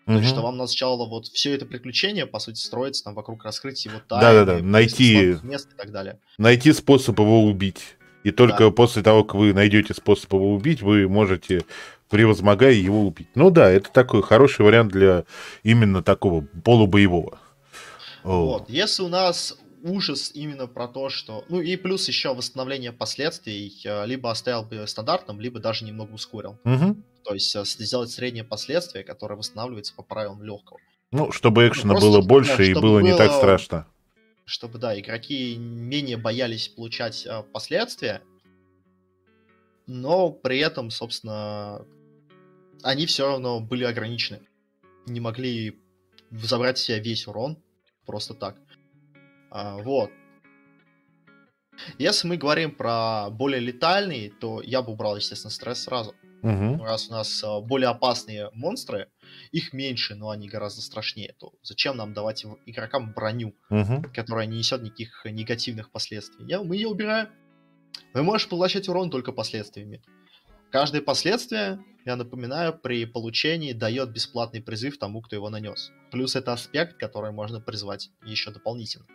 То 0.04 0.14
есть, 0.14 0.30
что 0.30 0.42
вам 0.42 0.56
сначала 0.56 1.06
вот 1.08 1.28
все 1.28 1.54
это 1.54 1.64
приключение, 1.64 2.26
по 2.26 2.40
сути, 2.40 2.58
строится 2.58 3.04
там 3.04 3.14
вокруг 3.14 3.44
раскрытия 3.44 3.92
его 3.92 4.02
тайны, 4.06 4.60
найти- 4.60 5.32
слабых 5.34 5.42
мест 5.44 5.68
и 5.72 5.76
так 5.76 5.92
далее. 5.92 6.18
найти 6.38 6.72
способ 6.72 7.18
его 7.20 7.44
убить. 7.44 7.96
И 8.24 8.32
только 8.32 8.64
Да. 8.64 8.70
после 8.72 9.02
того, 9.02 9.22
как 9.24 9.36
вы 9.36 9.52
найдете 9.54 9.94
способ 9.94 10.32
его 10.32 10.52
убить, 10.54 10.82
вы 10.82 11.08
можете, 11.08 11.64
превозмогая, 12.12 12.74
его 12.74 13.06
убить. 13.06 13.28
Ну 13.34 13.50
да, 13.50 13.70
это 13.70 13.90
такой 13.90 14.22
хороший 14.22 14.66
вариант 14.66 14.92
для 14.92 15.24
именно 15.62 16.02
такого 16.02 16.42
полубоевого. 16.62 17.38
Вот. 18.22 18.68
Если 18.68 19.02
у 19.02 19.08
нас 19.08 19.58
ужас 19.82 20.30
именно 20.34 20.66
про 20.66 20.88
то, 20.88 21.08
что... 21.08 21.44
Ну 21.48 21.60
и 21.62 21.74
плюс 21.76 22.06
еще 22.08 22.34
восстановление 22.34 22.92
последствий, 22.92 23.72
э, 23.84 24.06
либо 24.06 24.30
оставил 24.30 24.62
бы 24.62 24.86
стандартным, 24.86 25.40
либо 25.40 25.58
даже 25.58 25.86
немного 25.86 26.12
ускорил. 26.12 26.58
мгм. 26.64 27.02
То 27.24 27.32
есть 27.34 27.56
э, 27.56 27.64
сделать 27.64 28.10
среднее 28.10 28.44
последствие, 28.44 29.04
которое 29.04 29.36
восстанавливается 29.36 29.94
по 29.94 30.02
правилам 30.02 30.42
легкого. 30.42 30.78
Ну, 31.12 31.32
чтобы 31.32 31.66
экшена 31.66 31.94
просто, 31.94 32.08
было 32.08 32.20
да, 32.20 32.28
больше 32.28 32.66
и 32.66 32.72
чтобы 32.72 32.88
было 32.88 32.98
не 33.00 33.16
так 33.16 33.30
было- 33.30 33.38
страшно. 33.38 33.86
Чтобы, 34.44 34.78
да, 34.78 34.98
игроки 35.00 35.56
менее 35.56 36.18
боялись 36.18 36.68
получать 36.68 37.24
э, 37.26 37.42
последствия, 37.52 38.20
но 39.86 40.30
при 40.30 40.58
этом, 40.58 40.90
собственно, 40.90 41.84
они 42.82 43.06
все 43.06 43.26
равно 43.26 43.60
были 43.60 43.84
ограничены. 43.84 44.40
Не 45.06 45.20
могли 45.20 45.80
забрать 46.30 46.78
в 46.78 46.80
себя 46.80 46.98
весь 46.98 47.26
урон 47.26 47.58
просто 48.06 48.34
так. 48.34 48.56
А, 49.50 49.76
вот. 49.78 50.10
Если 51.98 52.28
мы 52.28 52.36
говорим 52.36 52.74
про 52.74 53.30
более 53.30 53.60
летальные, 53.60 54.30
то 54.30 54.60
я 54.62 54.82
бы 54.82 54.92
убрал, 54.92 55.16
естественно, 55.16 55.50
стресс 55.50 55.82
сразу. 55.82 56.14
Мгм. 56.42 56.82
Раз 56.82 57.08
у 57.08 57.12
нас 57.12 57.42
а, 57.44 57.60
более 57.60 57.88
опасные 57.88 58.50
монстры, 58.52 59.08
их 59.52 59.72
меньше, 59.72 60.14
но 60.14 60.30
они 60.30 60.48
гораздо 60.48 60.82
страшнее, 60.82 61.34
то 61.38 61.52
зачем 61.62 61.96
нам 61.96 62.12
давать 62.12 62.44
игрокам 62.66 63.12
броню, 63.12 63.54
Мгм. 63.70 64.02
которая 64.12 64.46
не 64.46 64.58
несет 64.58 64.82
никаких 64.82 65.24
негативных 65.24 65.90
последствий? 65.90 66.44
Я, 66.46 66.62
мы 66.62 66.76
ее 66.76 66.88
убираем. 66.88 67.28
Вы 68.12 68.22
можешь 68.22 68.48
поглощать 68.48 68.88
урон 68.88 69.10
только 69.10 69.32
последствиями. 69.32 70.02
Каждое 70.70 71.02
последствие, 71.02 71.78
я 72.04 72.16
напоминаю, 72.16 72.76
при 72.76 73.04
получении 73.04 73.72
дает 73.72 74.10
бесплатный 74.10 74.60
призыв 74.60 74.98
тому, 74.98 75.22
кто 75.22 75.36
его 75.36 75.50
нанес. 75.50 75.90
Плюс 76.10 76.36
это 76.36 76.52
аспект, 76.52 76.98
который 76.98 77.32
можно 77.32 77.60
призвать 77.60 78.10
еще 78.24 78.50
дополнительно. 78.50 79.06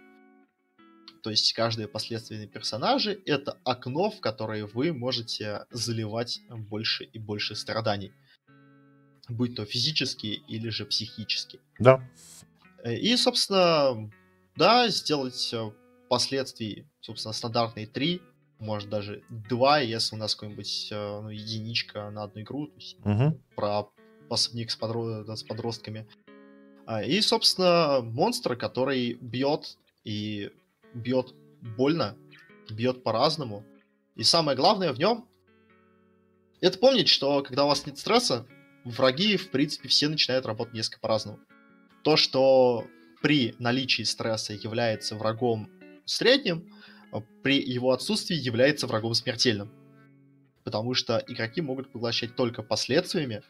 То 1.24 1.32
есть 1.32 1.52
каждые 1.54 1.88
последственные 1.88 2.48
персонажи 2.48 3.22
это 3.26 3.58
окно, 3.66 4.10
в 4.10 4.22
которое 4.22 4.66
вы 4.66 4.94
можете 4.94 5.66
заливать 5.72 6.40
больше 6.50 7.04
и 7.04 7.20
больше 7.20 7.56
страданий. 7.56 8.14
Будь 9.28 9.56
то 9.56 9.66
физические 9.66 10.36
или 10.36 10.70
же 10.70 10.86
психические. 10.86 11.62
Да. 11.80 12.02
Э, 12.84 12.96
И, 12.96 13.18
собственно, 13.18 14.10
да, 14.56 14.88
сделать 14.88 15.54
э, 15.54 15.72
последствий, 16.08 16.88
собственно, 17.02 17.34
стандартные 17.34 17.88
три, 17.88 18.22
может 18.60 18.90
даже 18.90 19.24
два, 19.30 19.80
если 19.80 20.16
у 20.16 20.20
нас 20.20 20.36
какой-нибудь 20.36 20.90
э, 20.92 21.22
ну, 21.22 21.30
единичка 21.30 22.10
на 22.10 22.24
одну 22.24 22.42
игру, 22.42 22.68
то 22.68 22.76
есть 22.76 22.98
Мгм. 23.04 23.40
про 23.56 23.90
особняк 24.30 24.72
с, 24.72 24.78
подро- 24.80 25.24
с 25.36 25.44
подростками. 25.44 26.08
А, 26.86 27.04
И, 27.04 27.22
собственно, 27.22 28.02
монстр, 28.02 28.56
который 28.56 29.14
бьет 29.14 29.78
и 30.04 30.52
бьет 30.94 31.34
больно, 31.62 32.16
бьет 32.70 33.04
по-разному. 33.04 33.64
И 34.16 34.24
самое 34.24 34.58
главное 34.58 34.92
в 34.94 35.00
нем 35.00 35.28
это 36.62 36.78
помнить, 36.80 37.08
что 37.08 37.44
когда 37.44 37.66
у 37.66 37.68
вас 37.68 37.86
нет 37.86 37.98
стресса, 38.00 38.46
враги, 38.84 39.38
в 39.38 39.52
принципе, 39.52 39.88
все 39.90 40.08
начинают 40.08 40.46
работать 40.46 40.74
несколько 40.74 41.00
по-разному. 41.02 41.40
То, 42.04 42.16
что 42.18 42.88
при 43.22 43.56
наличии 43.60 44.04
стресса 44.04 44.54
является 44.54 45.16
врагом 45.16 45.70
средним, 46.06 46.74
при 47.44 47.62
его 47.62 47.92
отсутствии 47.92 48.36
является 48.36 48.88
врагом 48.88 49.14
смертельным. 49.14 49.72
Потому 50.64 50.94
что 50.94 51.24
игроки 51.28 51.62
могут 51.62 51.92
поглощать 51.92 52.36
только 52.36 52.62
последствиями, 52.62 53.42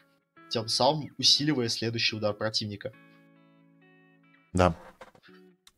тем 0.50 0.68
самым 0.68 1.10
усиливая 1.18 1.68
следующий 1.68 2.16
удар 2.16 2.32
противника. 2.34 2.92
Да. 4.52 4.74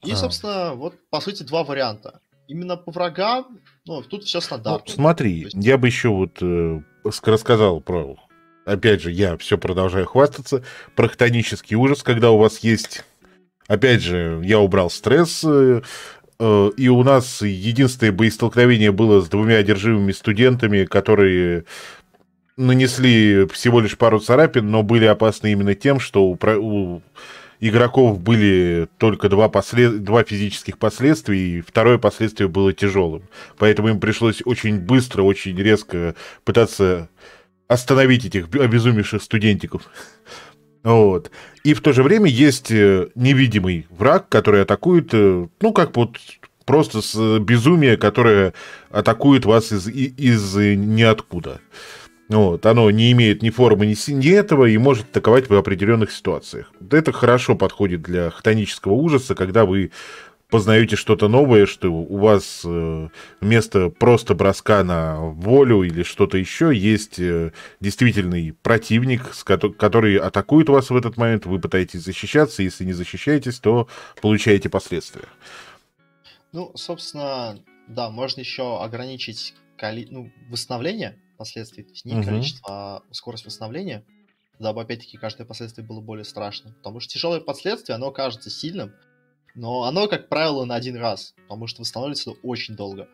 И, 0.04 0.12
А. 0.12 0.16
собственно, 0.16 0.74
вот, 0.74 0.94
по 1.10 1.20
сути, 1.20 1.42
два 1.42 1.64
варианта. 1.64 2.20
именно 2.48 2.76
по 2.76 2.90
врагам, 2.90 3.60
ну, 3.86 4.02
тут 4.02 4.24
все 4.24 4.38
Ну, 4.38 4.42
стандартно. 4.42 4.92
смотри, 4.92 5.42
То 5.42 5.46
есть- 5.56 5.64
я 5.66 5.78
бы 5.78 5.86
еще 5.86 6.08
вот 6.08 6.42
э, 6.42 6.82
ск- 7.04 7.30
рассказал 7.30 7.80
про... 7.80 8.16
Опять 8.66 9.02
же, 9.02 9.12
я 9.12 9.36
все 9.36 9.56
продолжаю 9.56 10.06
хвастаться. 10.06 10.64
Про 10.96 11.08
хтонический 11.08 11.76
ужас, 11.76 12.02
когда 12.02 12.32
у 12.32 12.38
вас 12.38 12.58
есть... 12.58 13.04
Опять 13.68 14.02
же, 14.02 14.40
я 14.44 14.58
убрал 14.58 14.90
стресс, 14.90 15.44
э, 15.44 15.80
э, 15.80 15.82
и 16.40 16.88
у 16.88 17.02
нас 17.02 17.42
единственное 17.42 18.12
боестолкновение 18.12 18.92
было 18.92 19.20
с 19.20 19.28
двумя 19.28 19.56
одержимыми 19.56 20.12
студентами, 20.12 20.84
которые 20.84 21.64
нанесли 22.56 23.46
всего 23.52 23.80
лишь 23.80 23.98
пару 23.98 24.20
царапин, 24.20 24.70
но 24.70 24.82
были 24.82 25.04
опасны 25.04 25.52
именно 25.52 25.74
тем, 25.74 26.00
что 26.00 26.24
у, 26.24 26.38
у 26.58 27.02
игроков 27.60 28.20
были 28.20 28.88
только 28.98 29.28
два, 29.28 29.48
послед... 29.48 30.02
два 30.02 30.24
физических 30.24 30.78
последствия, 30.78 31.38
и 31.38 31.60
второе 31.60 31.98
последствие 31.98 32.48
было 32.48 32.72
тяжелым. 32.72 33.22
Поэтому 33.58 33.88
им 33.88 34.00
пришлось 34.00 34.42
очень 34.44 34.78
быстро, 34.78 35.22
очень 35.22 35.56
резко 35.56 36.14
пытаться 36.44 37.08
остановить 37.68 38.24
этих 38.24 38.46
обезумевших 38.52 39.22
студентиков. 39.22 39.82
Вот. 40.82 41.30
И 41.62 41.74
в 41.74 41.80
то 41.80 41.92
же 41.92 42.02
время 42.02 42.28
есть 42.30 42.70
э, 42.70 43.08
невидимый 43.14 43.86
враг, 43.90 44.28
который 44.28 44.62
атакует, 44.62 45.10
э, 45.12 45.46
ну, 45.60 45.72
как 45.72 45.96
вот 45.96 46.16
просто 46.64 47.02
с 47.02 47.38
безумия, 47.40 47.96
которое 47.96 48.54
атакует 48.90 49.44
вас 49.44 49.72
из, 49.72 49.88
из 49.88 50.56
э, 50.56 50.74
ниоткуда. 50.74 51.60
Вот, 52.28 52.64
оно 52.64 52.88
не 52.92 53.10
имеет 53.10 53.42
ни 53.42 53.50
формы, 53.50 53.86
ни, 53.86 54.10
ни 54.12 54.30
этого 54.30 54.66
и 54.66 54.78
может 54.78 55.10
атаковать 55.10 55.50
в 55.50 55.54
определенных 55.54 56.12
ситуациях. 56.12 56.72
Это 56.88 57.10
хорошо 57.10 57.56
подходит 57.56 58.02
для 58.02 58.30
хтонического 58.30 58.92
ужаса, 58.92 59.34
когда 59.34 59.64
вы 59.64 59.90
познаете 60.50 60.96
что-то 60.96 61.28
новое, 61.28 61.66
что 61.66 61.90
у 61.90 62.18
вас 62.18 62.62
э, 62.64 63.08
вместо 63.40 63.88
просто 63.88 64.34
броска 64.34 64.82
на 64.84 65.20
волю 65.20 65.82
или 65.82 66.02
что-то 66.02 66.36
еще 66.38 66.74
есть 66.74 67.18
э, 67.18 67.52
действительный 67.80 68.52
противник, 68.52 69.22
который 69.78 70.16
атакует 70.16 70.68
вас 70.68 70.90
в 70.90 70.96
этот 70.96 71.16
момент, 71.16 71.46
вы 71.46 71.60
пытаетесь 71.60 72.02
защищаться, 72.02 72.62
если 72.62 72.84
не 72.84 72.92
защищаетесь, 72.92 73.58
то 73.60 73.88
получаете 74.20 74.68
последствия. 74.68 75.24
Ну, 76.52 76.72
собственно, 76.74 77.58
да, 77.88 78.10
можно 78.10 78.40
еще 78.40 78.82
ограничить 78.82 79.54
коли... 79.78 80.06
ну, 80.10 80.30
восстановление 80.48 81.18
последствий, 81.38 81.84
то 81.84 81.90
есть 81.90 82.04
не 82.04 82.14
Мгм. 82.14 82.24
количество, 82.24 82.68
а 82.68 83.02
скорость 83.12 83.46
восстановления, 83.46 84.04
дабы, 84.58 84.82
опять-таки, 84.82 85.16
каждое 85.16 85.46
последствие 85.46 85.86
было 85.86 86.00
более 86.00 86.24
страшным. 86.24 86.74
Потому 86.74 87.00
что 87.00 87.14
тяжелое 87.14 87.40
последствие, 87.40 87.94
оно 87.96 88.10
кажется 88.10 88.50
сильным, 88.50 88.92
но 89.54 89.84
оно, 89.84 90.08
как 90.08 90.28
правило, 90.28 90.64
на 90.64 90.74
один 90.74 90.96
раз, 90.96 91.34
потому 91.42 91.66
что 91.66 91.80
восстанавливается 91.80 92.32
очень 92.42 92.76
долго. 92.76 93.08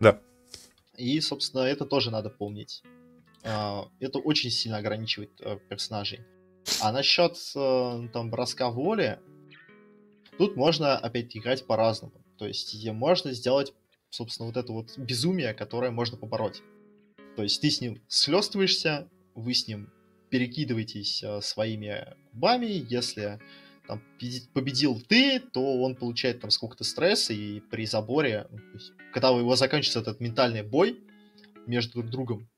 Да. 0.00 0.20
И, 0.96 1.20
собственно, 1.20 1.62
это 1.62 1.86
тоже 1.86 2.10
надо 2.10 2.30
помнить. 2.30 2.82
А, 3.44 3.88
Это 4.00 4.18
очень 4.18 4.50
сильно 4.50 4.78
ограничивает 4.78 5.32
э, 5.40 5.58
персонажей. 5.68 6.20
А 6.80 6.92
насчет 6.92 7.36
э, 7.56 8.08
там 8.12 8.30
броска 8.30 8.70
воли, 8.70 9.18
тут 10.38 10.56
можно 10.56 10.96
опять 10.96 11.36
играть 11.36 11.66
по-разному. 11.66 12.22
То 12.38 12.46
есть 12.46 12.74
можно 12.90 13.32
сделать, 13.32 13.72
собственно, 14.10 14.46
вот 14.48 14.56
это 14.56 14.72
вот 14.72 14.96
безумие, 14.98 15.54
которое 15.54 15.90
можно 15.90 16.16
побороть. 16.16 16.62
То 17.36 17.42
есть 17.42 17.60
ты 17.60 17.70
с 17.70 17.80
ним 17.80 18.00
слёстываешься, 18.08 19.08
вы 19.34 19.54
с 19.54 19.66
ним 19.66 19.90
перекидываетесь 20.30 21.22
э, 21.22 21.40
своими 21.40 22.14
губами, 22.32 22.66
если 22.66 23.40
там 23.86 24.02
победил 24.52 25.00
ты, 25.00 25.40
то 25.40 25.82
он 25.82 25.94
получает 25.96 26.40
там 26.40 26.50
сколько-то 26.50 26.84
стресса, 26.84 27.32
и 27.32 27.60
при 27.60 27.86
заборе, 27.86 28.46
ну, 28.50 28.58
есть, 28.74 28.92
когда 29.12 29.32
у 29.32 29.38
его 29.38 29.56
заканчивается 29.56 30.00
этот 30.00 30.20
ментальный 30.20 30.62
бой 30.62 31.00
между 31.66 31.94
друг 32.00 32.10
другом, 32.10 32.48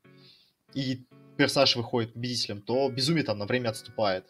и 0.74 1.06
персонаж 1.36 1.76
выходит 1.76 2.14
победителем, 2.14 2.60
то 2.60 2.88
безумие 2.88 3.24
там 3.24 3.38
на 3.38 3.46
время 3.46 3.70
отступает. 3.70 4.26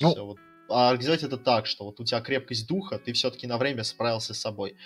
Ну. 0.00 0.14
э, 0.14 0.20
вот. 0.20 0.38
А 0.68 0.90
организовать 0.90 1.22
это 1.22 1.38
так, 1.38 1.66
что 1.66 1.84
вот 1.84 1.98
у 1.98 2.04
тебя 2.04 2.20
крепкость 2.20 2.68
духа, 2.68 2.98
ты 2.98 3.12
все-таки 3.14 3.46
на 3.46 3.56
время 3.56 3.84
справился 3.84 4.34
с 4.34 4.40
собой. 4.40 4.76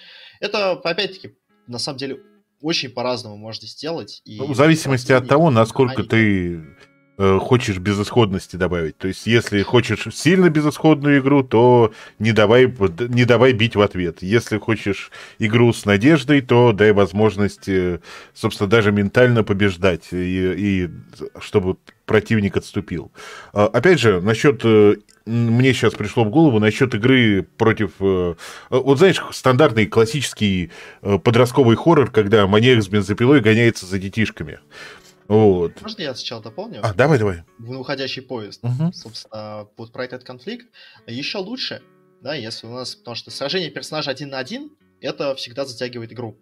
Это, 0.41 0.73
опять-таки, 0.73 1.37
на 1.67 1.79
самом 1.79 1.99
деле, 1.99 2.23
очень 2.61 2.91
по-разному 2.91 3.37
можно 3.37 3.67
сделать. 3.67 4.23
И 4.25 4.39
Ну, 4.39 4.47
в 4.47 4.57
зависимости 4.57 5.11
от 5.11 5.27
того, 5.27 5.51
насколько 5.51 6.03
механика. 6.03 6.11
ты 6.11 6.77
э, 7.23 7.39
хочешь 7.39 7.79
безысходности 7.79 8.57
добавить. 8.57 8.99
То 8.99 9.09
есть, 9.09 9.27
если 9.27 9.63
хочешь 9.63 10.07
сильно 10.13 10.51
безысходную 10.51 11.21
игру, 11.21 11.43
то 11.43 11.93
не 12.19 12.33
давай, 12.33 12.67
не 13.09 13.25
давай 13.25 13.53
бить 13.53 13.77
в 13.77 13.81
ответ. 13.81 14.23
Если 14.23 14.59
хочешь 14.59 15.11
игру 15.39 15.73
с 15.73 15.87
надеждой, 15.87 16.41
то 16.41 16.73
дай 16.73 16.93
возможность, 16.93 17.69
э, 17.69 18.01
собственно, 18.35 18.69
даже 18.69 18.93
ментально 18.93 19.45
побеждать, 19.45 20.13
и, 20.13 20.55
и 20.57 20.91
чтобы 21.41 21.77
противник 22.07 22.57
отступил. 22.57 23.11
А, 23.53 23.67
Опять 23.67 24.01
же, 24.01 24.21
насчет... 24.21 24.61
э, 24.65 24.97
Мне 25.25 25.73
сейчас 25.73 25.95
пришло 25.95 26.25
в 26.25 26.31
голову 26.31 26.59
насчет 26.59 26.95
игры 26.95 27.47
против... 27.57 27.91
Вот 28.71 28.99
знаешь, 28.99 29.23
стандартный 29.31 29.87
классический 29.87 30.71
подростковый 31.01 31.77
хоррор, 31.77 32.11
когда 32.11 32.47
маньяк 32.47 32.83
с 32.83 32.89
бензопилой 32.89 33.41
гоняется 33.41 33.87
за 33.87 33.99
детишками. 33.99 34.59
Вот. 35.29 35.81
Можно 35.81 36.03
я 36.03 36.15
сначала 36.15 36.43
дополню? 36.43 36.81
А, 36.83 36.95
давай, 36.95 37.19
давай. 37.19 37.45
В 37.59 37.79
уходящий 37.79 38.23
поезд. 38.23 38.63
Мгм. 38.63 38.93
Собственно, 38.93 39.69
вот 39.77 39.93
про 39.93 40.05
этот 40.05 40.25
конфликт. 40.25 40.67
Еще 41.07 41.39
лучше, 41.39 41.83
да, 42.21 42.35
если 42.35 42.67
у 42.67 42.71
нас... 42.71 42.95
Потому 42.95 43.15
что 43.15 43.31
сражение 43.31 43.71
персонажа 43.71 44.11
один 44.11 44.31
на 44.31 44.39
один, 44.39 44.71
это 45.01 45.35
всегда 45.35 45.65
затягивает 45.65 46.13
игру. 46.13 46.37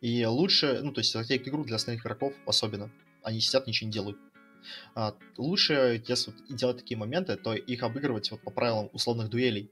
И 0.00 0.24
лучше, 0.24 0.80
ну, 0.82 0.92
то 0.92 1.00
есть 1.00 1.12
затягивает 1.12 1.48
игру 1.48 1.64
для 1.64 1.76
остальных 1.76 2.02
игроков 2.02 2.34
особенно. 2.46 2.90
Они 3.22 3.40
сидят, 3.40 3.66
ничего 3.66 3.86
не 3.86 3.92
делают. 3.92 4.18
А, 4.94 5.14
лучше, 5.36 6.02
если 6.06 6.30
вот 6.30 6.56
делать 6.56 6.78
такие 6.78 6.96
моменты, 6.96 7.36
то 7.36 7.54
их 7.54 7.82
обыгрывать 7.82 8.30
вот 8.30 8.40
по 8.42 8.50
правилам 8.50 8.90
условных 8.92 9.28
дуэлей. 9.28 9.70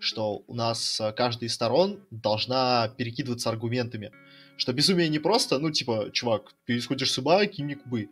Что 0.00 0.42
у 0.46 0.54
нас 0.54 1.00
э, 1.00 1.12
каждая 1.12 1.48
из 1.48 1.54
сторон 1.54 2.04
должна 2.10 2.88
перекидываться 2.96 3.50
аргументами. 3.50 4.12
Что 4.56 4.72
безумие 4.72 5.08
не 5.08 5.18
просто, 5.18 5.58
ну, 5.58 5.70
типа, 5.70 6.10
чувак, 6.12 6.54
ты 6.66 6.78
исходишь 6.78 7.12
с 7.12 7.18
ума, 7.18 7.44
кинь 7.46 7.64
мне 7.64 7.76
кубы. 7.76 8.08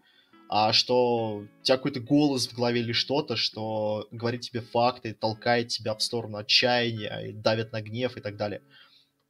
А 0.49 0.72
что 0.72 1.39
у 1.39 1.47
тебя 1.62 1.76
какой-то 1.76 2.01
голос 2.01 2.47
в 2.47 2.55
голове 2.55 2.80
или 2.80 2.93
что-то, 2.93 3.37
что 3.37 4.07
говорит 4.12 4.43
тебе 4.43 4.61
факты, 4.61 5.12
толкает 5.12 5.68
тебя 5.68 5.95
в 5.95 6.03
сторону 6.03 6.39
отчаяния, 6.39 7.32
давит 7.32 7.72
на 7.72 7.82
гнев 7.82 8.16
и 8.16 8.20
так 8.20 8.37
далее. 8.37 8.62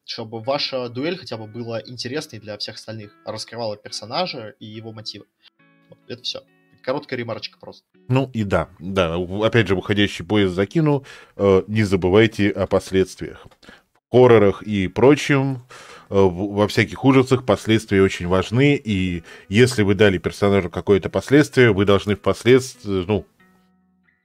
Чтобы 0.05 0.41
ваша 0.41 0.89
дуэль 0.89 1.17
хотя 1.17 1.37
бы 1.37 1.47
была 1.47 1.81
интересной 1.81 2.39
для 2.39 2.57
всех 2.59 2.77
остальных, 2.77 3.17
раскрывала 3.25 3.77
персонажа 3.77 4.55
и 4.61 4.67
его 4.67 4.93
мотивы. 4.93 5.27
Вот, 5.89 5.99
это 6.07 6.23
все. 6.23 6.43
Короткая 6.87 7.19
ремарочка 7.19 7.59
просто. 7.59 7.83
Ну 8.07 8.31
и 8.33 8.45
да, 8.45 8.69
да, 8.79 9.17
опять 9.43 9.67
же, 9.67 9.75
в 9.75 9.79
уходящий 9.79 10.25
поезд 10.25 10.55
закину, 10.55 11.05
э, 11.35 11.63
не 11.67 11.83
забывайте 11.83 12.49
о 12.51 12.69
последствиях. 12.69 13.45
В 14.09 14.13
хоррорах 14.13 14.63
и 14.63 14.87
прочем, 14.87 15.65
э, 16.11 16.15
во 16.15 16.69
всяких 16.69 17.05
ужасах 17.05 17.45
последствия 17.45 18.03
очень 18.03 18.29
важны, 18.29 18.77
и 18.77 19.25
если 19.49 19.83
вы 19.83 19.97
дали 19.97 20.19
персонажу 20.19 20.71
какое-то 20.71 21.11
последствие, 21.11 21.73
вы 21.73 21.87
должны 21.87 22.15
впоследствии, 22.15 23.05
ну, 23.05 23.27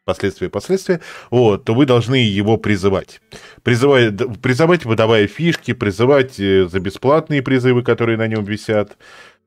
последствия, 0.05 0.49
последствия, 0.49 1.01
вот, 1.29 1.63
то 1.63 1.73
вы 1.73 1.85
должны 1.85 2.15
его 2.15 2.57
призывать. 2.57 3.21
Призывать, 3.63 4.13
призывать, 4.41 4.85
выдавая 4.85 5.25
фишки, 5.27 5.73
призывать 5.73 6.39
э, 6.39 6.67
за 6.67 6.79
бесплатные 6.79 7.41
призывы, 7.41 7.81
которые 7.81 8.17
на 8.17 8.27
нем 8.27 8.43
висят, 8.43 8.97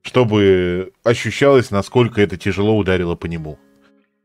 чтобы 0.04 0.92
ощущалось, 1.02 1.70
насколько 1.70 2.20
это 2.20 2.36
тяжело 2.36 2.76
ударило 2.76 3.14
по 3.16 3.26
нему. 3.26 3.58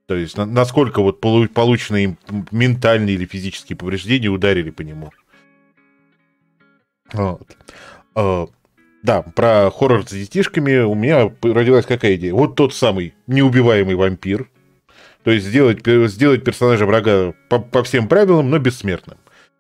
То 0.05 0.15
есть, 0.15 0.37
на- 0.37 0.45
насколько 0.45 1.01
вот 1.01 1.21
полу- 1.21 1.47
полученные 1.47 2.03
им 2.03 2.17
ментальные 2.51 3.15
или 3.15 3.25
физические 3.25 3.77
повреждения 3.77 4.27
ударили 4.27 4.71
по 4.71 4.81
нему. 4.81 5.11
Вот. 7.13 7.47
А, 8.15 8.47
да, 9.01 9.21
про 9.21 9.71
хоррор 9.71 10.05
с 10.05 10.11
детишками 10.11 10.79
у 10.79 10.93
меня 10.95 11.31
родилась 11.41 11.85
какая 11.85 12.15
идея. 12.15 12.33
Вот 12.33 12.55
тот 12.55 12.73
самый 12.73 13.13
неубиваемый 13.27 13.95
вампир. 13.95 14.49
То 15.23 15.31
есть 15.31 15.45
сделать, 15.45 15.85
сделать 15.85 16.43
персонажа 16.43 16.85
врага 16.85 17.33
по, 17.49 17.59
по 17.59 17.83
всем 17.83 18.07
правилам, 18.07 18.49
но 18.49 18.59
бессмертным. 18.59 19.17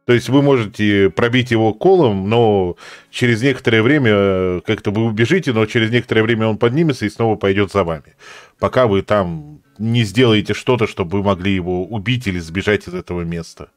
То 0.09 0.13
есть 0.13 0.27
вы 0.27 0.41
можете 0.41 1.11
пробить 1.11 1.51
его 1.51 1.71
колом, 1.71 2.29
но 2.29 2.77
через 3.11 3.43
некоторое 3.43 3.83
время 3.83 4.11
э, 4.11 4.61
как-то 4.65 4.89
вы 4.89 5.03
убежите, 5.03 5.53
но 5.53 5.67
через 5.67 5.91
некоторое 5.91 6.23
время 6.23 6.47
он 6.47 6.57
поднимется 6.57 7.05
и 7.05 7.09
снова 7.11 7.35
пойдет 7.35 7.71
за 7.71 7.83
вами. 7.83 8.15
Пока 8.57 8.87
вы 8.87 9.03
там 9.03 9.61
не 9.77 10.03
сделаете 10.03 10.55
что-то, 10.55 10.87
чтобы 10.87 11.19
вы 11.19 11.23
могли 11.23 11.53
его 11.53 11.85
убить 11.85 12.25
или 12.25 12.39
сбежать 12.39 12.87
из 12.87 12.95
этого 12.95 13.21
места. 13.21 13.69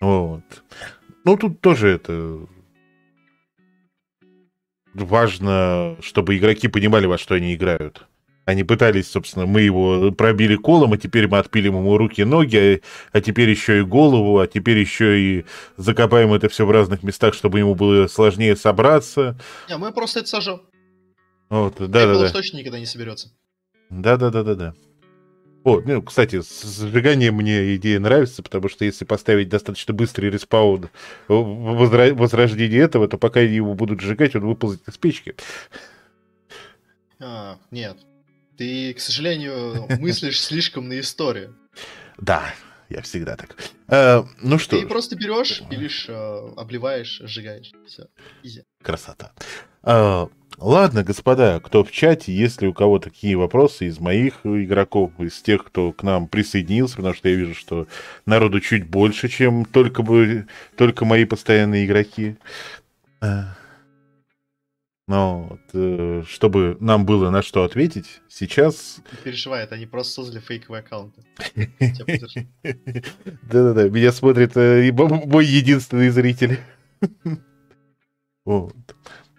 Вот. 0.00 0.44
Ну, 1.26 1.36
тут 1.36 1.60
тоже 1.60 1.88
это 1.88 2.46
важно, 4.94 5.98
чтобы 6.00 6.38
игроки 6.38 6.68
понимали, 6.68 7.04
во 7.04 7.18
что 7.18 7.34
они 7.34 7.54
играют. 7.54 8.06
Они 8.44 8.62
пытались, 8.62 9.10
собственно, 9.10 9.46
мы 9.46 9.62
его 9.62 10.12
пробили 10.12 10.56
колом, 10.56 10.92
а 10.92 10.98
теперь 10.98 11.28
мы 11.28 11.38
отпилим 11.38 11.76
ему 11.76 11.96
руки 11.96 12.20
и 12.20 12.24
ноги, 12.24 12.56
а, 12.56 13.18
а 13.18 13.20
теперь 13.20 13.48
еще 13.48 13.80
и 13.80 13.82
голову, 13.82 14.38
а 14.38 14.46
теперь 14.46 14.78
еще 14.78 15.18
и 15.18 15.44
закопаем 15.76 16.32
это 16.34 16.48
все 16.48 16.66
в 16.66 16.70
разных 16.70 17.02
местах, 17.02 17.34
чтобы 17.34 17.58
ему 17.58 17.74
было 17.74 18.06
сложнее 18.06 18.54
собраться. 18.56 19.38
Не, 19.68 19.78
мы 19.78 19.92
просто 19.92 20.20
это 20.20 20.28
сожжем. 20.28 20.62
Вот, 21.48 21.76
да, 21.78 21.86
да, 21.86 22.18
да. 22.18 22.30
точно 22.30 22.58
никогда 22.58 22.78
не 22.78 22.86
соберется. 22.86 23.30
Да, 23.88 24.16
да, 24.16 24.30
да, 24.30 24.42
да, 24.42 24.54
да. 24.54 24.74
О, 25.64 25.80
ну, 25.80 26.02
кстати, 26.02 26.42
с 26.42 26.78
сжиганием 26.82 27.36
мне 27.36 27.76
идея 27.76 27.98
нравится, 27.98 28.42
потому 28.42 28.68
что 28.68 28.84
если 28.84 29.06
поставить 29.06 29.48
достаточно 29.48 29.94
быстрый 29.94 30.28
респаун 30.28 30.90
возра... 31.26 32.12
возрождения 32.12 32.80
этого, 32.80 33.08
то 33.08 33.16
пока 33.16 33.40
его 33.40 33.72
будут 33.72 34.02
сжигать, 34.02 34.36
он 34.36 34.42
выползет 34.42 34.86
из 34.86 34.98
печки. 34.98 35.34
А, 37.18 37.56
нет. 37.70 37.96
Ты, 38.56 38.94
к 38.94 39.00
сожалению, 39.00 39.86
мыслишь 39.98 40.40
слишком 40.40 40.88
на 40.88 41.00
историю. 41.00 41.56
Да, 42.18 42.54
я 42.88 43.02
всегда 43.02 43.36
так. 43.36 43.56
А, 43.88 44.26
ну 44.40 44.58
что? 44.58 44.78
Ты 44.78 44.86
просто 44.86 45.16
берешь, 45.16 45.62
пилишь, 45.68 46.06
а, 46.08 46.52
обливаешь, 46.56 47.20
сжигаешь. 47.24 47.72
Все. 47.86 48.06
Изи. 48.42 48.62
Красота. 48.82 49.32
А, 49.82 50.28
Ладно, 50.58 51.02
господа, 51.02 51.58
кто 51.58 51.82
в 51.82 51.90
чате, 51.90 52.32
если 52.32 52.68
у 52.68 52.72
кого 52.72 53.00
такие 53.00 53.36
вопросы 53.36 53.86
из 53.86 53.98
моих 53.98 54.46
игроков, 54.46 55.10
из 55.18 55.42
тех, 55.42 55.64
кто 55.64 55.92
к 55.92 56.04
нам 56.04 56.28
присоединился, 56.28 56.96
потому 56.96 57.14
что 57.14 57.28
я 57.28 57.34
вижу, 57.34 57.54
что 57.54 57.88
народу 58.24 58.60
чуть 58.60 58.88
больше, 58.88 59.28
чем 59.28 59.64
только, 59.64 60.02
бы, 60.02 60.46
только 60.76 61.04
мои 61.04 61.24
постоянные 61.24 61.86
игроки. 61.86 62.36
Но 65.06 65.48
вот, 65.50 65.60
э, 65.74 66.22
чтобы 66.26 66.78
нам 66.80 67.04
было 67.04 67.28
на 67.28 67.42
что 67.42 67.64
ответить, 67.64 68.22
сейчас... 68.28 69.02
Не 69.12 69.18
переживай, 69.18 69.64
это 69.64 69.74
они 69.74 69.84
просто 69.84 70.14
создали 70.14 70.40
фейковые 70.40 70.80
аккаунты. 70.80 71.22
Да-да-да, 73.42 73.88
меня 73.90 74.12
смотрит 74.12 74.56
э, 74.56 74.90
мой 74.92 75.44
единственный 75.44 76.08
зритель. 76.08 76.58
Вот. 78.46 78.74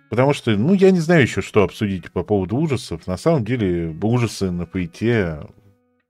Потому 0.09 0.33
что, 0.33 0.51
ну, 0.51 0.73
я 0.73 0.91
не 0.91 0.99
знаю 0.99 1.23
еще, 1.23 1.41
что 1.41 1.63
обсудить 1.63 2.11
по 2.11 2.23
поводу 2.23 2.57
ужасов. 2.57 3.07
На 3.07 3.17
самом 3.17 3.43
деле, 3.43 3.89
ужасы 4.01 4.51
на 4.51 4.65
ПИТе, 4.67 5.39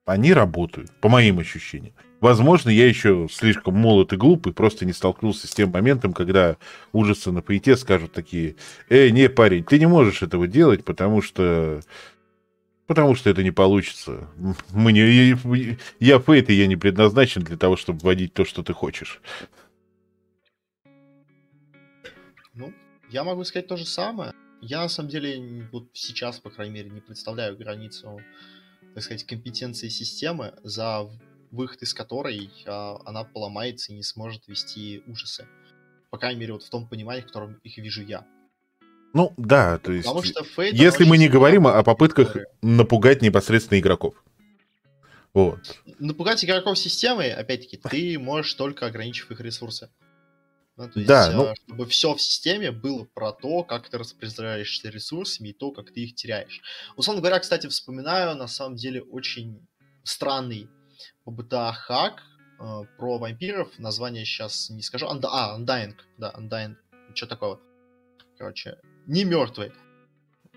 они 0.05 0.33
работают, 0.33 0.91
по 0.99 1.09
моим 1.09 1.39
ощущениям. 1.39 1.93
Возможно, 2.21 2.69
я 2.69 2.87
еще 2.87 3.27
слишком 3.31 3.75
молод 3.75 4.13
и 4.13 4.17
глуп, 4.17 4.47
и 4.47 4.51
просто 4.51 4.85
не 4.85 4.93
столкнулся 4.93 5.47
с 5.47 5.51
тем 5.53 5.71
моментом, 5.71 6.13
когда 6.13 6.57
ужасы 6.91 7.31
на 7.31 7.41
ПИТе 7.41 7.75
скажут 7.75 8.13
такие, 8.13 8.55
«Эй, 8.89 9.11
не, 9.11 9.29
парень, 9.29 9.63
ты 9.63 9.77
не 9.79 9.87
можешь 9.87 10.21
этого 10.23 10.47
делать, 10.47 10.83
потому 10.83 11.21
что... 11.21 11.81
Потому 12.87 13.15
что 13.15 13.31
это 13.31 13.41
не 13.41 13.51
получится. 13.51 14.27
Мы 14.71 14.93
не... 14.93 15.35
Я 15.99 16.19
фейт, 16.19 16.49
и 16.49 16.53
я 16.53 16.67
не 16.67 16.75
предназначен 16.75 17.41
для 17.41 17.57
того, 17.57 17.75
чтобы 17.77 17.99
вводить 17.99 18.33
то, 18.33 18.45
что 18.45 18.63
ты 18.63 18.73
хочешь». 18.73 19.21
Я 23.09 23.23
могу 23.23 23.43
сказать 23.43 23.67
то 23.67 23.77
же 23.77 23.85
самое. 23.85 24.33
Я 24.61 24.81
на 24.81 24.89
самом 24.89 25.09
деле 25.09 25.69
вот 25.71 25.87
сейчас, 25.93 26.39
по 26.39 26.49
крайней 26.49 26.73
мере, 26.73 26.89
не 26.89 27.01
представляю 27.01 27.55
границу, 27.55 28.19
так 28.93 29.03
сказать, 29.03 29.25
компетенции 29.25 29.89
системы, 29.89 30.53
за 30.63 31.07
выход 31.51 31.81
из 31.81 31.93
которой 31.93 32.51
а, 32.65 32.99
она 33.05 33.23
поломается 33.23 33.91
и 33.91 33.95
не 33.95 34.03
сможет 34.03 34.47
вести 34.47 35.03
ужасы. 35.07 35.47
По 36.09 36.17
крайней 36.17 36.39
мере, 36.39 36.53
вот 36.53 36.63
в 36.63 36.69
том 36.69 36.87
понимании, 36.87 37.21
в 37.21 37.27
котором 37.27 37.59
их 37.63 37.77
вижу 37.77 38.01
я. 38.03 38.25
Ну 39.13 39.33
да, 39.37 39.79
то 39.79 39.91
есть, 39.91 40.05
Потому 40.05 40.23
что 40.23 40.43
Fate 40.43 40.73
если 40.73 41.05
мы 41.05 41.17
не 41.17 41.29
говорим 41.29 41.67
о 41.67 41.83
попытках 41.83 42.27
история. 42.27 42.47
напугать 42.61 43.21
непосредственно 43.21 43.79
игроков. 43.79 44.15
Вот. 45.33 45.81
Напугать 45.99 46.43
игроков 46.43 46.77
системой, 46.77 47.33
опять-таки, 47.33 47.77
ты 47.77 48.17
можешь 48.19 48.53
только 48.53 48.85
ограничив 48.85 49.31
их 49.31 49.39
ресурсы. 49.41 49.89
Да, 50.77 50.87
то 50.89 50.99
есть, 50.99 51.07
да, 51.07 51.31
ну... 51.31 51.43
А, 51.45 51.55
чтобы 51.55 51.85
все 51.85 52.13
в 52.13 52.21
системе 52.21 52.71
было 52.71 53.05
про 53.05 53.31
то, 53.31 53.63
как 53.63 53.89
ты 53.89 53.97
распределяешься 53.97 54.89
ресурсами 54.89 55.49
и 55.49 55.53
то, 55.53 55.71
как 55.71 55.91
ты 55.91 56.01
их 56.01 56.15
теряешь. 56.15 56.61
Условно 56.97 57.21
говоря, 57.21 57.39
кстати, 57.39 57.67
вспоминаю, 57.67 58.35
на 58.35 58.47
самом 58.47 58.75
деле, 58.75 59.01
очень 59.01 59.65
странный 60.03 60.67
ПБТА 61.25 61.73
хак 61.73 62.23
э, 62.59 62.83
про 62.97 63.17
вампиров. 63.17 63.77
Название 63.79 64.25
сейчас 64.25 64.69
не 64.69 64.81
скажу. 64.81 65.07
Анда... 65.07 65.29
А, 65.31 65.59
Undying. 65.59 65.95
Да, 66.17 66.33
Undying. 66.37 66.75
Что 67.13 67.27
такого? 67.27 67.59
Короче, 68.37 68.77
не 69.07 69.23
мертвый. 69.23 69.71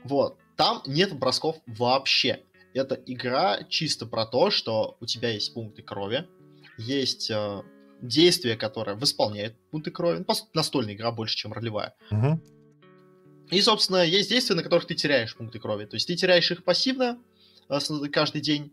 Вот. 0.05 0.39
Там 0.57 0.83
нет 0.87 1.17
бросков 1.19 1.57
вообще. 1.67 2.43
Это 2.75 2.95
игра 2.95 3.63
чисто 3.69 4.07
про 4.07 4.27
то, 4.27 4.51
что 4.51 4.97
у 5.01 5.07
тебя 5.07 5.31
есть 5.31 5.55
пункты 5.55 5.83
крови, 5.83 6.29
есть 6.77 7.31
э, 7.31 7.63
действие, 8.03 8.57
которое 8.57 8.97
восполняет 8.97 9.57
пункты 9.71 9.91
крови. 9.91 10.25
Ну, 10.27 10.35
настольная 10.55 10.95
игра 10.95 11.11
больше, 11.11 11.37
чем 11.37 11.53
ролевая. 11.53 11.95
Угу. 12.11 12.41
И, 13.51 13.61
собственно, 13.63 14.05
есть 14.05 14.29
действия, 14.29 14.55
на 14.55 14.63
которых 14.63 14.87
ты 14.87 14.95
теряешь 14.95 15.35
пункты 15.35 15.59
крови. 15.59 15.87
То 15.87 15.97
есть 15.97 16.07
ты 16.07 16.15
теряешь 16.15 16.51
их 16.51 16.65
пассивно 16.65 17.19
э, 17.69 17.79
каждый 18.13 18.43
день, 18.43 18.73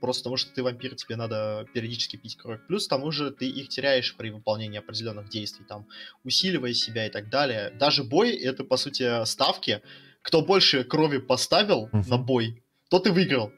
просто 0.00 0.24
потому 0.24 0.36
что 0.36 0.52
ты 0.52 0.62
вампир, 0.62 0.94
тебе 0.94 1.16
надо 1.16 1.66
периодически 1.74 2.16
пить 2.16 2.36
кровь. 2.36 2.60
Плюс 2.66 2.86
к 2.86 2.90
тому 2.90 3.10
же 3.10 3.30
ты 3.30 3.48
их 3.48 3.68
теряешь 3.68 4.16
при 4.16 4.30
выполнении 4.30 4.78
определенных 4.78 5.28
действий, 5.28 5.64
там, 5.68 5.86
усиливая 6.24 6.72
себя 6.72 7.06
и 7.06 7.10
так 7.10 7.28
далее. 7.28 7.70
Даже 7.70 8.04
бой— 8.04 8.30
это, 8.36 8.64
по 8.64 8.76
сути, 8.76 9.24
ставки. 9.24 9.82
Кто 10.22 10.42
больше 10.42 10.84
крови 10.84 11.18
поставил 11.18 11.88
uh-huh. 11.92 12.08
на 12.08 12.18
бой, 12.18 12.62
тот 12.90 13.06
и 13.06 13.10
выиграл. 13.10 13.52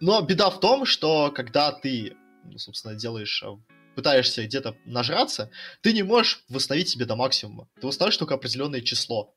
Но 0.00 0.20
беда 0.22 0.50
в 0.50 0.60
том, 0.60 0.84
что 0.84 1.30
когда 1.30 1.72
ты, 1.72 2.16
ну, 2.44 2.58
собственно, 2.58 2.94
делаешь 2.94 3.42
э, 3.42 3.56
пытаешься 3.96 4.44
где-то 4.44 4.76
нажраться, 4.84 5.50
ты 5.80 5.92
не 5.92 6.04
можешь 6.04 6.44
восстановить 6.48 6.88
себе 6.88 7.04
до 7.04 7.16
максимума. 7.16 7.68
Ты 7.80 7.86
восстановишь 7.88 8.16
только 8.16 8.34
определенное 8.34 8.80
число 8.80 9.34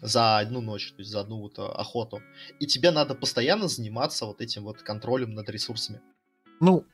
за 0.00 0.38
одну 0.38 0.60
ночь, 0.60 0.92
то 0.92 1.00
есть 1.00 1.10
за 1.10 1.20
одну 1.20 1.40
вот 1.40 1.58
э, 1.58 1.62
охоту. 1.62 2.22
И 2.60 2.66
тебе 2.66 2.90
надо 2.90 3.14
постоянно 3.14 3.68
заниматься 3.68 4.26
вот 4.26 4.40
этим 4.40 4.64
вот 4.64 4.82
контролем 4.82 5.34
над 5.34 5.48
ресурсами. 5.50 6.00
Ну, 6.60 6.84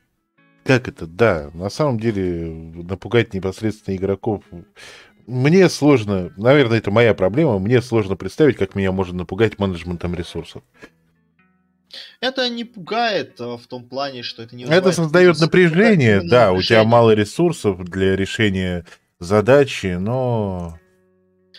как 0.63 0.87
это, 0.87 1.07
да, 1.07 1.51
на 1.53 1.69
самом 1.69 1.99
деле 1.99 2.51
напугать 2.83 3.33
непосредственно 3.33 3.95
игроков 3.95 4.43
мне 5.27 5.69
сложно, 5.69 6.31
наверное, 6.37 6.77
это 6.77 6.91
моя 6.91 7.13
проблема, 7.13 7.57
мне 7.59 7.81
сложно 7.81 8.15
представить, 8.15 8.57
как 8.57 8.75
меня 8.75 8.91
можно 8.91 9.19
напугать 9.19 9.57
менеджментом 9.57 10.13
ресурсов. 10.13 10.63
Это 12.19 12.49
не 12.49 12.65
пугает 12.65 13.39
э, 13.39 13.57
в 13.57 13.67
том 13.67 13.85
плане, 13.85 14.21
что 14.21 14.43
это 14.43 14.55
не 14.55 14.65
Это 14.65 14.91
создает 14.91 15.39
напряжение, 15.39 16.17
да, 16.17 16.51
напряжение. 16.51 16.59
у 16.59 16.61
тебя 16.61 16.83
мало 16.83 17.11
ресурсов 17.11 17.83
для 17.85 18.15
решения 18.15 18.85
задачи, 19.19 19.95
но... 19.97 20.77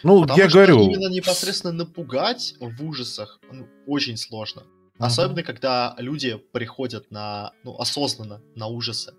Ну, 0.02 0.22
Потому 0.22 0.38
я 0.38 0.48
говорю... 0.48 0.80
именно 0.82 1.08
непосредственно 1.08 1.72
напугать 1.72 2.54
в 2.60 2.84
ужасах 2.84 3.40
ну, 3.50 3.68
очень 3.86 4.16
сложно. 4.16 4.60
Uh-huh. 4.60 5.06
Особенно, 5.06 5.42
когда 5.42 5.94
люди 5.98 6.36
приходят 6.52 7.10
на, 7.10 7.52
ну, 7.64 7.76
осознанно 7.76 8.40
на 8.54 8.66
ужасы, 8.66 9.14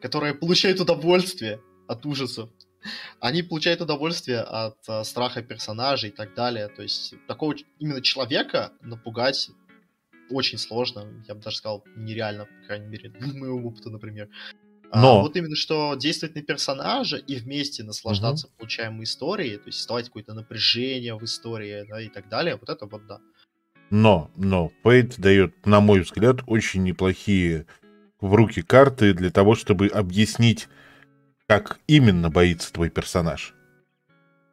которые 0.00 0.34
получают 0.34 0.80
удовольствие 0.80 1.60
от 1.88 2.06
ужасов. 2.06 2.50
Они 3.20 3.42
получают 3.42 3.80
удовольствие 3.80 4.40
от 4.40 4.76
а, 4.88 5.04
страха 5.04 5.42
персонажей 5.42 6.10
и 6.10 6.12
так 6.12 6.34
далее. 6.34 6.68
То 6.68 6.82
есть 6.82 7.14
такого 7.26 7.54
именно 7.78 8.02
человека 8.02 8.72
напугать 8.82 9.50
очень 10.30 10.58
сложно, 10.58 11.06
я 11.28 11.34
бы 11.34 11.40
даже 11.40 11.56
сказал, 11.56 11.84
нереально, 11.96 12.46
по 12.46 12.66
крайней 12.66 12.86
мере, 12.86 13.10
для 13.10 13.32
моего 13.38 13.68
опыта, 13.68 13.90
например. 13.90 14.28
А 14.94 15.00
Но... 15.00 15.18
А 15.18 15.22
вот 15.22 15.36
именно 15.36 15.56
что 15.56 15.96
действовать 15.96 16.36
на 16.36 16.42
персонажа 16.42 17.16
и 17.16 17.34
вместе 17.34 17.82
наслаждаться 17.82 18.46
угу. 18.46 18.54
получаемой 18.58 19.04
историей, 19.04 19.56
то 19.56 19.66
есть 19.66 19.78
создавать 19.78 20.06
какое-то 20.06 20.34
напряжение 20.34 21.16
в 21.16 21.24
истории 21.24 21.84
да, 21.88 22.00
и 22.00 22.08
так 22.08 22.28
далее, 22.28 22.56
вот 22.56 22.68
это 22.68 22.86
вот 22.86 23.04
да. 23.08 23.18
Но, 23.90 24.30
но, 24.36 24.70
Фейт 24.84 25.18
дает, 25.18 25.66
на 25.66 25.80
мой 25.80 26.00
взгляд, 26.00 26.42
очень 26.46 26.84
неплохие 26.84 27.66
в 28.20 28.34
руки 28.34 28.62
карты 28.62 29.14
для 29.14 29.30
того, 29.30 29.56
чтобы 29.56 29.88
объяснить, 29.88 30.68
как 31.48 31.80
именно 31.88 32.30
боится 32.30 32.72
твой 32.72 32.88
персонаж. 32.88 33.52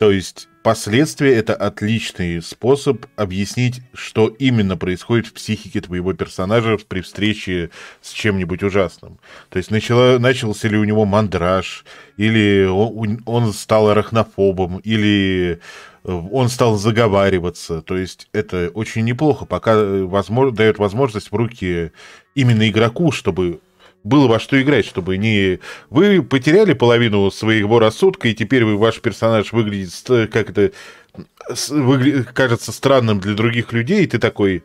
То 0.02 0.10
есть 0.10 0.50
Последствия— 0.64 1.36
это 1.36 1.54
отличный 1.56 2.42
способ 2.42 3.06
объяснить, 3.16 3.82
что 3.94 4.28
именно 4.28 4.76
происходит 4.76 5.28
в 5.28 5.34
психике 5.34 5.80
твоего 5.82 6.14
персонажа 6.14 6.78
при 6.88 7.02
встрече 7.02 7.70
с 8.02 8.12
чем-нибудь 8.12 8.62
ужасным. 8.62 9.20
То 9.50 9.58
есть 9.58 9.70
начало, 9.70 10.18
начался 10.20 10.68
ли 10.68 10.78
у 10.78 10.84
него 10.84 11.06
мандраж, 11.06 11.84
или 12.18 12.66
он, 12.66 13.22
он 13.26 13.54
стал 13.54 13.90
арахнофобом, 13.90 14.78
или 14.80 15.60
э, 16.04 16.12
он 16.12 16.50
стал 16.50 16.78
заговариваться. 16.78 17.82
То 17.84 17.98
есть 17.98 18.28
это 18.32 18.72
очень 18.74 19.04
неплохо, 19.04 19.46
пока 19.46 19.74
э, 19.74 20.04
возможно, 20.04 20.56
дает 20.56 20.78
возможность 20.80 21.32
в 21.32 21.36
руки 21.36 21.92
именно 22.36 22.68
игроку, 22.68 23.12
чтобы 23.12 23.62
было 24.04 24.28
во 24.28 24.40
что 24.40 24.62
играть, 24.62 24.86
чтобы 24.86 25.18
не... 25.18 25.60
Вы 25.90 26.24
потеряли 26.24 26.74
половину 26.74 27.30
своего 27.32 27.80
рассудка, 27.80 28.28
и 28.28 28.34
теперь 28.34 28.66
вы, 28.66 28.78
ваш 28.78 29.00
персонаж 29.00 29.52
выглядит 29.52 29.94
как 30.32 30.50
это... 30.50 30.72
Выгля... 31.70 32.24
кажется 32.24 32.72
странным 32.72 33.20
для 33.20 33.34
других 33.34 33.74
людей, 33.74 34.04
и 34.04 34.08
ты 34.08 34.18
такой... 34.18 34.64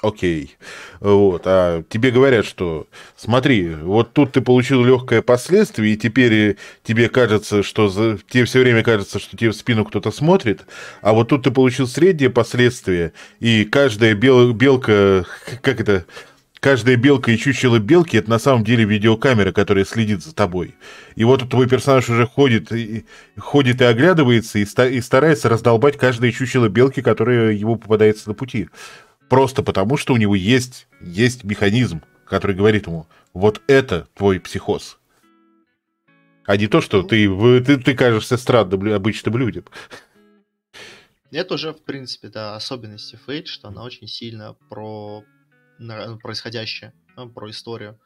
Окей. 0.00 0.56
Вот. 1.00 1.42
А 1.46 1.82
тебе 1.88 2.12
говорят, 2.12 2.46
что 2.46 2.86
смотри, 3.16 3.74
вот 3.74 4.12
тут 4.12 4.32
ты 4.32 4.40
получил 4.40 4.84
легкое 4.84 5.22
последствие, 5.22 5.94
и 5.94 5.96
теперь 5.96 6.56
тебе 6.84 7.08
кажется, 7.08 7.64
что 7.64 7.88
за... 7.88 8.18
тебе 8.28 8.44
все 8.44 8.60
время 8.60 8.84
кажется, 8.84 9.18
что 9.18 9.36
тебе 9.36 9.50
в 9.50 9.56
спину 9.56 9.84
кто-то 9.84 10.12
смотрит, 10.12 10.66
а 11.02 11.12
вот 11.12 11.28
тут 11.28 11.42
ты 11.42 11.50
получил 11.50 11.88
среднее 11.88 12.30
последствие, 12.30 13.12
и 13.40 13.64
каждая 13.64 14.14
бел... 14.14 14.52
белка, 14.52 15.26
как 15.62 15.80
это, 15.80 16.06
каждая 16.60 16.96
белка 16.96 17.32
и 17.32 17.38
чучело 17.38 17.78
белки 17.78 18.16
это 18.16 18.30
на 18.30 18.38
самом 18.38 18.64
деле 18.64 18.84
видеокамера, 18.84 19.52
которая 19.52 19.84
следит 19.84 20.22
за 20.22 20.34
тобой. 20.34 20.74
И 21.14 21.24
вот 21.24 21.48
твой 21.48 21.68
персонаж 21.68 22.08
уже 22.08 22.26
ходит 22.26 22.72
и, 22.72 23.04
ходит 23.36 23.80
и 23.80 23.84
оглядывается 23.84 24.58
и, 24.58 24.64
ста- 24.64 24.88
и 24.88 25.00
старается 25.00 25.48
раздолбать 25.48 25.96
каждое 25.96 26.32
чучело 26.32 26.68
белки, 26.68 27.02
которое 27.02 27.52
ему 27.52 27.76
попадается 27.76 28.28
на 28.28 28.34
пути. 28.34 28.68
Просто 29.28 29.62
потому, 29.62 29.96
что 29.96 30.14
у 30.14 30.16
него 30.16 30.34
есть, 30.34 30.86
есть 31.00 31.44
механизм, 31.44 32.02
который 32.24 32.56
говорит 32.56 32.86
ему, 32.86 33.06
вот 33.34 33.62
это 33.66 34.08
твой 34.14 34.40
психоз. 34.40 34.98
А 36.46 36.56
не 36.56 36.66
то, 36.66 36.80
что 36.80 37.02
ты, 37.02 37.28
ты, 37.62 37.76
ты 37.76 37.94
кажешься 37.94 38.38
странным 38.38 38.90
обычным 38.94 39.36
людям. 39.36 39.64
Это 41.30 41.54
уже, 41.54 41.74
в 41.74 41.82
принципе, 41.82 42.28
да, 42.28 42.56
особенности 42.56 43.18
Фейт, 43.26 43.48
что 43.48 43.68
она 43.68 43.84
очень 43.84 44.08
сильно 44.08 44.56
про 44.70 45.24
происходящее, 46.22 46.92
ну, 47.16 47.28
про 47.28 47.50
историю, 47.50 47.98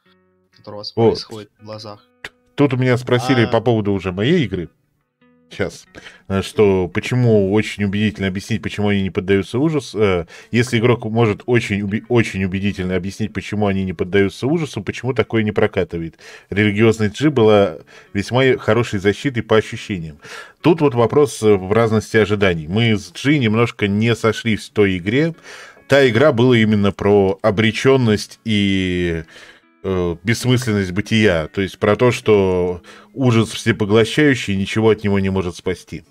которая 0.51 0.77
у 0.77 0.79
вас 0.79 0.93
вот. 0.95 1.09
происходит 1.11 1.51
в 1.59 1.65
глазах. 1.65 2.05
Тут 2.55 2.73
у 2.73 2.77
меня 2.77 2.97
спросили 2.97 3.45
а... 3.45 3.47
по 3.47 3.61
поводу 3.61 3.93
уже 3.93 4.11
моей 4.11 4.45
игры 4.45 4.69
сейчас, 5.53 5.85
э, 6.27 6.41
что 6.41 6.87
почему 6.87 7.53
очень 7.53 7.83
убедительно 7.83 8.27
объяснить, 8.27 8.61
почему 8.61 8.89
они 8.89 9.03
не 9.03 9.09
поддаются 9.09 9.59
ужасу. 9.59 9.99
Э, 10.01 10.25
если 10.51 10.79
игрок 10.79 11.05
может 11.05 11.43
очень, 11.45 12.03
очень 12.09 12.43
убедительно 12.43 12.95
объяснить, 12.95 13.33
почему 13.33 13.67
они 13.67 13.83
не 13.85 13.93
поддаются 13.93 14.47
ужасу, 14.47 14.83
почему 14.83 15.13
такое 15.13 15.43
не 15.43 15.51
прокатывает. 15.51 16.17
Религиозная 16.49 17.09
G 17.09 17.29
была 17.29 17.77
весьма 18.13 18.57
хорошей 18.57 18.99
защитой 18.99 19.41
по 19.41 19.57
ощущениям. 19.57 20.17
Тут 20.61 20.81
вот 20.81 20.95
вопрос 20.95 21.41
в 21.41 21.71
разности 21.71 22.17
ожиданий. 22.17 22.67
Мы 22.67 22.97
с 22.97 23.11
G 23.11 23.37
немножко 23.37 23.87
не 23.87 24.15
сошлись 24.15 24.69
в 24.69 24.73
той 24.73 24.97
игре. 24.97 25.35
Та 25.93 26.09
игра 26.09 26.31
была 26.31 26.57
именно 26.57 26.91
про 26.91 27.37
обреченность 27.43 28.39
и 28.45 29.25
э, 29.83 30.15
бессмысленность 30.23 30.91
бытия, 30.91 31.47
то 31.53 31.61
есть 31.61 31.77
про 31.77 31.95
то, 31.95 32.09
что 32.09 32.81
ужас 33.13 33.51
всепоглощающий 33.51 34.55
ничего 34.55 34.89
от 34.89 35.03
него 35.03 35.19
не 35.19 35.29
может 35.29 35.55
спасти. 35.55 36.03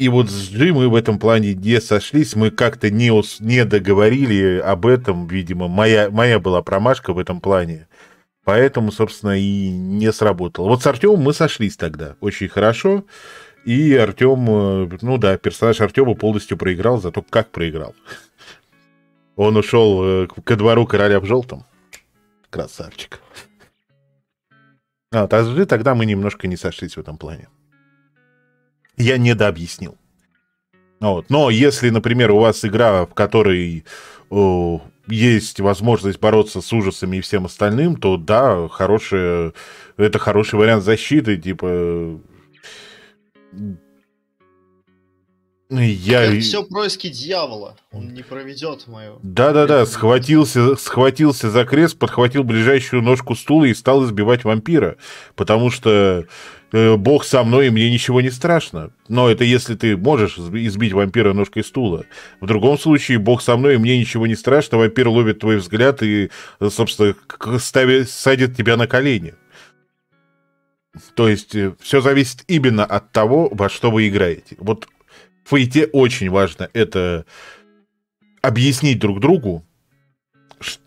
И 0.00 0.08
вот 0.08 0.28
с 0.28 0.50
Джи 0.50 0.72
мы 0.72 0.88
в 0.88 0.96
этом 0.96 1.20
плане 1.20 1.54
не 1.54 1.80
сошлись, 1.80 2.34
мы 2.34 2.50
как-то 2.50 2.90
не, 2.90 3.12
не 3.44 3.64
договорили 3.64 4.58
об 4.58 4.86
этом, 4.86 5.28
видимо, 5.28 5.68
моя, 5.68 6.10
моя 6.10 6.40
была 6.40 6.62
промашка 6.62 7.12
в 7.12 7.18
этом 7.20 7.40
плане. 7.40 7.86
Поэтому, 8.42 8.90
собственно, 8.90 9.38
и 9.38 9.70
не 9.70 10.12
сработало. 10.12 10.66
Вот 10.66 10.82
с 10.82 10.86
Артемом 10.88 11.20
мы 11.20 11.32
сошлись 11.32 11.76
тогда 11.76 12.16
очень 12.20 12.48
хорошо. 12.48 13.04
И 13.64 13.94
Артем, 13.94 14.46
э, 14.48 14.98
ну 15.02 15.18
да, 15.18 15.36
персонаж 15.36 15.80
Артема 15.80 16.14
полностью 16.14 16.56
проиграл, 16.56 17.00
зато 17.00 17.22
как 17.22 17.50
проиграл. 17.50 17.94
Он 19.36 19.56
ушел 19.56 20.02
э, 20.04 20.26
ко 20.26 20.56
двору 20.56 20.86
короля 20.86 21.20
в 21.20 21.26
желтом. 21.26 21.64
Красавчик. 22.48 23.20
А, 25.12 25.26
также 25.26 25.66
тогда 25.66 25.94
мы 25.94 26.06
немножко 26.06 26.46
не 26.46 26.56
сошлись 26.56 26.96
в 26.96 27.00
этом 27.00 27.18
плане. 27.18 27.48
Я 28.96 29.18
недообъяснил. 29.18 29.96
Вот. 31.00 31.30
Но 31.30 31.50
если, 31.50 31.90
например, 31.90 32.30
у 32.30 32.38
вас 32.38 32.64
игра, 32.64 33.06
в 33.06 33.14
которой 33.14 33.84
о, 34.30 34.82
есть 35.06 35.60
возможность 35.60 36.20
бороться 36.20 36.60
с 36.60 36.72
ужасами 36.72 37.16
и 37.16 37.20
всем 37.20 37.46
остальным, 37.46 37.96
то 37.96 38.16
да, 38.16 38.68
хорошая, 38.68 39.52
это 39.96 40.18
хороший 40.18 40.58
вариант 40.58 40.84
защиты, 40.84 41.36
типа 41.36 42.20
я... 45.70 46.24
Это 46.24 46.40
все 46.40 46.64
происки 46.64 47.08
дьявола. 47.08 47.76
Он 47.92 48.12
не 48.12 48.22
проведет 48.22 48.86
мою. 48.88 49.20
Да-да-да, 49.22 49.86
схватился, 49.86 50.74
схватился 50.76 51.50
за 51.50 51.64
крест, 51.64 51.98
подхватил 51.98 52.42
ближайшую 52.42 53.02
ножку 53.02 53.36
стула 53.36 53.64
и 53.64 53.74
стал 53.74 54.04
избивать 54.04 54.44
вампира. 54.44 54.96
Потому 55.36 55.70
что 55.70 56.26
э, 56.72 56.96
Бог 56.96 57.24
со 57.24 57.44
мной, 57.44 57.68
и 57.68 57.70
мне 57.70 57.90
ничего 57.90 58.20
не 58.20 58.30
страшно. 58.30 58.90
Но 59.06 59.30
это 59.30 59.44
если 59.44 59.76
ты 59.76 59.96
можешь 59.96 60.38
избить 60.38 60.92
вампира 60.92 61.32
ножкой 61.32 61.62
стула. 61.62 62.04
В 62.40 62.46
другом 62.46 62.76
случае, 62.76 63.18
Бог 63.18 63.40
со 63.40 63.56
мной, 63.56 63.76
и 63.76 63.78
мне 63.78 63.98
ничего 63.98 64.26
не 64.26 64.34
страшно. 64.34 64.78
Вампир 64.78 65.08
ловит 65.08 65.38
твой 65.38 65.58
взгляд 65.58 66.02
и, 66.02 66.30
собственно, 66.60 67.14
ставит, 67.60 68.10
садит 68.10 68.56
тебя 68.56 68.76
на 68.76 68.88
колени. 68.88 69.34
То 71.14 71.28
есть 71.28 71.54
э, 71.54 71.74
все 71.80 72.00
зависит 72.00 72.44
именно 72.48 72.84
от 72.84 73.12
того, 73.12 73.48
во 73.52 73.68
что 73.68 73.90
вы 73.90 74.08
играете. 74.08 74.56
Вот 74.58 74.88
в 75.44 75.50
фейте 75.50 75.86
очень 75.86 76.30
важно 76.30 76.68
это 76.72 77.24
объяснить 78.42 78.98
друг 78.98 79.20
другу, 79.20 79.64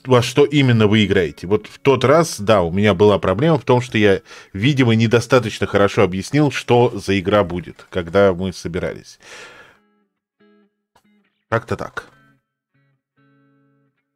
во 0.06 0.22
что 0.22 0.46
именно 0.46 0.88
вы 0.88 1.06
играете. 1.06 1.48
Вот 1.48 1.68
в 1.68 1.80
тот 1.80 2.04
раз, 2.04 2.40
да, 2.40 2.62
у 2.62 2.72
меня 2.72 2.94
была 2.94 3.18
проблема 3.18 3.58
в 3.58 3.64
том, 3.64 3.82
что 3.82 3.98
я, 3.98 4.22
видимо, 4.52 4.94
недостаточно 4.94 5.68
хорошо 5.68 6.04
объяснил, 6.04 6.52
что 6.52 6.92
за 6.98 7.20
игра 7.20 7.44
будет, 7.44 7.86
когда 7.90 8.34
мы 8.34 8.54
собирались. 8.54 9.20
Как-то 11.50 11.76
так. 11.76 12.12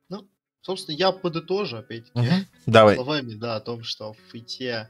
Ну, 0.09 0.27
собственно, 0.61 0.95
я 0.95 1.11
подытожу, 1.11 1.77
опять-таки, 1.77 2.19
угу. 2.19 2.35
Давай. 2.65 2.95
словами, 2.95 3.33
да, 3.33 3.55
о 3.55 3.61
том, 3.61 3.83
что 3.83 4.13
в 4.13 4.17
фейте 4.31 4.89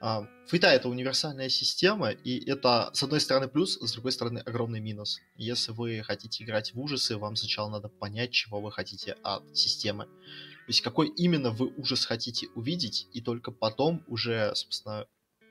а, 0.00 0.28
Фейта 0.46 0.68
это 0.68 0.88
универсальная 0.88 1.48
система, 1.48 2.10
и 2.10 2.48
это, 2.48 2.90
с 2.92 3.02
одной 3.02 3.20
стороны, 3.20 3.48
плюс, 3.48 3.78
с 3.80 3.92
другой 3.92 4.12
стороны, 4.12 4.38
огромный 4.38 4.80
минус. 4.80 5.20
Если 5.36 5.72
вы 5.72 6.02
хотите 6.04 6.44
играть 6.44 6.72
в 6.72 6.80
ужасы, 6.80 7.16
вам 7.16 7.34
сначала 7.34 7.68
надо 7.68 7.88
понять, 7.88 8.30
чего 8.30 8.60
вы 8.60 8.70
хотите 8.70 9.16
от 9.22 9.56
системы. 9.56 10.04
То 10.04 10.70
есть, 10.70 10.82
какой 10.82 11.08
именно 11.08 11.50
вы 11.50 11.72
ужас 11.76 12.04
хотите 12.04 12.46
увидеть, 12.54 13.08
и 13.12 13.20
только 13.20 13.50
потом 13.50 14.04
уже, 14.06 14.52
собственно, 14.54 15.06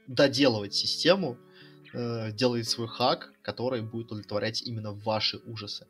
доделывать 0.07 0.73
систему, 0.73 1.37
э, 1.93 2.31
делать 2.31 2.69
свой 2.69 2.87
хак, 2.87 3.33
который 3.41 3.81
будет 3.81 4.11
удовлетворять 4.11 4.61
именно 4.61 4.93
ваши 4.93 5.37
ужасы. 5.39 5.87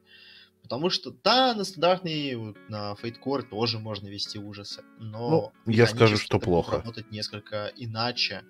Потому 0.68 0.90
что, 0.90 1.12
да, 1.24 1.54
на 1.54 1.64
стандартный, 1.64 2.36
вот, 2.36 2.58
на 2.68 2.94
Fate 3.02 3.44
тоже 3.50 3.80
можно 3.80 4.10
вести 4.10 4.38
ужасы, 4.38 4.84
но... 5.00 5.54
Ну, 5.66 5.72
я 5.72 5.88
скажу, 5.88 6.18
что 6.18 6.40
плохо. 6.40 6.78
Работать 6.78 7.10
несколько 7.10 7.72
иначе, 7.78 8.44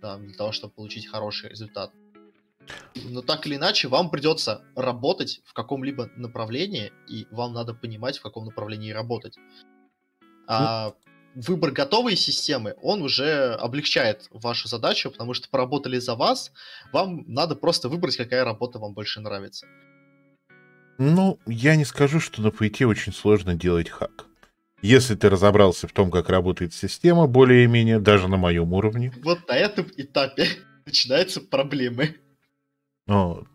да, 0.00 0.16
для 0.16 0.34
того, 0.34 0.52
чтобы 0.52 0.72
получить 0.72 1.06
хороший 1.06 1.50
результат. 1.50 1.92
Но 2.94 3.20
так 3.20 3.46
или 3.46 3.56
иначе, 3.56 3.88
вам 3.88 4.08
придется 4.08 4.64
работать 4.76 5.42
в 5.44 5.52
каком-либо 5.52 6.10
направлении, 6.16 6.90
и 7.06 7.26
вам 7.30 7.52
надо 7.52 7.74
понимать, 7.74 8.16
в 8.16 8.22
каком 8.22 8.46
направлении 8.46 8.90
работать. 8.90 9.36
А 10.46 10.94
ну... 11.34 11.42
выбор 11.42 11.72
готовой 11.72 12.16
системы, 12.16 12.76
он 12.80 13.02
уже 13.02 13.52
облегчает 13.60 14.26
вашу 14.30 14.68
задачу, 14.68 15.10
потому 15.10 15.34
что 15.34 15.50
поработали 15.50 15.98
за 15.98 16.14
вас, 16.14 16.50
вам 16.94 17.24
надо 17.26 17.56
просто 17.56 17.90
выбрать, 17.90 18.16
какая 18.16 18.42
работа 18.42 18.78
вам 18.78 18.94
больше 18.94 19.20
нравится. 19.20 19.66
Ну, 20.98 21.38
я 21.46 21.76
не 21.76 21.84
скажу, 21.84 22.18
что 22.18 22.42
на 22.42 22.48
PT 22.48 22.84
очень 22.84 23.12
сложно 23.12 23.54
делать 23.54 23.88
хак. 23.88 24.26
Если 24.82 25.14
ты 25.14 25.30
разобрался 25.30 25.86
в 25.86 25.92
том, 25.92 26.10
как 26.10 26.28
работает 26.28 26.74
система, 26.74 27.26
более-менее, 27.26 28.00
даже 28.00 28.28
на 28.28 28.36
моем 28.36 28.72
уровне. 28.72 29.12
Вот 29.22 29.46
на 29.48 29.56
этом 29.56 29.86
этапе 29.96 30.48
начинаются 30.86 31.40
проблемы. 31.40 32.16
Вот. 33.06 33.48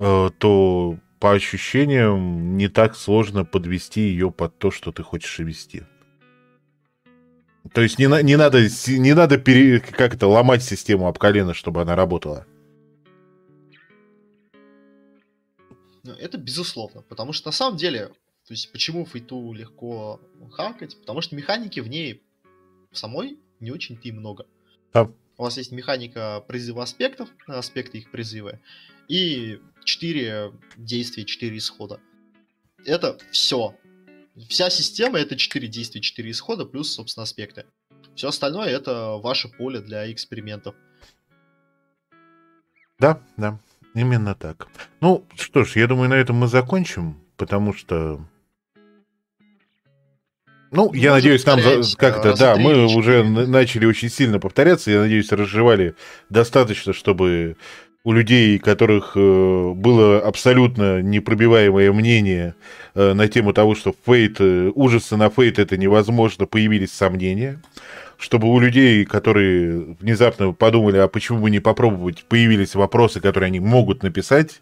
Э, 0.00 0.30
то 0.36 0.98
по 1.20 1.32
ощущениям 1.32 2.56
не 2.56 2.68
так 2.68 2.96
сложно 2.96 3.44
подвести 3.44 4.00
ее 4.00 4.30
под 4.30 4.58
то, 4.58 4.70
что 4.70 4.90
ты 4.90 5.02
хочешь 5.02 5.38
вести. 5.38 5.84
То 7.72 7.82
есть 7.82 7.98
не, 7.98 8.06
не 8.22 8.36
надо, 8.36 8.66
не 8.88 9.14
надо 9.14 9.38
пере, 9.38 9.80
как 9.80 10.14
это, 10.14 10.26
ломать 10.26 10.62
систему 10.62 11.06
об 11.06 11.18
колено, 11.18 11.54
чтобы 11.54 11.82
она 11.82 11.94
работала. 11.94 12.46
Это 16.04 16.38
безусловно, 16.38 17.02
потому 17.02 17.32
что 17.32 17.48
на 17.48 17.52
самом 17.52 17.76
деле, 17.76 18.08
то 18.46 18.52
есть 18.52 18.70
почему 18.72 19.06
фейту 19.06 19.52
легко 19.52 20.20
хакать, 20.52 20.98
потому 20.98 21.20
что 21.20 21.36
механики 21.36 21.80
в 21.80 21.88
ней 21.88 22.22
самой 22.92 23.38
не 23.60 23.70
очень-то 23.70 24.08
и 24.08 24.12
много. 24.12 24.46
Да. 24.92 25.10
У 25.36 25.42
вас 25.42 25.56
есть 25.56 25.72
механика 25.72 26.44
призыва 26.46 26.82
аспектов, 26.82 27.30
аспекты 27.46 27.98
их 27.98 28.10
призыва, 28.10 28.58
и 29.08 29.60
4 29.84 30.52
действия, 30.76 31.24
4 31.24 31.56
исхода. 31.56 32.00
Это 32.84 33.18
все. 33.30 33.76
Вся 34.48 34.70
система 34.70 35.18
это 35.18 35.36
4 35.36 35.66
действия, 35.68 36.00
4 36.00 36.30
исхода, 36.30 36.64
плюс, 36.64 36.92
собственно, 36.92 37.24
аспекты. 37.24 37.66
Все 38.14 38.28
остальное 38.28 38.68
это 38.68 39.16
ваше 39.16 39.48
поле 39.48 39.80
для 39.80 40.10
экспериментов. 40.12 40.74
Да, 42.98 43.22
да. 43.36 43.58
Именно 43.94 44.34
так. 44.34 44.68
Ну, 45.00 45.24
что 45.36 45.64
ж, 45.64 45.76
я 45.76 45.86
думаю, 45.86 46.10
на 46.10 46.14
этом 46.14 46.36
мы 46.36 46.46
закончим, 46.46 47.16
потому 47.36 47.74
что 47.74 48.20
ну, 50.72 50.92
я 50.92 51.12
надеюсь, 51.12 51.44
нам 51.46 51.58
как 51.96 52.22
то 52.22 52.36
да, 52.36 52.54
мы 52.54 52.86
уже 52.94 53.24
начали 53.24 53.86
очень 53.86 54.08
сильно 54.08 54.38
повторяться. 54.38 54.90
Я 54.92 55.00
надеюсь, 55.00 55.32
разжевали 55.32 55.96
достаточно, 56.28 56.92
чтобы 56.92 57.56
у 58.04 58.12
людей, 58.12 58.56
у 58.56 58.60
которых 58.60 59.12
э, 59.14 59.72
было 59.74 60.20
абсолютно 60.20 61.02
непробиваемое 61.02 61.92
мнение 61.92 62.54
э, 62.94 63.12
на 63.12 63.28
тему 63.28 63.52
того, 63.52 63.74
что 63.74 63.94
фейт, 64.06 64.36
э, 64.40 64.70
ужасы 64.74 65.16
на 65.16 65.28
фейт 65.28 65.58
это 65.58 65.76
невозможно, 65.76 66.46
появились 66.46 66.92
сомнения. 66.92 67.60
Чтобы 68.20 68.52
у 68.52 68.60
людей, 68.60 69.06
которые 69.06 69.96
внезапно 69.98 70.52
подумали, 70.52 70.98
а 70.98 71.08
почему 71.08 71.40
бы 71.40 71.50
не 71.50 71.58
попробовать, 71.58 72.26
появились 72.28 72.74
вопросы, 72.74 73.18
которые 73.18 73.46
они 73.48 73.60
могут 73.60 74.02
написать. 74.02 74.60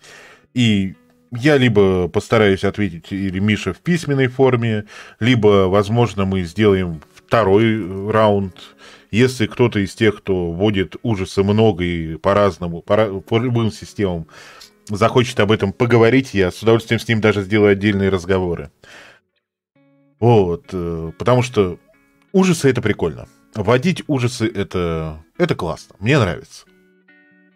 И 0.55 0.95
я 1.33 1.57
либо 1.57 2.07
постараюсь 2.07 2.63
ответить, 2.63 3.11
или 3.11 3.41
Миша 3.41 3.73
в 3.73 3.79
письменной 3.81 4.29
форме, 4.29 4.85
либо, 5.19 5.67
возможно, 5.67 6.25
мы 6.25 6.43
сделаем 6.43 7.03
второй 7.13 8.11
раунд. 8.13 8.55
Если 9.11 9.47
кто-то 9.47 9.81
из 9.81 9.93
тех, 9.93 10.19
кто 10.19 10.53
вводит 10.53 10.95
ужасы 11.03 11.43
много 11.43 11.83
и 11.83 12.17
по-разному, 12.17 12.81
по, 12.81 13.21
по 13.21 13.39
любым 13.39 13.73
системам, 13.73 14.29
захочет 14.89 15.41
об 15.41 15.51
этом 15.51 15.73
поговорить, 15.73 16.33
я 16.33 16.53
с 16.53 16.63
удовольствием 16.63 17.01
с 17.01 17.09
ним 17.09 17.21
даже 17.21 17.43
сделаю 17.43 17.73
отдельные 17.73 18.09
разговоры. 18.09 18.71
Вот, 20.21 20.67
э, 20.73 21.13
потому 21.19 21.43
что 21.43 21.79
ужасы 22.33 22.71
это 22.71 22.81
прикольно. 22.81 23.27
Вводить 23.59 24.05
ужасы 24.07 24.47
это, 24.47 25.25
это 25.37 25.57
классно. 25.57 25.97
Мне 25.99 26.17
нравится. 26.17 26.65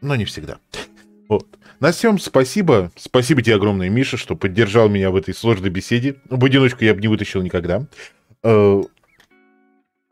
Но 0.00 0.16
не 0.16 0.24
всегда. 0.24 0.59
Вот. 1.28 1.46
На 1.80 1.92
всем 1.92 2.18
спасибо. 2.18 2.90
Спасибо 2.96 3.40
тебе 3.40 3.55
огромное, 3.55 3.88
Миша, 3.88 4.18
что 4.18 4.36
поддержал 4.36 4.90
меня 4.90 5.11
в 5.11 5.16
этой 5.16 5.32
сложной 5.32 5.70
беседе. 5.70 6.16
В 6.28 6.44
одиночку 6.44 6.84
я 6.84 6.92
бы 6.92 7.00
не 7.00 7.09
вытащил 7.09 7.40
никогда. 7.40 7.86
Э, 8.42 8.82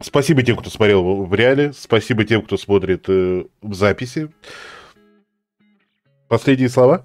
спасибо 0.00 0.42
тем, 0.42 0.56
кто 0.56 0.70
смотрел 0.70 1.24
в 1.24 1.34
реале. 1.34 1.74
Спасибо 1.74 2.24
тем, 2.24 2.40
кто 2.42 2.56
смотрит 2.56 3.04
э, 3.08 3.44
в 3.60 3.74
записи. 3.74 4.32
Последние 6.28 6.70
слова? 6.70 7.04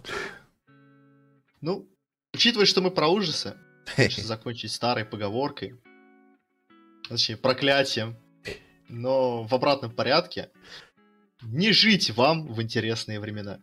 Ну, 1.60 1.86
учитывая, 2.34 2.68
что 2.68 2.80
мы 2.82 2.92
про 2.92 3.10
ужасы, 3.10 3.58
закончить 3.98 4.72
старой 4.72 5.04
поговоркой, 5.04 5.76
точнее, 7.10 7.36
проклятием, 7.36 8.16
но 8.90 9.44
в 9.44 9.54
обратном 9.54 9.92
порядке, 9.92 10.52
не 11.42 11.72
жить 11.72 12.12
вам 12.12 12.48
в 12.48 12.62
интересные 12.62 13.20
времена. 13.20 13.60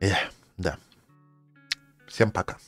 Эх, 0.00 0.16
да. 0.56 0.78
Всем 2.08 2.30
пока. 2.30 2.58